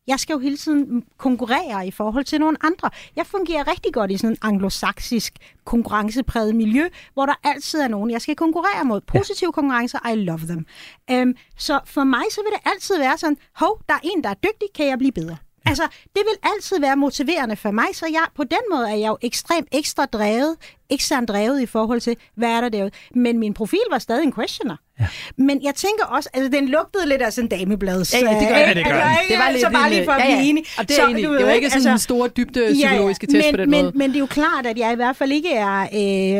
jeg 0.08 0.20
skal 0.20 0.32
jo 0.32 0.38
hele 0.38 0.56
tiden 0.56 1.04
konkurrere 1.16 1.86
i 1.86 1.90
forhold 1.90 2.24
til 2.24 2.40
nogle 2.40 2.56
andre. 2.60 2.90
Jeg 3.16 3.26
fungerer 3.26 3.70
rigtig 3.72 3.92
godt 3.92 4.10
i 4.10 4.16
sådan 4.16 4.30
en 4.30 4.38
anglosaksisk 4.42 5.32
konkurrencepræget 5.64 6.56
miljø, 6.56 6.88
hvor 7.14 7.26
der 7.26 7.34
altid 7.44 7.80
er 7.80 7.88
nogen, 7.88 8.10
jeg 8.10 8.20
skal 8.20 8.36
konkurrere 8.36 8.84
mod. 8.84 9.00
Positive 9.00 9.48
ja. 9.48 9.52
konkurrencer, 9.52 10.08
I 10.08 10.14
love 10.14 10.38
them. 10.38 10.66
Um, 11.12 11.34
så 11.56 11.80
for 11.84 12.04
mig 12.04 12.24
så 12.30 12.40
vil 12.44 12.52
det 12.52 12.70
altid 12.72 12.98
være 12.98 13.18
sådan, 13.18 13.36
hov, 13.54 13.80
der 13.88 13.94
er 13.94 14.00
en, 14.02 14.24
der 14.24 14.30
er 14.30 14.34
dygtig, 14.34 14.68
kan 14.74 14.86
jeg 14.86 14.98
blive 14.98 15.12
bedre? 15.12 15.36
Altså, 15.66 15.82
det 16.16 16.22
vil 16.28 16.50
altid 16.54 16.80
være 16.80 16.96
motiverende 16.96 17.56
for 17.56 17.70
mig, 17.70 17.86
så 17.92 18.06
jeg, 18.06 18.26
på 18.34 18.44
den 18.44 18.58
måde 18.70 18.90
er 18.90 18.94
jeg 18.94 19.08
jo 19.08 19.18
ekstremt 19.22 19.68
ekstra 19.72 20.06
drevet, 20.06 20.56
eksternt 20.90 21.28
drevet 21.28 21.60
i 21.60 21.66
forhold 21.66 22.00
til, 22.00 22.16
hvad 22.34 22.48
er 22.48 22.60
der 22.60 22.68
derude. 22.68 22.90
Men 23.14 23.38
min 23.38 23.54
profil 23.54 23.80
var 23.90 23.98
stadig 23.98 24.22
en 24.22 24.32
questioner. 24.32 24.76
Ja. 25.00 25.06
Men 25.36 25.62
jeg 25.62 25.74
tænker 25.74 26.04
også, 26.04 26.28
altså 26.34 26.50
den 26.50 26.68
lugtede 26.68 27.08
lidt 27.08 27.22
af 27.22 27.32
sådan 27.32 27.48
en 27.52 27.58
dameblads. 27.58 28.14
Ja, 28.14 28.18
ja, 28.18 28.40
det 28.40 28.48
gør 28.48 28.56
ja, 28.56 28.74
det. 28.74 28.84
Gør 28.84 28.92
altså, 28.92 29.24
det 29.28 29.38
var 29.38 29.50
lidt 29.50 29.60
så 29.60 29.70
bare 29.70 29.90
lige 29.90 30.04
for 30.04 30.12
at 30.12 30.20
blive 30.22 30.36
ja, 30.36 30.42
ja. 30.42 30.48
enig. 30.48 30.64
Og 30.78 30.88
det 30.88 30.98
er 30.98 31.02
så, 31.02 31.08
enig. 31.10 31.24
Du 31.24 31.36
det 31.36 31.46
var 31.46 31.52
ikke 31.52 31.70
sådan 31.70 31.76
altså, 31.76 31.90
en 31.90 31.98
stor 31.98 32.26
dybde 32.26 32.72
psykologiske 32.72 33.26
ja, 33.32 33.36
ja. 33.36 33.42
test 33.42 33.46
men, 33.46 33.52
på 33.52 33.62
den 33.62 33.70
men, 33.70 33.84
måde. 33.84 33.98
Men 33.98 34.10
det 34.10 34.16
er 34.16 34.20
jo 34.20 34.26
klart, 34.26 34.66
at 34.66 34.78
jeg 34.78 34.92
i 34.92 34.96
hvert 34.96 35.16
fald 35.16 35.32
ikke 35.32 35.52
er 35.52 35.80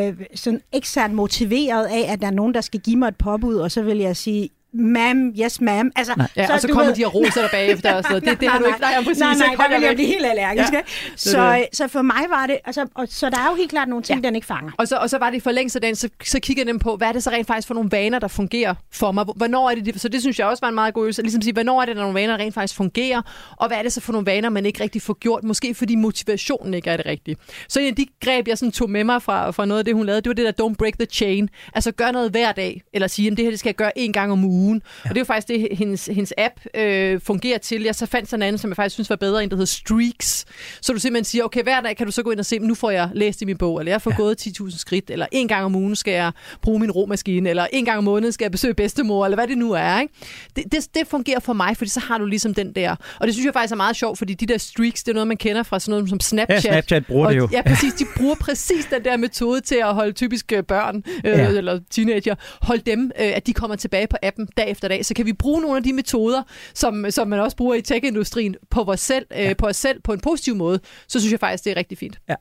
øh, 0.09 0.13
sådan 0.35 0.61
eksternt 0.73 1.13
motiveret 1.13 1.85
af, 1.85 2.05
at 2.13 2.21
der 2.21 2.27
er 2.27 2.31
nogen, 2.31 2.53
der 2.53 2.61
skal 2.61 2.79
give 2.79 2.97
mig 2.97 3.07
et 3.07 3.15
påbud, 3.15 3.55
og 3.55 3.71
så 3.71 3.81
vil 3.81 3.97
jeg 3.97 4.17
sige, 4.17 4.49
ma'am, 4.73 5.33
yes 5.43 5.61
ma'am. 5.61 5.89
Altså, 5.95 6.13
nej. 6.17 6.27
Ja, 6.35 6.47
så, 6.47 6.53
og 6.53 6.61
så 6.61 6.67
kommer 6.67 6.85
ved... 6.85 6.95
de 6.95 7.05
og 7.05 7.15
roser 7.15 7.41
dig 7.41 7.49
bagefter. 7.51 7.93
Og 7.93 8.03
så. 8.03 8.19
Det, 8.19 8.25
det 8.29 8.41
nej, 8.41 8.49
har 8.49 8.59
du 8.59 8.65
ikke. 8.65 8.79
Nej, 8.79 8.91
nej, 8.91 9.03
præcis, 9.03 9.19
nej, 9.19 9.33
nej 9.35 9.67
der 9.67 9.79
vil 9.79 9.85
jeg 9.85 9.95
blive 9.95 10.07
helt 10.07 10.25
allergisk. 10.25 10.73
Ja. 10.73 10.81
Så, 11.15 11.65
så 11.73 11.87
for 11.87 12.01
mig 12.01 12.25
var 12.29 12.47
det, 12.47 12.57
altså, 12.65 12.87
og, 12.95 13.07
så 13.09 13.29
der 13.29 13.37
er 13.37 13.49
jo 13.49 13.55
helt 13.55 13.69
klart 13.69 13.87
nogle 13.87 14.03
ting, 14.03 14.21
ja. 14.21 14.27
den 14.27 14.35
ikke 14.35 14.47
fanger. 14.47 14.71
Og 14.77 14.87
så, 14.87 14.95
og 14.95 15.09
så 15.09 15.17
var 15.17 15.29
det 15.29 15.37
i 15.37 15.39
forlængelse 15.39 15.77
af 15.77 15.81
den, 15.81 15.95
så, 15.95 16.09
så 16.23 16.39
kigger 16.39 16.63
jeg 16.63 16.67
dem 16.67 16.79
på, 16.79 16.95
hvad 16.95 17.07
er 17.07 17.11
det 17.11 17.23
så 17.23 17.29
rent 17.29 17.47
faktisk 17.47 17.67
for 17.67 17.73
nogle 17.73 17.91
vaner, 17.91 18.19
der 18.19 18.27
fungerer 18.27 18.73
for 18.91 19.11
mig? 19.11 19.25
Hvornår 19.35 19.69
er 19.69 19.75
det, 19.75 20.01
så 20.01 20.09
det 20.09 20.21
synes 20.21 20.39
jeg 20.39 20.47
også 20.47 20.61
var 20.61 20.69
en 20.69 20.75
meget 20.75 20.93
god 20.93 21.03
øvelse, 21.03 21.21
ligesom 21.21 21.41
sige, 21.41 21.53
hvornår 21.53 21.81
er 21.81 21.85
det, 21.85 21.95
der 21.95 22.01
nogle 22.01 22.19
vaner, 22.19 22.37
der 22.37 22.43
rent 22.43 22.53
faktisk 22.53 22.75
fungerer, 22.75 23.21
og 23.57 23.67
hvad 23.67 23.77
er 23.77 23.81
det 23.83 23.93
så 23.93 24.01
for 24.01 24.11
nogle 24.11 24.25
vaner, 24.25 24.49
man 24.49 24.65
ikke 24.65 24.83
rigtig 24.83 25.01
får 25.01 25.13
gjort, 25.13 25.43
måske 25.43 25.75
fordi 25.75 25.95
motivationen 25.95 26.73
ikke 26.73 26.89
er 26.89 26.97
det 26.97 27.05
rigtige. 27.05 27.37
Så 27.67 27.79
en 27.79 27.87
af 27.87 27.95
de 27.95 28.05
greb, 28.21 28.47
jeg 28.47 28.57
sådan 28.57 28.71
tog 28.71 28.89
med 28.89 29.03
mig 29.03 29.21
fra, 29.21 29.51
fra 29.51 29.65
noget 29.65 29.79
af 29.79 29.85
det, 29.85 29.93
hun 29.93 30.05
lavede, 30.05 30.21
det 30.21 30.29
var 30.29 30.33
det 30.33 30.57
der 30.57 30.65
don't 30.65 30.75
break 30.75 30.93
the 30.93 31.05
chain. 31.05 31.49
Altså 31.73 31.91
gør 31.91 32.11
noget 32.11 32.31
hver 32.31 32.51
dag, 32.51 32.81
eller 32.93 33.07
sige, 33.07 33.29
det 33.29 33.39
her 33.39 33.49
det 33.49 33.59
skal 33.59 33.69
jeg 33.69 33.75
gøre 33.75 33.97
en 33.97 34.13
gang 34.13 34.31
om 34.31 34.43
ugen 34.43 34.58
ugen. 34.59 34.81
Ja. 35.05 35.09
Og 35.09 35.15
det 35.15 35.17
er 35.17 35.21
jo 35.21 35.25
faktisk 35.25 35.47
det, 35.47 35.67
hendes, 35.71 36.05
hendes 36.05 36.33
app 36.37 36.53
øh, 36.75 37.21
fungerer 37.21 37.57
til. 37.57 37.83
Jeg 37.83 37.95
så 37.95 38.05
fandt 38.05 38.29
sådan 38.29 38.43
en 38.43 38.47
anden, 38.47 38.59
som 38.59 38.69
jeg 38.69 38.75
faktisk 38.75 38.93
synes 38.93 39.09
var 39.09 39.15
bedre, 39.15 39.43
en 39.43 39.49
der 39.49 39.55
hedder 39.55 39.65
Streaks. 39.65 40.45
Så 40.81 40.93
du 40.93 40.99
simpelthen 40.99 41.25
siger, 41.25 41.43
okay, 41.43 41.63
hver 41.63 41.81
dag 41.81 41.97
kan 41.97 42.05
du 42.05 42.11
så 42.11 42.23
gå 42.23 42.31
ind 42.31 42.39
og 42.39 42.45
se, 42.45 42.59
nu 42.59 42.75
får 42.75 42.91
jeg 42.91 43.09
læst 43.13 43.41
i 43.41 43.45
min 43.45 43.57
bog, 43.57 43.79
eller 43.79 43.91
jeg 43.91 44.01
får 44.01 44.11
ja. 44.11 44.17
gået 44.17 44.47
10.000 44.47 44.77
skridt, 44.77 45.09
eller 45.09 45.25
en 45.31 45.47
gang 45.47 45.65
om 45.65 45.75
ugen 45.75 45.95
skal 45.95 46.13
jeg 46.13 46.31
bruge 46.61 46.79
min 46.79 46.91
romaskine, 46.91 47.49
eller 47.49 47.67
en 47.73 47.85
gang 47.85 47.97
om 47.97 48.03
måneden 48.03 48.31
skal 48.31 48.45
jeg 48.45 48.51
besøge 48.51 48.73
bedstemor, 48.73 49.25
eller 49.25 49.35
hvad 49.35 49.47
det 49.47 49.57
nu 49.57 49.71
er. 49.71 49.99
Ikke? 49.99 50.13
Det, 50.55 50.63
det, 50.71 50.87
det 50.93 51.07
fungerer 51.07 51.39
for 51.39 51.53
mig, 51.53 51.77
fordi 51.77 51.89
så 51.89 51.99
har 51.99 52.17
du 52.17 52.25
ligesom 52.25 52.53
den 52.53 52.75
der. 52.75 52.95
Og 53.19 53.27
det 53.27 53.33
synes 53.35 53.45
jeg 53.45 53.53
faktisk 53.53 53.71
er 53.71 53.77
meget 53.77 53.95
sjovt, 53.95 54.17
fordi 54.17 54.33
de 54.33 54.45
der 54.45 54.57
streaks, 54.57 55.03
det 55.03 55.11
er 55.11 55.13
noget, 55.13 55.27
man 55.27 55.37
kender 55.37 55.63
fra 55.63 55.79
sådan 55.79 55.91
noget 55.91 56.09
som 56.09 56.19
Snapchat. 56.19 56.65
Ja, 56.65 56.71
Snapchat 56.71 57.05
bruger 57.05 57.27
og, 57.27 57.33
det 57.33 57.37
jo. 57.37 57.49
Ja, 57.51 57.61
præcis. 57.61 57.93
De 57.93 58.05
bruger 58.17 58.35
præcis 58.35 58.85
den 58.85 59.03
der 59.03 59.17
metode 59.17 59.61
til 59.61 59.75
at 59.75 59.93
holde 59.93 60.11
typiske 60.11 60.63
børn 60.63 61.03
øh, 61.25 61.31
ja. 61.31 61.49
eller 61.49 61.79
teenager, 61.89 62.35
holde 62.61 62.81
dem, 62.85 63.11
øh, 63.19 63.31
at 63.35 63.47
de 63.47 63.53
kommer 63.53 63.75
tilbage 63.75 64.07
på 64.07 64.17
appen 64.23 64.47
dag 64.57 64.69
efter 64.69 64.87
dag. 64.87 65.05
Så 65.05 65.13
kan 65.13 65.25
vi 65.25 65.33
bruge 65.33 65.61
nogle 65.61 65.77
af 65.77 65.83
de 65.83 65.93
metoder, 65.93 66.43
som, 66.73 67.05
som 67.09 67.27
man 67.27 67.39
også 67.39 67.57
bruger 67.57 67.75
i 67.75 67.81
tech-industrien, 67.81 68.55
på, 68.69 68.83
vores 68.83 68.99
selv, 68.99 69.25
øh, 69.35 69.43
ja. 69.43 69.53
på 69.53 69.65
os 69.65 69.75
selv 69.75 70.01
på 70.01 70.13
en 70.13 70.19
positiv 70.19 70.55
måde, 70.55 70.79
så 71.07 71.19
synes 71.19 71.31
jeg 71.31 71.39
faktisk, 71.39 71.63
det 71.63 71.71
er 71.71 71.77
rigtig 71.77 71.97
fint. 71.97 72.19
Ja. 72.29 72.35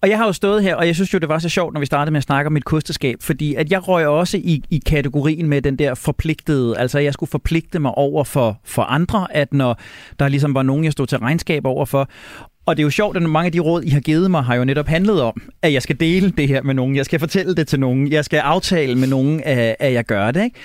Og 0.00 0.08
jeg 0.08 0.18
har 0.18 0.26
jo 0.26 0.32
stået 0.32 0.62
her, 0.62 0.74
og 0.74 0.86
jeg 0.86 0.94
synes 0.94 1.14
jo, 1.14 1.18
det 1.18 1.28
var 1.28 1.38
så 1.38 1.48
sjovt, 1.48 1.74
når 1.74 1.80
vi 1.80 1.86
startede 1.86 2.10
med 2.10 2.18
at 2.18 2.24
snakke 2.24 2.46
om 2.46 2.52
mit 2.52 2.64
kosteskab, 2.64 3.22
fordi 3.22 3.54
at 3.54 3.72
jeg 3.72 3.88
røg 3.88 4.06
også 4.06 4.36
i, 4.36 4.62
i 4.70 4.82
kategorien 4.86 5.48
med 5.48 5.62
den 5.62 5.76
der 5.76 5.94
forpligtede, 5.94 6.78
altså 6.78 6.98
jeg 6.98 7.12
skulle 7.12 7.30
forpligte 7.30 7.78
mig 7.78 7.94
over 7.94 8.24
for, 8.24 8.60
for 8.64 8.82
andre, 8.82 9.36
at 9.36 9.52
når 9.52 9.80
der 10.18 10.28
ligesom 10.28 10.54
var 10.54 10.62
nogen, 10.62 10.84
jeg 10.84 10.92
stod 10.92 11.06
til 11.06 11.18
regnskab 11.18 11.66
over 11.66 11.86
for, 11.86 12.08
og 12.66 12.76
det 12.76 12.82
er 12.82 12.84
jo 12.84 12.90
sjovt, 12.90 13.16
at 13.16 13.22
mange 13.22 13.46
af 13.46 13.52
de 13.52 13.60
råd, 13.60 13.82
I 13.82 13.88
har 13.88 14.00
givet 14.00 14.30
mig, 14.30 14.44
har 14.44 14.54
jo 14.54 14.64
netop 14.64 14.86
handlet 14.86 15.22
om, 15.22 15.42
at 15.62 15.72
jeg 15.72 15.82
skal 15.82 16.00
dele 16.00 16.30
det 16.30 16.48
her 16.48 16.62
med 16.62 16.74
nogen, 16.74 16.96
jeg 16.96 17.04
skal 17.04 17.20
fortælle 17.20 17.54
det 17.54 17.68
til 17.68 17.80
nogen, 17.80 18.12
jeg 18.12 18.24
skal 18.24 18.38
aftale 18.38 18.94
med 18.94 19.08
nogen, 19.08 19.42
at, 19.44 19.76
at 19.78 19.92
jeg 19.92 20.04
gør 20.04 20.30
det. 20.30 20.44
Ikke? 20.44 20.56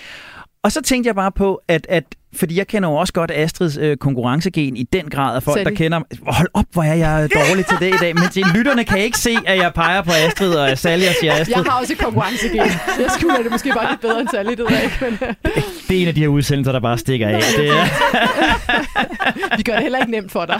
Og 0.63 0.71
så 0.71 0.81
tænkte 0.81 1.07
jeg 1.07 1.15
bare 1.15 1.31
på, 1.31 1.61
at, 1.67 1.87
at 1.89 2.03
fordi 2.35 2.57
jeg 2.57 2.67
kender 2.67 2.89
jo 2.89 2.95
også 2.95 3.13
godt 3.13 3.31
Astrids 3.31 3.77
øh, 3.77 3.97
konkurrencegen 3.97 4.77
i 4.77 4.83
den 4.83 5.09
grad 5.09 5.35
af 5.35 5.43
folk, 5.43 5.57
Sally. 5.57 5.69
der 5.69 5.75
kender... 5.75 6.01
Hold 6.27 6.47
op, 6.53 6.65
hvor 6.71 6.83
er 6.83 6.93
jeg 6.93 7.29
dårlig 7.35 7.65
til 7.65 7.77
det 7.79 7.87
i 7.87 7.97
dag. 8.01 8.15
Men 8.15 8.23
til, 8.31 8.45
lytterne 8.55 8.83
kan 8.83 8.99
ikke 8.99 9.17
se, 9.17 9.35
at 9.45 9.57
jeg 9.57 9.71
peger 9.75 10.01
på 10.01 10.11
Astrid 10.27 10.55
og 10.55 10.77
Sally 10.77 11.03
og 11.07 11.15
siger 11.19 11.33
Astrid. 11.33 11.55
Jeg 11.55 11.63
har 11.71 11.79
også 11.79 11.95
konkurrencegen. 11.95 12.57
Jeg 12.57 13.09
skulle 13.19 13.43
det 13.43 13.51
måske 13.51 13.71
bare 13.75 13.91
lidt 13.91 14.01
bedre 14.01 14.21
end 14.21 14.29
Sally, 14.31 14.49
det 14.49 14.59
ved 14.59 14.67
jeg 14.69 14.83
ikke. 14.83 14.95
Men... 15.01 15.17
Det 15.87 15.97
er 15.97 16.01
en 16.01 16.07
af 16.07 16.15
de 16.15 16.19
her 16.19 16.27
udsendelser, 16.27 16.71
der 16.71 16.79
bare 16.79 16.97
stikker 16.97 17.27
af. 17.27 17.41
Det 17.57 17.69
er... 17.69 17.85
Vi 19.57 19.63
gør 19.63 19.73
det 19.73 19.81
heller 19.81 19.99
ikke 19.99 20.11
nemt 20.11 20.31
for 20.31 20.45
dig. 20.45 20.59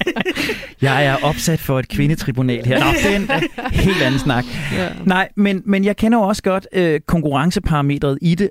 jeg 0.82 1.06
er 1.06 1.16
opsat 1.22 1.60
for 1.60 1.78
et 1.78 1.88
kvindetribunal 1.88 2.66
her. 2.66 2.78
Nå, 2.78 2.86
det 3.02 3.12
er 3.12 3.16
en 3.16 3.30
helt 3.72 4.02
anden 4.02 4.20
snak. 4.20 4.44
Ja. 4.72 4.88
Nej, 5.04 5.28
men, 5.36 5.62
men 5.64 5.84
jeg 5.84 5.96
kender 5.96 6.18
jo 6.18 6.24
også 6.24 6.42
godt 6.42 6.66
øh, 6.72 7.00
konkurrenceparametret 7.06 8.18
i 8.22 8.34
det, 8.34 8.48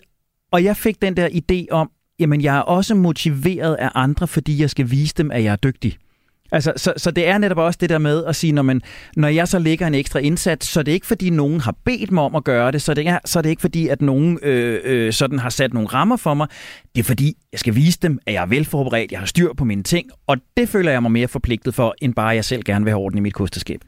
og 0.58 0.64
jeg 0.64 0.78
fik 0.78 1.02
den 1.02 1.18
der 1.18 1.30
idé 1.30 1.66
om, 1.72 1.92
jamen 2.20 2.42
jeg 2.42 2.58
er 2.58 2.62
også 2.62 2.96
motiveret 2.96 3.76
af 3.76 3.90
andre, 3.96 4.28
fordi 4.28 4.62
jeg 4.62 4.70
skal 4.70 4.92
vise 4.92 5.14
dem, 5.18 5.32
at 5.32 5.44
jeg 5.44 5.52
er 5.52 5.56
dygtig. 5.56 5.98
Altså, 6.52 6.74
så, 6.76 6.94
så 6.98 7.12
det 7.12 7.28
er 7.28 7.38
netop 7.38 7.58
også 7.58 7.78
det 7.82 7.90
der 7.90 7.98
med 7.98 8.26
at 8.26 8.36
sige, 8.36 8.54
når, 8.54 8.62
man, 8.62 8.82
når 9.16 9.28
jeg 9.28 9.48
så 9.48 9.60
lægger 9.60 9.88
en 9.88 9.96
ekstra 9.96 10.20
indsats, 10.20 10.68
så 10.68 10.84
det 10.84 10.92
er 10.92 10.94
ikke 10.94 11.08
fordi 11.08 11.30
nogen 11.30 11.62
har 11.62 11.76
bedt 11.86 12.12
mig 12.12 12.24
om 12.24 12.36
at 12.36 12.44
gøre 12.44 12.72
det, 12.72 12.82
så 12.82 12.94
det 12.94 13.08
er, 13.08 13.20
så 13.26 13.42
det 13.42 13.46
er 13.46 13.50
ikke 13.50 13.62
fordi, 13.62 13.88
at 13.88 14.02
nogen 14.02 14.40
øh, 14.44 14.80
øh, 14.84 15.14
sådan 15.14 15.40
har 15.40 15.50
sat 15.50 15.74
nogle 15.74 15.88
rammer 15.88 16.16
for 16.16 16.34
mig. 16.34 16.48
Det 16.96 17.00
er 17.00 17.04
fordi, 17.04 17.38
jeg 17.52 17.60
skal 17.60 17.76
vise 17.76 18.00
dem, 18.02 18.20
at 18.26 18.34
jeg 18.34 18.42
er 18.42 18.48
velforberedt, 18.48 19.12
jeg 19.12 19.20
har 19.20 19.28
styr 19.28 19.54
på 19.54 19.66
mine 19.66 19.84
ting, 19.84 20.10
og 20.28 20.38
det 20.58 20.70
føler 20.70 20.92
jeg 20.92 21.02
mig 21.02 21.12
mere 21.12 21.28
forpligtet 21.28 21.74
for, 21.74 21.96
end 22.02 22.14
bare 22.14 22.28
jeg 22.28 22.46
selv 22.46 22.64
gerne 22.64 22.86
vil 22.86 22.92
have 22.92 23.02
orden 23.02 23.18
i 23.18 23.22
mit 23.22 23.34
kosteskab. 23.34 23.82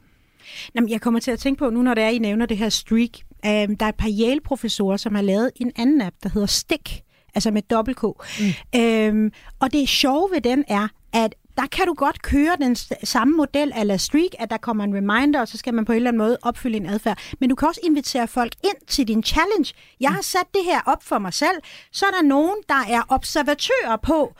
Jamen, 0.74 0.90
jeg 0.90 1.00
kommer 1.00 1.20
til 1.20 1.30
at 1.30 1.38
tænke 1.38 1.58
på, 1.58 1.70
nu 1.70 1.82
når 1.82 1.94
det 1.94 2.04
er, 2.04 2.08
I 2.08 2.18
nævner 2.18 2.46
det 2.46 2.56
her 2.56 2.68
streak, 2.68 3.10
øh, 3.46 3.50
der 3.50 3.84
er 3.84 3.88
et 3.88 3.94
par 3.94 4.10
Yale-professorer, 4.20 4.96
som 4.96 5.14
har 5.14 5.22
lavet 5.22 5.50
en 5.56 5.72
anden 5.76 6.00
app, 6.00 6.16
der 6.22 6.28
hedder 6.28 6.46
Stick, 6.46 6.90
altså 7.34 7.50
med 7.50 7.62
dobbelt 7.62 7.96
K. 7.96 8.02
Mm. 8.02 8.80
Øhm, 8.80 9.32
og 9.60 9.72
det 9.72 9.88
sjove 9.88 10.28
ved 10.32 10.40
den 10.40 10.64
er, 10.68 10.88
at 11.12 11.34
der 11.56 11.66
kan 11.66 11.86
du 11.86 11.94
godt 11.94 12.22
køre 12.22 12.56
den 12.60 12.76
samme 13.04 13.36
model 13.36 13.72
ala 13.74 13.96
Streak, 13.96 14.30
at 14.38 14.50
der 14.50 14.56
kommer 14.56 14.84
en 14.84 14.96
reminder, 14.96 15.40
og 15.40 15.48
så 15.48 15.58
skal 15.58 15.74
man 15.74 15.84
på 15.84 15.92
en 15.92 15.96
eller 15.96 16.10
anden 16.10 16.18
måde 16.18 16.38
opfylde 16.42 16.76
en 16.76 16.86
adfærd. 16.86 17.18
Men 17.40 17.48
du 17.48 17.54
kan 17.54 17.68
også 17.68 17.80
invitere 17.84 18.28
folk 18.28 18.52
ind 18.64 18.86
til 18.86 19.08
din 19.08 19.22
challenge. 19.22 19.74
Jeg 20.00 20.10
har 20.10 20.22
sat 20.22 20.46
det 20.54 20.64
her 20.64 20.80
op 20.86 21.02
for 21.02 21.18
mig 21.18 21.34
selv. 21.34 21.56
Så 21.92 22.06
er 22.06 22.10
der 22.10 22.28
nogen, 22.28 22.56
der 22.68 22.84
er 22.88 23.02
observatører 23.08 23.96
på, 24.02 24.34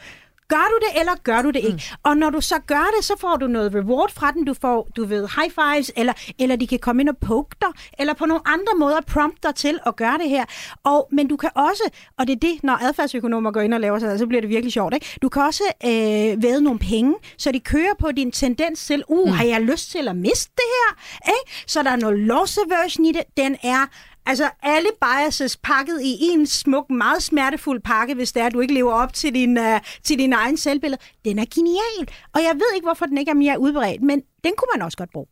Gør 0.51 0.67
du 0.73 0.79
det, 0.87 1.01
eller 1.01 1.13
gør 1.23 1.43
du 1.43 1.51
det 1.51 1.63
ikke? 1.65 1.73
Mm. 1.91 1.97
Og 2.03 2.17
når 2.17 2.31
du 2.31 2.41
så 2.41 2.55
gør 2.67 2.87
det, 2.97 3.05
så 3.05 3.15
får 3.19 3.37
du 3.37 3.47
noget 3.47 3.75
reward 3.75 4.13
fra 4.15 4.31
den. 4.31 4.45
Du 4.45 4.55
får, 4.55 4.89
du 4.97 5.05
ved, 5.05 5.29
high 5.37 5.51
fives, 5.51 5.93
eller, 5.97 6.13
eller 6.39 6.57
de 6.57 6.67
kan 6.67 6.79
komme 6.79 7.03
ind 7.03 7.09
og 7.09 7.17
poke 7.17 7.57
dig, 7.61 7.69
eller 7.99 8.15
på 8.15 8.27
nogle 8.27 8.43
andre 8.47 8.73
måder 8.79 9.01
prompte 9.07 9.49
dig 9.49 9.55
til 9.55 9.79
at 9.87 9.97
gøre 9.97 10.19
det 10.19 10.29
her. 10.29 10.45
Og, 10.85 11.09
men 11.13 11.29
du 11.29 11.37
kan 11.37 11.51
også, 11.55 11.83
og 12.19 12.27
det 12.27 12.33
er 12.33 12.41
det, 12.41 12.65
når 12.65 12.79
adfærdsøkonomer 12.83 13.51
går 13.51 13.61
ind 13.61 13.75
og 13.75 13.81
laver 13.81 13.99
sig, 13.99 14.19
så 14.19 14.27
bliver 14.27 14.41
det 14.41 14.51
virkelig 14.51 14.73
sjovt, 14.73 14.95
ikke? 14.95 15.07
Du 15.23 15.29
kan 15.29 15.43
også 15.43 15.63
øh, 15.85 16.43
væde 16.43 16.63
nogle 16.63 16.79
penge, 16.79 17.15
så 17.39 17.53
de 17.53 17.61
kører 17.61 17.95
på 17.99 18.13
din 18.13 18.33
tendens 18.33 18.87
til, 18.87 19.05
uh, 19.09 19.29
mm. 19.29 19.33
har 19.35 19.45
jeg 19.45 19.61
lyst 19.61 19.91
til 19.91 20.09
at 20.09 20.17
miste 20.17 20.53
det 20.57 20.65
her? 20.65 20.97
Ikke? 21.29 21.65
Så 21.67 21.83
der 21.83 21.91
er 21.91 21.97
noget 21.97 22.19
loss 22.19 22.59
aversion 22.59 23.07
i 23.07 23.13
det. 23.13 23.23
Den 23.37 23.57
er 23.63 23.87
Altså 24.31 24.51
alle 24.63 24.89
biases 25.01 25.57
pakket 25.57 26.01
i 26.03 26.17
en 26.21 26.47
smuk, 26.47 26.91
meget 26.91 27.23
smertefuld 27.23 27.81
pakke, 27.81 28.15
hvis 28.15 28.33
det 28.33 28.43
er, 28.43 28.47
at 28.47 28.53
du 28.53 28.61
ikke 28.61 28.75
lever 28.75 28.93
op 28.93 29.13
til 29.13 29.35
din, 29.35 29.59
uh, 29.59 29.65
til 30.03 30.19
din 30.19 30.33
egen 30.33 30.57
selvbillede. 30.57 31.03
Den 31.25 31.39
er 31.39 31.45
genial, 31.55 32.17
og 32.35 32.41
jeg 32.41 32.55
ved 32.55 32.75
ikke, 32.75 32.87
hvorfor 32.87 33.07
den 33.07 33.19
ikke 33.19 33.31
er 33.31 33.35
mere 33.35 33.61
udbredt, 33.61 34.03
men 34.03 34.23
den 34.45 34.53
kunne 34.57 34.69
man 34.75 34.83
også 34.83 34.99
godt 34.99 35.11
bruge. 35.13 35.27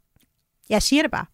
Jeg 0.70 0.82
siger 0.82 1.02
det 1.02 1.10
bare. 1.10 1.26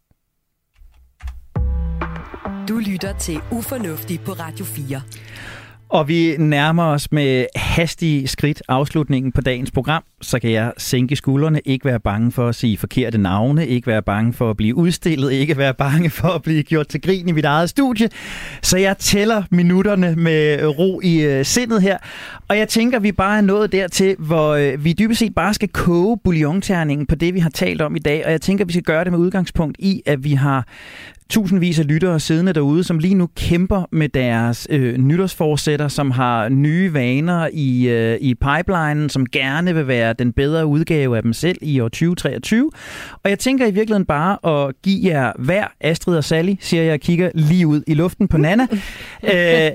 Du 2.68 2.78
lytter 2.78 3.18
til 3.18 3.40
Ufornuftig 3.50 4.20
på 4.20 4.32
Radio 4.32 4.64
4. 4.64 5.02
Og 5.88 6.08
vi 6.08 6.36
nærmer 6.36 6.84
os 6.84 7.12
med 7.12 7.46
hastige 7.56 8.28
skridt 8.28 8.62
afslutningen 8.68 9.32
på 9.32 9.40
dagens 9.40 9.70
program. 9.70 10.04
Så 10.24 10.38
kan 10.38 10.50
jeg 10.50 10.72
sænke 10.78 11.16
skuldrene, 11.16 11.60
ikke 11.64 11.84
være 11.84 12.00
bange 12.00 12.32
for 12.32 12.48
at 12.48 12.54
sige 12.54 12.76
forkerte 12.76 13.18
navne, 13.18 13.66
ikke 13.66 13.86
være 13.86 14.02
bange 14.02 14.32
for 14.32 14.50
at 14.50 14.56
blive 14.56 14.74
udstillet, 14.74 15.32
ikke 15.32 15.56
være 15.56 15.74
bange 15.74 16.10
for 16.10 16.28
at 16.28 16.42
blive 16.42 16.62
gjort 16.62 16.88
til 16.88 17.00
grin 17.00 17.28
i 17.28 17.32
mit 17.32 17.44
eget 17.44 17.70
studie. 17.70 18.08
Så 18.62 18.78
jeg 18.78 18.98
tæller 18.98 19.42
minutterne 19.50 20.14
med 20.16 20.66
ro 20.78 21.00
i 21.00 21.20
øh, 21.20 21.44
sindet 21.44 21.82
her. 21.82 21.98
Og 22.48 22.58
jeg 22.58 22.68
tænker, 22.68 22.98
vi 22.98 23.12
bare 23.12 23.36
er 23.36 23.40
nået 23.40 23.72
dertil, 23.72 24.16
hvor 24.18 24.54
øh, 24.54 24.84
vi 24.84 24.92
dybest 24.92 25.18
set 25.18 25.34
bare 25.34 25.54
skal 25.54 25.68
koge 25.68 26.18
bouillonterningen 26.24 27.06
på 27.06 27.14
det, 27.14 27.34
vi 27.34 27.38
har 27.38 27.50
talt 27.50 27.82
om 27.82 27.96
i 27.96 27.98
dag. 27.98 28.26
Og 28.26 28.30
jeg 28.30 28.40
tænker, 28.40 28.64
vi 28.64 28.72
skal 28.72 28.82
gøre 28.82 29.04
det 29.04 29.12
med 29.12 29.20
udgangspunkt 29.20 29.76
i, 29.78 30.02
at 30.06 30.24
vi 30.24 30.32
har 30.32 30.66
tusindvis 31.30 31.78
af 31.78 31.86
lyttere 31.86 32.20
siddende 32.20 32.52
derude, 32.52 32.84
som 32.84 32.98
lige 32.98 33.14
nu 33.14 33.28
kæmper 33.36 33.88
med 33.92 34.08
deres 34.08 34.66
øh, 34.70 34.98
nytårsforsætter, 34.98 35.88
som 35.88 36.10
har 36.10 36.48
nye 36.48 36.92
vaner 36.92 37.48
i, 37.52 37.88
øh, 37.88 38.18
i 38.20 38.34
pipelinen, 38.34 39.08
som 39.08 39.26
gerne 39.26 39.74
vil 39.74 39.86
være 39.86 40.13
den 40.18 40.32
bedre 40.32 40.66
udgave 40.66 41.16
af 41.16 41.22
dem 41.22 41.32
selv 41.32 41.58
i 41.62 41.80
år 41.80 41.88
2023. 41.88 42.70
Og 43.22 43.30
jeg 43.30 43.38
tænker 43.38 43.66
i 43.66 43.70
virkeligheden 43.70 44.06
bare 44.06 44.66
at 44.66 44.74
give 44.82 45.10
jer 45.12 45.32
hver, 45.38 45.66
Astrid 45.80 46.16
og 46.16 46.24
Sally, 46.24 46.54
siger 46.60 46.82
jeg 46.82 47.00
kigger 47.00 47.30
lige 47.34 47.66
ud 47.66 47.82
i 47.86 47.94
luften 47.94 48.28
på 48.28 48.38
Nana, 48.38 48.66
øh, 49.34 49.70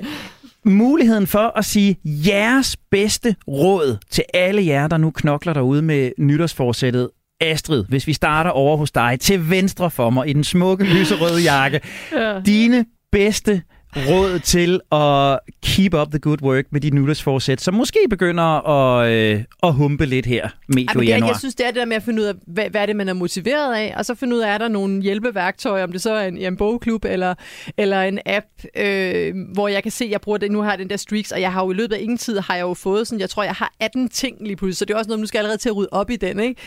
muligheden 0.64 1.26
for 1.26 1.58
at 1.58 1.64
sige 1.64 1.96
jeres 2.04 2.76
bedste 2.90 3.36
råd 3.48 3.96
til 4.10 4.24
alle 4.34 4.66
jer, 4.66 4.88
der 4.88 4.96
nu 4.96 5.10
knokler 5.10 5.52
derude 5.52 5.82
med 5.82 6.10
nytårsforsættet 6.18 7.08
Astrid, 7.40 7.84
hvis 7.88 8.06
vi 8.06 8.12
starter 8.12 8.50
over 8.50 8.76
hos 8.76 8.90
dig, 8.90 9.18
til 9.20 9.50
venstre 9.50 9.90
for 9.90 10.10
mig 10.10 10.28
i 10.28 10.32
den 10.32 10.44
smukke 10.44 10.84
lyserøde 10.84 11.42
jakke. 11.42 11.80
ja. 12.12 12.40
Dine 12.46 12.84
bedste 13.12 13.62
råd 13.96 14.38
til 14.38 14.80
at 14.92 15.38
keep 15.62 15.94
up 15.94 16.10
the 16.10 16.18
good 16.18 16.42
work 16.42 16.64
med 16.70 16.80
dit 16.80 16.94
nytårsforsæt, 16.94 17.60
som 17.60 17.74
måske 17.74 17.98
begynder 18.10 18.68
at, 18.68 19.12
øh, 19.12 19.44
at 19.62 19.72
humpe 19.74 20.06
lidt 20.06 20.26
her 20.26 20.48
medio 20.68 21.00
januar? 21.00 21.28
Jeg, 21.28 21.36
synes, 21.36 21.54
det 21.54 21.66
er 21.66 21.70
det 21.70 21.76
der 21.76 21.84
med 21.84 21.96
at 21.96 22.02
finde 22.02 22.22
ud 22.22 22.26
af, 22.26 22.34
hvad, 22.46 22.70
hvad 22.70 22.82
er 22.82 22.86
det, 22.86 22.96
man 22.96 23.08
er 23.08 23.12
motiveret 23.12 23.74
af, 23.74 23.94
og 23.96 24.04
så 24.04 24.14
finde 24.14 24.36
ud 24.36 24.40
af, 24.40 24.54
er 24.54 24.58
der 24.58 24.68
nogle 24.68 25.02
hjælpeværktøjer, 25.02 25.84
om 25.84 25.92
det 25.92 26.02
så 26.02 26.12
er 26.12 26.28
en, 26.28 26.38
en 26.38 26.56
bogklub 26.56 27.04
eller, 27.04 27.34
eller 27.76 28.02
en 28.02 28.18
app, 28.26 28.46
øh, 28.76 29.34
hvor 29.54 29.68
jeg 29.68 29.82
kan 29.82 29.92
se, 29.92 30.04
at 30.04 30.10
jeg 30.10 30.20
bruger 30.20 30.38
det, 30.38 30.52
nu 30.52 30.60
har 30.62 30.70
jeg 30.70 30.78
den 30.78 30.90
der 30.90 30.96
streaks, 30.96 31.32
og 31.32 31.40
jeg 31.40 31.52
har 31.52 31.64
jo 31.64 31.70
i 31.70 31.74
løbet 31.74 31.94
af 31.94 32.00
ingen 32.00 32.18
tid, 32.18 32.38
har 32.38 32.54
jeg 32.54 32.62
jo 32.62 32.74
fået 32.74 33.06
sådan, 33.06 33.20
jeg 33.20 33.30
tror, 33.30 33.42
jeg 33.42 33.54
har 33.54 33.72
18 33.80 34.08
ting 34.08 34.36
lige 34.40 34.56
pludselig, 34.56 34.76
så 34.76 34.84
det 34.84 34.94
er 34.94 34.98
også 34.98 35.08
noget, 35.08 35.20
nu 35.20 35.26
skal 35.26 35.38
jeg 35.38 35.40
allerede 35.40 35.60
til 35.60 35.68
at 35.68 35.76
rydde 35.76 35.88
op 35.92 36.10
i 36.10 36.16
den, 36.16 36.40
ikke? 36.40 36.60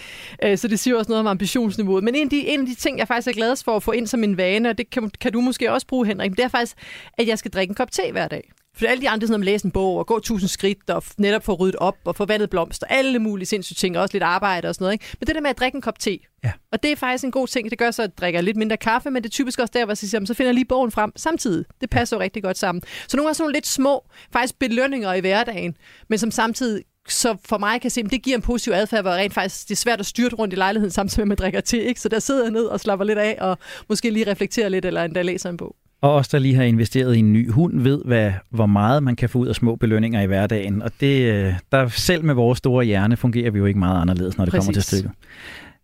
Øh, 0.43 0.57
så 0.57 0.67
det 0.67 0.80
siger 0.80 0.97
også 0.97 1.11
noget 1.11 1.19
om 1.19 1.28
ambitionsniveauet. 1.28 2.03
Men 2.03 2.15
en 2.15 2.24
af, 2.24 2.30
de, 2.30 2.47
en 2.47 2.59
af 2.59 2.65
de 2.65 2.76
ting, 2.76 2.99
jeg 2.99 3.07
faktisk 3.07 3.28
er 3.28 3.32
glad 3.32 3.63
for 3.65 3.76
at 3.76 3.84
få 3.84 3.91
ind 3.91 4.07
som 4.07 4.24
en 4.24 4.38
vane, 4.38 4.69
og 4.69 4.78
det 4.78 4.89
kan, 4.89 5.11
kan 5.21 5.32
du 5.32 5.41
måske 5.41 5.71
også 5.71 5.88
bruge, 5.88 6.07
Henrik, 6.07 6.32
det 6.32 6.39
er 6.39 6.47
faktisk, 6.47 6.76
at 7.18 7.28
jeg 7.28 7.39
skal 7.39 7.51
drikke 7.51 7.72
en 7.72 7.76
kop 7.76 7.91
te 7.91 8.11
hver 8.11 8.28
dag. 8.28 8.51
For 8.76 8.86
alle 8.86 9.01
de 9.01 9.09
andre, 9.09 9.28
sådan 9.28 9.41
at 9.41 9.45
læse 9.45 9.66
en 9.66 9.72
bog 9.72 9.97
og 9.97 10.07
gå 10.07 10.20
tusind 10.20 10.47
skridt 10.47 10.89
og 10.89 11.03
netop 11.18 11.43
få 11.43 11.53
ryddet 11.53 11.76
op 11.76 11.95
og 12.05 12.16
få 12.16 12.26
vandet 12.26 12.49
blomster, 12.49 12.88
alle 12.88 13.20
mulige 13.20 13.45
sindssyge 13.45 13.76
ting, 13.76 13.97
også 13.97 14.14
lidt 14.14 14.24
arbejde 14.24 14.68
og 14.68 14.76
sådan 14.76 14.86
noget. 14.86 14.93
Ikke? 14.93 15.05
Men 15.20 15.28
det 15.28 15.36
der 15.36 15.41
med 15.41 15.49
at 15.49 15.59
drikke 15.59 15.76
en 15.76 15.82
kop 15.82 15.99
te, 15.99 16.20
ja. 16.43 16.51
og 16.72 16.84
det 16.84 16.91
er 16.91 16.95
faktisk 16.95 17.24
en 17.24 17.32
god 17.32 17.47
ting. 17.47 17.70
Det 17.70 17.78
gør 17.78 17.91
så, 17.91 18.01
at 18.01 18.09
jeg 18.09 18.18
drikker 18.18 18.41
lidt 18.41 18.57
mindre 18.57 18.78
kaffe, 18.78 19.11
men 19.11 19.24
det 19.24 19.30
er 19.30 19.32
typisk 19.32 19.59
også 19.59 19.72
der, 19.74 19.86
hvor 19.86 19.91
jeg 19.91 19.97
siger, 19.97 20.26
så 20.26 20.34
finder 20.34 20.47
jeg 20.47 20.53
lige 20.53 20.66
bogen 20.66 20.91
frem 20.91 21.11
samtidig. 21.16 21.66
Det 21.82 21.89
passer 21.89 22.18
jo 22.18 22.22
rigtig 22.22 22.43
godt 22.43 22.57
sammen. 22.57 22.82
Så 23.07 23.18
nogle 23.18 23.28
gange 23.28 23.36
sådan 23.36 23.43
nogle 23.43 23.53
lidt 23.53 23.68
små, 23.68 24.05
faktisk 24.32 24.59
belønninger 24.59 25.14
i 25.14 25.20
hverdagen, 25.20 25.78
men 26.07 26.20
som 26.20 26.32
samtidig 26.32 26.84
så 27.09 27.36
for 27.45 27.57
mig 27.57 27.82
kan 27.82 27.91
se, 27.91 28.01
at 28.01 28.11
det 28.11 28.24
giver 28.24 28.38
en 28.38 28.41
positiv 28.41 28.74
adfærd, 28.74 29.01
hvor 29.01 29.11
rent 29.11 29.34
faktisk 29.34 29.68
det 29.68 29.72
er 29.72 29.78
svært 29.78 29.99
at 29.99 30.05
styrte 30.05 30.36
rundt 30.36 30.53
i 30.53 30.57
lejligheden, 30.57 30.91
samtidig 30.91 31.28
med 31.28 31.36
at 31.36 31.39
man 31.39 31.43
drikker 31.43 31.61
te. 31.61 31.84
Ikke? 31.84 32.01
Så 32.01 32.09
der 32.09 32.20
sidder 32.20 32.43
jeg 32.43 32.51
ned 32.51 32.66
og 32.66 32.80
slapper 32.80 33.05
lidt 33.05 33.20
af, 33.20 33.38
og 33.41 33.57
måske 33.89 34.09
lige 34.09 34.32
reflekterer 34.32 34.70
lidt, 34.70 34.86
eller 34.86 35.03
endda 35.03 35.22
læser 35.22 35.49
en 35.49 35.57
bog. 35.57 35.76
Og 36.04 36.14
os, 36.14 36.28
der 36.28 36.39
lige 36.39 36.56
har 36.56 36.64
investeret 36.64 37.16
i 37.16 37.20
en 37.20 37.34
ny 37.34 37.51
hund, 37.51 37.82
ved, 37.82 38.01
hvad, 38.06 38.32
hvor 38.49 38.66
meget 38.66 39.04
man 39.04 39.16
kan 39.16 39.30
få 39.30 39.39
ud 39.39 39.47
af 39.47 39.56
små 39.56 39.76
belønninger 39.76 40.22
i 40.22 40.26
hverdagen. 40.26 40.82
Og 40.82 40.91
det, 40.99 41.34
øh, 41.34 41.54
der, 41.72 41.88
selv 41.88 42.24
med 42.24 42.34
vores 42.34 42.58
store 42.58 42.86
hjerne 42.86 43.18
fungerer 43.18 43.51
vi 43.51 43.60
jo 43.60 43.66
ikke 43.66 43.80
meget 43.80 44.01
anderledes, 44.01 44.38
når 44.38 44.45
det 44.45 44.51
Præcis. 44.51 44.66
kommer 44.66 44.74
til 44.74 44.84
stykket. 44.84 45.12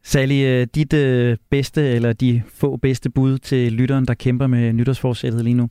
Sally, 0.03 0.45
øh, 0.45 0.67
dit 0.76 0.93
øh, 0.93 1.38
bedste 1.49 1.89
eller 1.89 2.13
de 2.13 2.41
få 2.53 2.78
bedste 2.78 3.09
bud 3.09 3.38
til 3.38 3.74
lytteren, 3.74 4.05
der 4.05 4.13
kæmper 4.13 4.47
med 4.47 4.74
nytårsforsættet 4.74 5.43
lige 5.43 5.53
nu? 5.53 5.70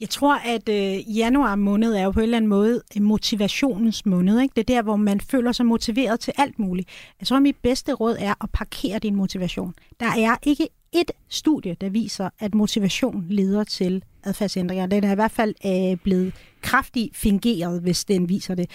Jeg 0.00 0.08
tror, 0.08 0.34
at 0.34 0.68
øh, 0.68 1.16
januar 1.18 1.56
måned 1.56 1.94
er 1.94 2.04
jo 2.04 2.10
på 2.10 2.20
en 2.20 2.24
eller 2.24 2.36
anden 2.36 2.48
måde 2.48 2.80
motivationens 3.00 4.06
måned. 4.06 4.40
Ikke? 4.40 4.52
Det 4.56 4.70
er 4.70 4.74
der, 4.74 4.82
hvor 4.82 4.96
man 4.96 5.20
føler 5.20 5.52
sig 5.52 5.66
motiveret 5.66 6.20
til 6.20 6.32
alt 6.38 6.58
muligt. 6.58 6.88
Jeg 7.20 7.26
tror, 7.26 7.36
at 7.36 7.42
mit 7.42 7.56
bedste 7.62 7.92
råd 7.92 8.16
er 8.18 8.34
at 8.44 8.50
parkere 8.52 8.98
din 8.98 9.16
motivation. 9.16 9.74
Der 10.00 10.06
er 10.06 10.36
ikke 10.42 10.68
et 10.96 11.10
studie, 11.28 11.76
der 11.80 11.88
viser, 11.88 12.30
at 12.38 12.54
motivation 12.54 13.26
leder 13.28 13.64
til 13.64 14.04
adfærdsændringer. 14.24 14.86
Den 14.86 15.04
er 15.04 15.12
i 15.12 15.14
hvert 15.14 15.30
fald 15.30 15.54
øh, 15.66 15.98
blevet 15.98 16.34
kraftigt 16.60 17.16
fingeret, 17.16 17.80
hvis 17.80 18.04
den 18.04 18.28
viser 18.28 18.54
det. 18.54 18.70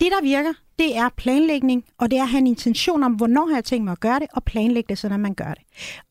Det, 0.00 0.08
der 0.10 0.22
virker, 0.22 0.52
det 0.78 0.96
er 0.96 1.08
planlægning, 1.16 1.84
og 1.98 2.10
det 2.10 2.18
er 2.18 2.22
at 2.22 2.28
have 2.28 2.38
en 2.38 2.46
intention 2.46 3.02
om, 3.02 3.12
hvornår 3.12 3.46
har 3.46 3.54
jeg 3.54 3.64
tænkt 3.64 3.84
mig 3.84 3.92
at 3.92 4.00
gøre 4.00 4.18
det, 4.18 4.26
og 4.32 4.44
planlægge 4.44 4.88
det, 4.88 4.98
sådan 4.98 5.20
man 5.20 5.34
gør 5.34 5.54
det. 5.54 5.62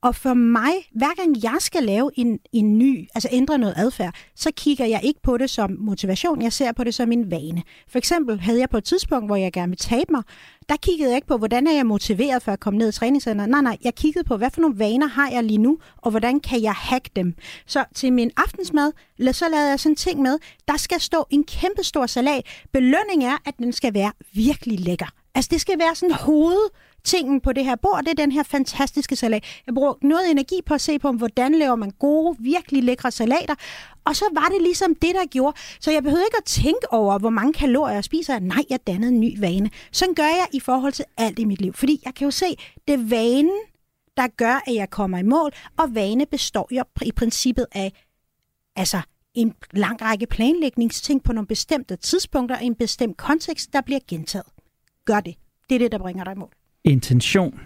Og 0.02 0.16
for 0.16 0.34
mig, 0.34 0.72
hver 0.96 1.16
gang 1.16 1.44
jeg 1.44 1.56
skal 1.60 1.84
lave 1.84 2.12
en, 2.16 2.40
en 2.54 2.78
ny, 2.78 3.08
altså 3.16 3.30
ændre 3.32 3.58
noget 3.58 3.74
adfærd, 3.78 4.16
så 4.36 4.52
kigger 4.58 4.86
jeg 4.86 5.02
ikke 5.04 5.20
på 5.24 5.38
det 5.38 5.50
som 5.50 5.72
motivation, 5.80 6.42
jeg 6.42 6.54
ser 6.54 6.72
på 6.72 6.84
det 6.84 6.94
som 6.96 7.12
en 7.12 7.32
vane. 7.32 7.64
For 7.90 7.98
eksempel 7.98 8.40
havde 8.40 8.60
jeg 8.60 8.70
på 8.70 8.78
et 8.78 8.84
tidspunkt, 8.84 9.28
hvor 9.28 9.36
jeg 9.36 9.52
gerne 9.54 9.70
ville 9.70 9.78
tabe 9.78 10.12
mig, 10.12 10.24
der 10.70 10.76
kiggede 10.76 11.10
jeg 11.10 11.16
ikke 11.16 11.28
på, 11.28 11.38
hvordan 11.38 11.68
er 11.68 11.72
jeg 11.72 11.86
motiveret 11.86 12.44
for 12.44 12.52
at 12.52 12.60
komme 12.60 12.78
ned 12.78 12.90
i 12.90 12.92
træningscenteret. 12.92 13.50
Nej, 13.50 13.62
nej, 13.62 13.78
jeg 13.84 13.96
kiggede 13.96 14.24
på, 14.24 14.38
hvad 14.38 14.50
for 14.52 14.62
nogle 14.62 14.80
vaner 14.80 15.08
har 15.08 15.30
jeg 15.30 15.44
lige 15.44 15.58
nu, 15.58 15.78
og 15.98 16.12
hvordan 16.12 16.40
kan 16.40 16.62
jeg 16.62 16.74
hacke 16.74 17.10
dem. 17.16 17.34
Så 17.66 17.86
til 17.96 18.14
min 18.14 18.32
aftensmad, 18.38 18.92
så 19.32 19.50
lavede 19.50 19.70
jeg 19.70 19.80
sådan 19.80 19.92
en 19.92 19.96
ting 19.96 20.22
med, 20.22 20.38
der 20.68 20.78
skal 20.78 21.02
stå 21.02 21.26
en 21.30 21.44
kæmpe 21.44 21.84
stor 21.84 22.06
salat. 22.06 22.46
Belønning 22.74 23.24
er, 23.24 23.38
at 23.46 23.58
den 23.58 23.74
skal 23.74 23.94
være 23.94 24.12
virkelig 24.34 24.57
virkelig 24.58 24.86
lækker. 24.86 25.06
Altså 25.36 25.50
det 25.52 25.62
skal 25.62 25.80
være 25.80 25.96
sådan 25.96 26.16
hovedtingen 26.16 27.42
på 27.42 27.54
det 27.54 27.66
her 27.66 27.76
bord, 27.76 28.04
det 28.04 28.12
er 28.12 28.24
den 28.24 28.32
her 28.32 28.44
fantastiske 28.44 29.16
salat. 29.16 29.44
Jeg 29.68 29.76
brugte 29.76 30.08
noget 30.08 30.32
energi 30.32 30.62
på 30.66 30.74
at 30.74 30.82
se 30.82 31.00
på, 31.00 31.12
hvordan 31.12 31.56
laver 31.56 31.76
man 31.76 31.92
gode, 31.92 32.38
virkelig 32.40 32.84
lækre 32.84 33.12
salater. 33.12 33.56
Og 34.06 34.16
så 34.16 34.26
var 34.34 34.48
det 34.54 34.62
ligesom 34.62 34.96
det, 34.96 35.16
der 35.16 35.26
gjorde. 35.26 35.58
Så 35.80 35.92
jeg 35.92 36.04
behøvede 36.04 36.26
ikke 36.28 36.38
at 36.38 36.44
tænke 36.44 36.94
over, 36.94 37.20
hvor 37.20 37.30
mange 37.30 37.54
kalorier 37.54 37.94
jeg 37.94 38.04
spiser. 38.04 38.40
Nej, 38.40 38.64
jeg 38.70 38.80
dannede 38.88 39.12
en 39.12 39.20
ny 39.20 39.40
vane. 39.40 39.70
Sådan 39.92 40.16
gør 40.16 40.24
jeg 40.24 40.48
i 40.54 40.60
forhold 40.60 40.94
til 40.94 41.06
alt 41.18 41.40
i 41.40 41.46
mit 41.46 41.62
liv. 41.62 41.74
Fordi 41.74 42.02
jeg 42.06 42.16
kan 42.16 42.26
jo 42.26 42.32
se, 42.32 42.46
det 42.88 42.94
er 42.94 43.10
vanen, 43.10 43.60
der 44.18 44.28
gør, 44.28 44.64
at 44.68 44.76
jeg 44.76 44.90
kommer 44.90 45.18
i 45.18 45.24
mål. 45.24 45.52
Og 45.78 45.96
vane 45.96 46.26
består 46.26 46.68
jo 46.72 46.84
i 47.02 47.12
princippet 47.12 47.66
af 47.72 47.92
altså, 48.76 49.02
en 49.38 49.54
lang 49.74 50.02
række 50.02 50.28
planlægningsting 50.28 51.24
på 51.24 51.34
nogle 51.34 51.48
bestemte 51.48 51.96
tidspunkter 51.96 52.60
i 52.60 52.66
en 52.66 52.76
bestemt 52.76 53.18
kontekst, 53.18 53.74
der 53.74 53.82
bliver 53.82 54.00
gentaget. 54.08 54.46
Gør 55.06 55.20
det. 55.20 55.36
Det 55.70 55.76
er 55.76 55.80
det, 55.80 55.92
der 55.92 55.98
bringer 55.98 56.24
dig 56.24 56.32
i 56.34 56.36
mål. 56.36 56.50
Intention, 56.84 57.60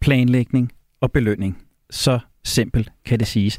planlægning 0.00 0.72
og 1.00 1.12
belønning. 1.12 1.58
Så 1.90 2.18
simpelt 2.44 2.92
kan 3.04 3.18
det 3.18 3.26
siges. 3.26 3.58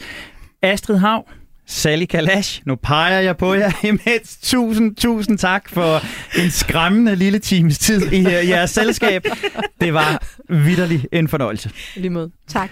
Astrid 0.62 0.98
Hav, 0.98 1.28
Sally 1.66 2.06
Kalash, 2.06 2.62
nu 2.66 2.76
peger 2.76 3.20
jeg 3.20 3.38
på 3.38 3.54
jer 3.54 3.72
imens. 3.86 4.38
Tusind, 4.42 4.96
tusind 4.96 5.38
tak 5.38 5.70
for 5.70 6.02
en 6.44 6.52
skræmmende 6.52 7.16
lille 7.16 7.40
times 7.40 7.80
tid 7.80 8.12
i 8.12 8.24
jeres 8.24 8.72
selskab. 8.72 9.24
Det 9.82 9.94
var 9.94 10.28
vidderlig 10.50 11.06
en 11.12 11.28
fornøjelse. 11.28 11.72
Lige 11.96 12.10
måde. 12.10 12.32
Tak. 12.48 12.70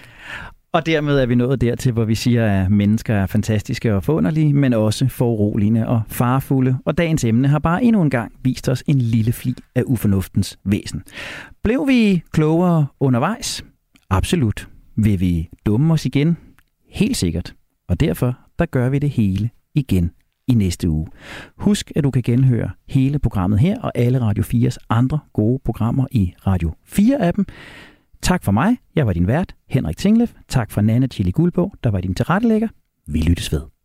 Og 0.72 0.86
dermed 0.86 1.18
er 1.18 1.26
vi 1.26 1.34
nået 1.34 1.60
dertil, 1.60 1.92
hvor 1.92 2.04
vi 2.04 2.14
siger, 2.14 2.62
at 2.62 2.70
mennesker 2.70 3.14
er 3.14 3.26
fantastiske 3.26 3.94
og 3.94 4.04
forunderlige, 4.04 4.54
men 4.54 4.72
også 4.72 5.08
foruroligende 5.08 5.88
og 5.88 6.02
farfulde. 6.08 6.78
Og 6.84 6.98
dagens 6.98 7.24
emne 7.24 7.48
har 7.48 7.58
bare 7.58 7.84
endnu 7.84 8.02
en 8.02 8.10
gang 8.10 8.32
vist 8.42 8.68
os 8.68 8.84
en 8.86 8.98
lille 8.98 9.32
fli 9.32 9.54
af 9.74 9.82
ufornuftens 9.86 10.58
væsen. 10.64 11.02
Blev 11.64 11.88
vi 11.88 12.22
klogere 12.32 12.86
undervejs? 13.00 13.64
Absolut. 14.10 14.68
Vil 14.96 15.20
vi 15.20 15.48
dumme 15.66 15.92
os 15.92 16.06
igen? 16.06 16.36
Helt 16.88 17.16
sikkert. 17.16 17.54
Og 17.88 18.00
derfor 18.00 18.38
der 18.58 18.66
gør 18.66 18.88
vi 18.88 18.98
det 18.98 19.10
hele 19.10 19.50
igen 19.74 20.10
i 20.48 20.54
næste 20.54 20.88
uge. 20.88 21.06
Husk, 21.56 21.92
at 21.96 22.04
du 22.04 22.10
kan 22.10 22.22
genhøre 22.22 22.70
hele 22.88 23.18
programmet 23.18 23.58
her 23.58 23.80
og 23.80 23.92
alle 23.94 24.20
Radio 24.20 24.42
4's 24.42 24.76
andre 24.88 25.18
gode 25.32 25.60
programmer 25.64 26.06
i 26.10 26.34
Radio 26.46 26.74
4-appen. 26.86 27.44
Tak 28.22 28.44
for 28.44 28.52
mig. 28.52 28.76
Jeg 28.94 29.06
var 29.06 29.12
din 29.12 29.26
vært, 29.26 29.54
Henrik 29.68 29.96
Tinglev. 29.96 30.28
Tak 30.48 30.70
for 30.70 30.80
Nana 30.80 31.06
Chili 31.06 31.30
Guldbog, 31.30 31.74
der 31.84 31.90
var 31.90 32.00
din 32.00 32.14
tilrettelægger. 32.14 32.68
Vi 33.06 33.20
lyttes 33.20 33.52
ved. 33.52 33.77